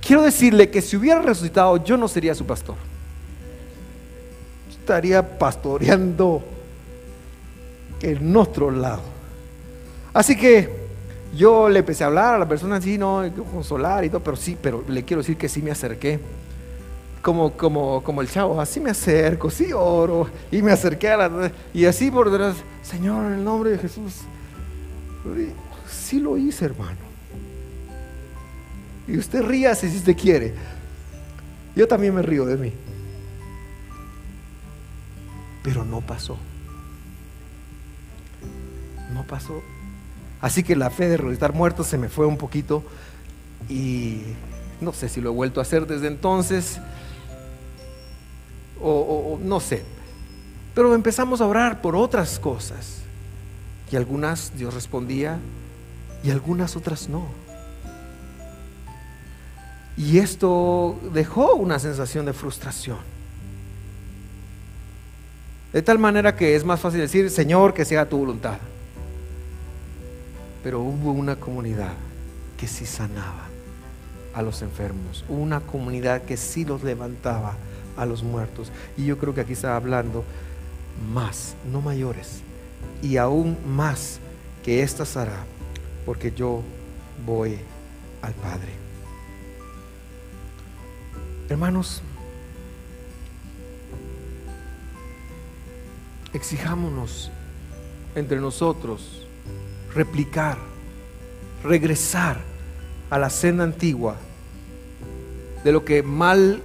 quiero 0.03 0.22
decirle 0.22 0.68
que 0.68 0.83
si 0.83 0.99
hubiera 0.99 1.22
resucitado, 1.22 1.83
yo 1.83 1.97
no 1.97 2.09
sería 2.09 2.35
su 2.35 2.45
pastor. 2.45 2.74
Estaría 4.68 5.39
pastoreando 5.39 6.43
en 8.03 8.36
otro 8.36 8.70
lado. 8.70 9.03
Así 10.12 10.36
que 10.36 10.80
yo 11.34 11.68
le 11.68 11.80
empecé 11.80 12.05
a 12.05 12.09
hablar 12.09 12.34
a 12.34 12.38
la 12.38 12.48
persona 12.48 12.76
así, 12.76 12.98
no, 12.98 13.22
consolar 13.53 14.05
y 14.05 14.09
todo, 14.09 14.22
pero 14.22 14.36
sí, 14.36 14.57
pero 14.61 14.84
le 14.88 15.05
quiero 15.05 15.22
decir 15.22 15.36
que 15.36 15.48
sí 15.48 15.62
me 15.62 15.70
acerqué. 15.70 16.18
Como, 17.22 17.53
como, 17.53 18.03
como 18.03 18.22
el 18.22 18.30
chavo, 18.30 18.59
así 18.61 18.80
me 18.80 18.90
acerco, 18.90 19.51
sí 19.51 19.72
oro, 19.74 20.26
y 20.51 20.62
me 20.62 20.72
acerqué 20.72 21.11
a 21.11 21.16
la. 21.18 21.53
Y 21.74 21.84
así 21.84 22.11
por 22.11 22.30
detrás, 22.30 22.57
Señor, 22.82 23.26
en 23.26 23.32
el 23.34 23.44
nombre 23.44 23.70
de 23.70 23.78
Jesús. 23.78 24.22
Sí 25.86 26.18
lo 26.18 26.38
hice, 26.38 26.64
hermano. 26.64 26.96
Y 29.07 29.18
usted 29.18 29.42
ríase 29.42 29.90
si 29.90 29.98
usted 29.98 30.16
quiere. 30.16 30.55
Yo 31.76 31.86
también 31.86 32.14
me 32.14 32.22
río 32.22 32.46
de 32.46 32.57
mí. 32.57 32.72
Pero 35.62 35.84
no 35.84 36.01
pasó. 36.01 36.38
No 39.13 39.25
pasó. 39.25 39.63
Así 40.41 40.63
que 40.63 40.77
la 40.77 40.91
fe 40.91 41.09
de 41.09 41.17
resucitar 41.17 41.53
muertos 41.53 41.87
se 41.87 41.99
me 41.99 42.09
fue 42.09 42.27
un 42.27 42.37
poquito 42.37 42.83
y 43.69 44.23
no 44.81 44.93
sé 44.93 45.09
si 45.09 45.21
lo 45.21 45.31
he 45.31 45.35
vuelto 45.35 45.61
a 45.61 45.63
hacer 45.63 45.87
desde 45.87 46.07
entonces 46.07 46.81
o, 48.81 49.39
no 49.43 49.61
sé. 49.61 49.85
Pero 50.75 50.95
empezamos 50.95 51.41
a 51.41 51.47
orar 51.47 51.83
por 51.83 51.95
otras 51.95 52.39
cosas 52.39 53.03
y 53.93 53.97
algunas 53.97 54.57
Dios 54.57 54.73
respondía 54.73 55.39
y 56.23 56.31
algunas 56.31 56.77
otras 56.77 57.09
no. 57.09 57.27
Y 59.97 60.19
esto 60.19 60.99
dejó 61.13 61.55
una 61.57 61.79
sensación 61.79 62.25
de 62.25 62.33
frustración. 62.33 62.99
De 65.75 65.83
tal 65.83 65.99
manera 65.99 66.35
que 66.35 66.57
es 66.57 66.65
más 66.65 66.81
fácil 66.81 67.01
decir, 67.01 67.29
Señor, 67.31 67.75
que 67.75 67.85
sea 67.85 68.09
tu 68.09 68.17
voluntad. 68.17 68.59
Pero 70.63 70.81
hubo 70.81 71.13
una 71.13 71.37
comunidad 71.37 71.95
que 72.57 72.67
sí 72.67 72.85
sanaba 72.87 73.49
a 74.35 74.43
los 74.43 74.63
enfermos, 74.63 75.25
una 75.29 75.61
comunidad 75.61 76.23
que 76.23 76.37
sí 76.37 76.65
los 76.65 76.83
levantaba 76.83 77.57
a 77.97 78.07
los 78.07 78.23
muertos. 78.23 78.71
Y 78.97 79.07
yo 79.07 79.19
creo 79.19 79.35
que 79.35 79.41
aquí 79.41 79.55
está 79.55 79.77
hablando 79.77 80.25
más, 81.13 81.55
no 81.71 81.81
mayores, 81.81 82.43
y 83.03 83.17
aún 83.17 83.57
más 83.67 84.21
que 84.63 84.83
estas 84.83 85.17
hará, 85.17 85.45
porque 86.05 86.33
yo 86.33 86.63
voy 87.25 87.59
al 88.23 88.35
Padre. 88.35 88.73
Hermanos, 91.49 92.03
exijámonos 96.33 97.31
entre 98.15 98.39
nosotros 98.39 99.27
replicar, 99.95 100.59
regresar 101.64 102.38
a 103.11 103.18
la 103.18 103.30
senda 103.30 103.64
antigua 103.64 104.16
de 105.64 105.72
lo 105.72 105.84
que 105.84 106.03
mal 106.03 106.62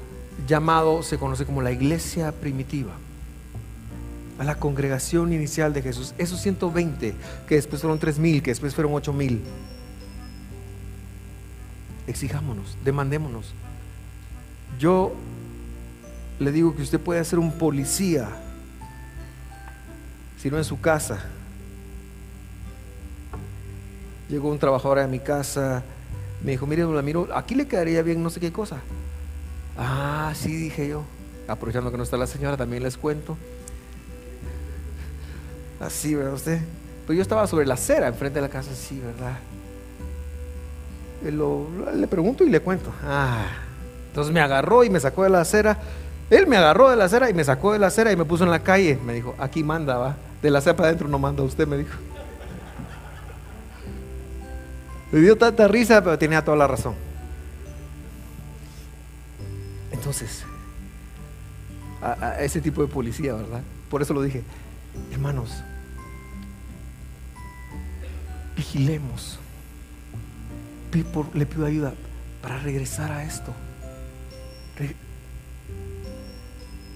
llamado 0.48 1.04
se 1.04 1.18
conoce 1.18 1.46
como 1.46 1.62
la 1.62 1.72
iglesia 1.72 2.32
primitiva, 2.32 2.94
a 4.38 4.44
la 4.44 4.56
congregación 4.56 5.34
inicial 5.34 5.74
de 5.74 5.82
Jesús, 5.82 6.14
esos 6.18 6.40
120 6.42 7.16
que 7.48 7.56
después 7.56 7.82
fueron 7.82 8.00
3000, 8.00 8.44
que 8.44 8.52
después 8.52 8.76
fueron 8.76 8.94
8000. 8.94 9.42
Exijámonos, 12.08 12.78
demandémonos. 12.84 13.54
Yo 14.78 15.16
le 16.40 16.52
digo 16.52 16.76
que 16.76 16.82
usted 16.82 17.00
puede 17.00 17.24
ser 17.24 17.40
un 17.40 17.54
policía, 17.54 18.30
si 20.38 20.52
no 20.52 20.58
en 20.58 20.64
su 20.64 20.80
casa, 20.80 21.26
Llegó 24.30 24.50
un 24.50 24.60
trabajador 24.60 25.00
a 25.00 25.08
mi 25.08 25.20
casa, 25.20 25.84
me 26.44 26.52
dijo, 26.52 26.66
mire, 26.66 26.84
don 26.84 27.06
miro, 27.06 27.28
aquí 27.34 27.56
le 27.56 27.68
quedaría 27.68 28.02
bien 28.02 28.22
no 28.22 28.30
sé 28.30 28.40
qué 28.40 28.52
cosa. 28.52 28.78
Ah, 29.78 30.32
sí, 30.36 30.56
dije 30.56 30.88
yo. 30.88 31.04
Aprovechando 31.48 31.92
que 31.92 31.98
no 31.98 32.04
está 32.04 32.18
la 32.18 32.28
señora, 32.28 32.58
también 32.58 32.84
les 32.84 32.98
cuento. 32.98 33.38
Así, 35.80 36.16
¿verdad 36.16 36.34
usted? 36.34 36.60
Pues 37.06 37.16
yo 37.18 37.22
estaba 37.22 37.46
sobre 37.48 37.66
la 37.66 37.76
acera, 37.76 38.08
enfrente 38.08 38.40
de 38.40 38.42
la 38.42 38.50
casa, 38.50 38.74
sí, 38.74 39.00
¿verdad? 39.00 39.38
le 41.24 42.08
pregunto 42.08 42.44
y 42.44 42.50
le 42.50 42.60
cuento. 42.60 42.92
Ah, 43.04 43.48
entonces 44.10 44.32
me 44.32 44.40
agarró 44.40 44.84
y 44.84 44.90
me 44.90 45.00
sacó 45.00 45.24
de 45.24 45.30
la 45.30 45.42
acera. 45.42 45.78
Él 46.30 46.48
me 46.48 46.58
agarró 46.58 46.90
de 46.90 46.96
la 46.96 47.06
acera 47.06 47.30
y 47.30 47.34
me 47.34 47.44
sacó 47.44 47.74
de 47.74 47.80
la 47.80 47.88
acera 47.88 48.12
y 48.12 48.16
me 48.16 48.26
puso 48.26 48.44
en 48.44 48.52
la 48.52 48.60
calle. 48.60 49.00
Me 49.04 49.14
dijo, 49.14 49.36
aquí 49.40 49.64
manda, 49.64 49.98
va. 49.98 50.16
De 50.42 50.50
la 50.50 50.60
acera 50.60 50.76
para 50.76 50.90
adentro 50.90 51.08
no 51.08 51.20
manda 51.20 51.44
usted, 51.44 51.68
me 51.68 51.78
dijo. 51.78 51.98
Me 55.16 55.22
dio 55.22 55.38
tanta 55.38 55.66
risa, 55.70 56.04
pero 56.04 56.20
tenía 56.20 56.44
toda 56.44 56.58
la 56.58 56.68
razón. 56.68 56.94
Entonces, 59.90 60.44
a, 62.02 62.42
ese 62.42 62.60
tipo 62.60 62.82
de 62.82 62.90
policía, 62.90 63.34
¿verdad? 63.34 63.62
Por 63.90 64.02
eso 64.02 64.14
lo 64.14 64.22
dije, 64.22 64.44
hermanos, 65.14 65.64
vigilemos. 68.58 69.40
Le 71.34 71.46
pido 71.46 71.66
ayuda 71.66 71.94
para 72.42 72.58
regresar 72.60 73.10
a 73.14 73.24
esto. 73.24 73.54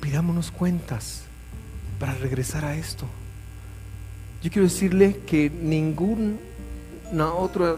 pidámonos 0.02 0.52
cuentas 0.52 1.24
para 2.02 2.16
regresar 2.16 2.66
a 2.66 2.76
esto. 2.76 3.06
Yo 4.44 4.52
quiero 4.52 4.68
decirle 4.68 5.22
que 5.26 5.50
ninguna 5.50 6.36
otra 7.34 7.78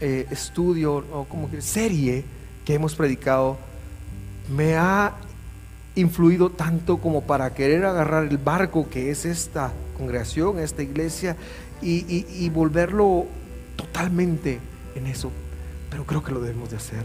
eh, 0.00 0.26
estudio 0.30 1.04
o 1.12 1.24
como 1.24 1.50
que 1.50 1.60
serie 1.60 2.24
que 2.64 2.74
hemos 2.74 2.94
predicado 2.94 3.58
me 4.54 4.76
ha 4.76 5.14
influido 5.94 6.50
tanto 6.50 6.98
como 6.98 7.22
para 7.22 7.54
querer 7.54 7.84
agarrar 7.84 8.24
el 8.24 8.38
barco 8.38 8.88
que 8.88 9.10
es 9.10 9.24
esta 9.24 9.72
congregación, 9.96 10.58
esta 10.58 10.82
iglesia, 10.82 11.36
y, 11.82 12.26
y 12.28 12.48
volverlo 12.48 13.26
totalmente 13.76 14.60
en 14.94 15.06
eso. 15.06 15.30
Pero 15.90 16.04
creo 16.06 16.22
que 16.22 16.32
lo 16.32 16.40
debemos 16.40 16.70
de 16.70 16.76
hacer. 16.76 17.04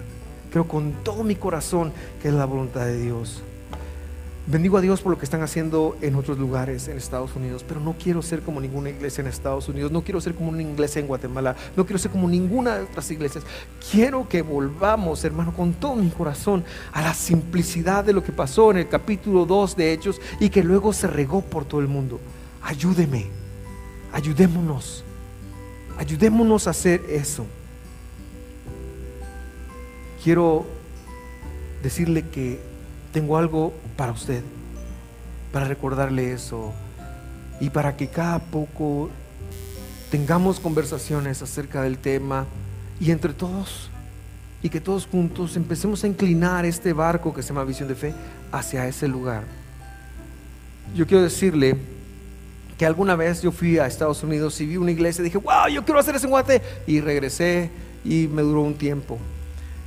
Creo 0.52 0.68
con 0.68 0.94
todo 1.04 1.24
mi 1.24 1.36
corazón 1.36 1.92
que 2.22 2.30
es 2.30 2.34
la 2.34 2.46
voluntad 2.46 2.86
de 2.86 3.02
Dios. 3.02 3.44
Bendigo 4.50 4.78
a 4.78 4.82
Dios 4.82 5.02
por 5.02 5.12
lo 5.12 5.18
que 5.18 5.26
están 5.26 5.42
haciendo 5.42 5.98
en 6.00 6.16
otros 6.16 6.38
lugares 6.38 6.88
en 6.88 6.96
Estados 6.96 7.36
Unidos, 7.36 7.66
pero 7.68 7.82
no 7.82 7.98
quiero 8.02 8.22
ser 8.22 8.40
como 8.40 8.62
ninguna 8.62 8.90
iglesia 8.90 9.20
en 9.22 9.28
Estados 9.28 9.68
Unidos, 9.68 9.92
no 9.92 10.04
quiero 10.04 10.22
ser 10.22 10.36
como 10.36 10.52
una 10.52 10.62
iglesia 10.62 11.02
en 11.02 11.08
Guatemala, 11.08 11.54
no 11.76 11.86
quiero 11.86 12.00
ser 12.00 12.12
como 12.12 12.30
ninguna 12.30 12.78
de 12.78 12.84
otras 12.84 13.12
iglesias. 13.12 13.44
Quiero 13.92 14.30
que 14.30 14.42
volvamos, 14.42 15.26
hermano, 15.26 15.54
con 15.54 15.74
todo 15.74 15.98
mi 15.98 16.10
corazón 16.12 16.64
a 16.94 17.02
la 17.02 17.14
simplicidad 17.14 18.06
de 18.06 18.14
lo 18.14 18.24
que 18.24 18.32
pasó 18.32 18.72
en 18.72 18.78
el 18.78 18.88
capítulo 18.88 19.46
2 19.46 19.76
de 19.76 19.92
Hechos 19.92 20.22
y 20.40 20.50
que 20.50 20.64
luego 20.64 20.94
se 20.94 21.08
regó 21.08 21.42
por 21.42 21.66
todo 21.66 21.82
el 21.82 21.90
mundo. 21.90 22.22
Ayúdeme, 22.62 23.26
ayudémonos, 24.14 25.04
ayudémonos 25.98 26.68
a 26.68 26.70
hacer 26.70 27.04
eso. 27.10 27.46
Quiero 30.24 30.66
decirle 31.84 32.24
que 32.30 32.62
tengo 33.12 33.38
algo 33.38 33.74
para 33.98 34.12
usted, 34.12 34.44
para 35.52 35.66
recordarle 35.66 36.32
eso 36.32 36.72
y 37.60 37.72
para 37.72 37.98
que 37.98 38.08
cada 38.08 38.40
poco 38.40 39.10
tengamos 40.12 40.60
conversaciones 40.60 41.42
acerca 41.42 41.82
del 41.82 41.98
tema 41.98 42.46
y 43.00 43.12
entre 43.12 43.34
todos 43.34 43.90
y 44.62 44.70
que 44.70 44.80
todos 44.80 45.08
juntos 45.08 45.56
empecemos 45.56 46.04
a 46.04 46.08
inclinar 46.08 46.66
este 46.66 46.94
barco 46.94 47.34
que 47.34 47.42
se 47.42 47.50
llama 47.50 47.64
visión 47.64 47.88
de 47.88 47.96
fe 47.96 48.14
hacia 48.52 48.88
ese 48.88 49.08
lugar. 49.08 49.44
Yo 50.96 51.06
quiero 51.06 51.24
decirle 51.24 51.76
que 52.78 52.86
alguna 52.86 53.16
vez 53.16 53.42
yo 53.42 53.52
fui 53.52 53.80
a 53.80 53.88
Estados 53.88 54.24
Unidos 54.24 54.60
y 54.62 54.68
vi 54.68 54.78
una 54.78 54.92
iglesia 54.92 55.22
y 55.22 55.26
dije, 55.26 55.40
wow, 55.40 55.68
yo 55.72 55.84
quiero 55.84 56.00
hacer 56.00 56.16
ese 56.16 56.28
guate 56.28 56.62
y 56.86 57.02
regresé 57.02 57.72
y 58.06 58.28
me 58.28 58.44
duró 58.44 58.62
un 58.62 58.76
tiempo. 58.76 59.18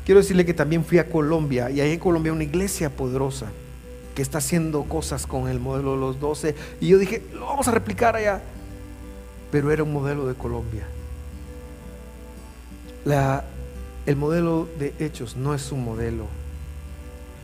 Quiero 0.05 0.21
decirle 0.21 0.45
que 0.45 0.55
también 0.55 0.85
fui 0.85 0.99
a 0.99 1.09
Colombia 1.09 1.71
y 1.71 1.81
ahí 1.81 1.93
en 1.93 2.01
Colombia 2.01 2.33
una 2.33 2.45
iglesia 2.45 2.91
poderosa 2.91 3.47
que 4.15 4.23
está 4.23 4.39
haciendo 4.39 4.85
cosas 4.85 5.27
con 5.27 5.49
el 5.49 5.61
modelo 5.61 5.93
de 5.93 5.99
los 5.99 6.21
doce. 6.21 6.55
Y 6.81 6.89
yo 6.89 6.99
dije, 6.99 7.23
lo 7.33 7.47
vamos 7.47 7.69
a 7.69 7.73
replicar 7.73 8.17
allá. 8.17 8.43
Pero 9.51 9.71
era 9.71 9.83
un 9.83 9.93
modelo 9.93 10.27
de 10.27 10.35
Colombia. 10.35 10.87
La, 13.05 13.45
el 14.07 14.17
modelo 14.17 14.69
de 14.79 14.95
hechos 14.99 15.37
no 15.37 15.55
es 15.55 15.73
un 15.73 15.85
modelo, 15.85 16.27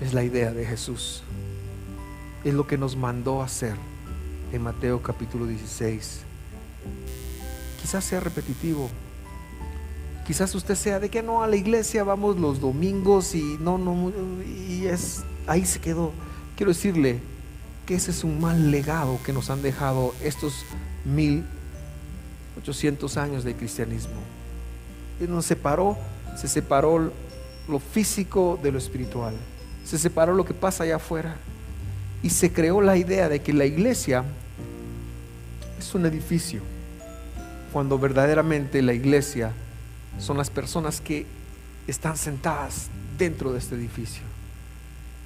es 0.00 0.12
la 0.14 0.22
idea 0.22 0.52
de 0.52 0.64
Jesús. 0.64 1.22
Es 2.44 2.54
lo 2.54 2.66
que 2.66 2.78
nos 2.78 2.96
mandó 2.96 3.42
hacer 3.42 3.74
en 4.52 4.62
Mateo 4.62 5.02
capítulo 5.02 5.46
16. 5.46 6.20
Quizás 7.80 8.04
sea 8.04 8.20
repetitivo, 8.20 8.90
Quizás 10.26 10.52
usted 10.56 10.74
sea 10.74 10.98
de 10.98 11.08
que 11.08 11.22
no 11.22 11.44
a 11.44 11.46
la 11.46 11.54
iglesia 11.54 12.02
vamos 12.02 12.36
los 12.36 12.60
domingos 12.60 13.36
y 13.36 13.56
no, 13.60 13.78
no, 13.78 14.10
y 14.44 14.86
es, 14.86 15.22
ahí 15.46 15.64
se 15.64 15.78
quedó. 15.78 16.10
Quiero 16.56 16.72
decirle 16.72 17.20
que 17.84 17.94
ese 17.94 18.10
es 18.10 18.24
un 18.24 18.40
mal 18.40 18.70
legado 18.70 19.20
que 19.24 19.32
nos 19.32 19.50
han 19.50 19.62
dejado 19.62 20.14
estos 20.22 20.64
mil 21.04 21.44
ochocientos 22.58 23.16
años 23.16 23.44
de 23.44 23.54
cristianismo. 23.54 24.16
Y 25.20 25.24
nos 25.24 25.44
separó, 25.44 25.98
se 26.36 26.48
separó 26.48 27.12
lo 27.68 27.78
físico 27.78 28.58
de 28.62 28.72
lo 28.72 28.78
espiritual, 28.78 29.34
se 29.84 29.98
separó 29.98 30.34
lo 30.34 30.44
que 30.44 30.54
pasa 30.54 30.84
allá 30.84 30.96
afuera 30.96 31.36
y 32.22 32.30
se 32.30 32.52
creó 32.52 32.80
la 32.80 32.96
idea 32.96 33.28
de 33.28 33.40
que 33.40 33.52
la 33.52 33.66
iglesia 33.66 34.24
es 35.78 35.94
un 35.94 36.06
edificio, 36.06 36.62
cuando 37.72 37.98
verdaderamente 37.98 38.80
la 38.82 38.94
iglesia 38.94 39.52
son 40.18 40.38
las 40.38 40.48
personas 40.48 41.00
que 41.00 41.26
están 41.86 42.16
sentadas 42.16 42.88
dentro 43.18 43.52
de 43.52 43.58
este 43.58 43.74
edificio. 43.74 44.22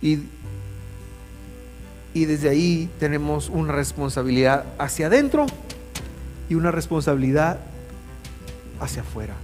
Y, 0.03 0.19
y 2.13 2.25
desde 2.25 2.49
ahí 2.49 2.91
tenemos 2.99 3.49
una 3.49 3.73
responsabilidad 3.73 4.65
hacia 4.79 5.07
adentro 5.07 5.47
y 6.49 6.55
una 6.55 6.71
responsabilidad 6.71 7.61
hacia 8.81 9.03
afuera. 9.03 9.35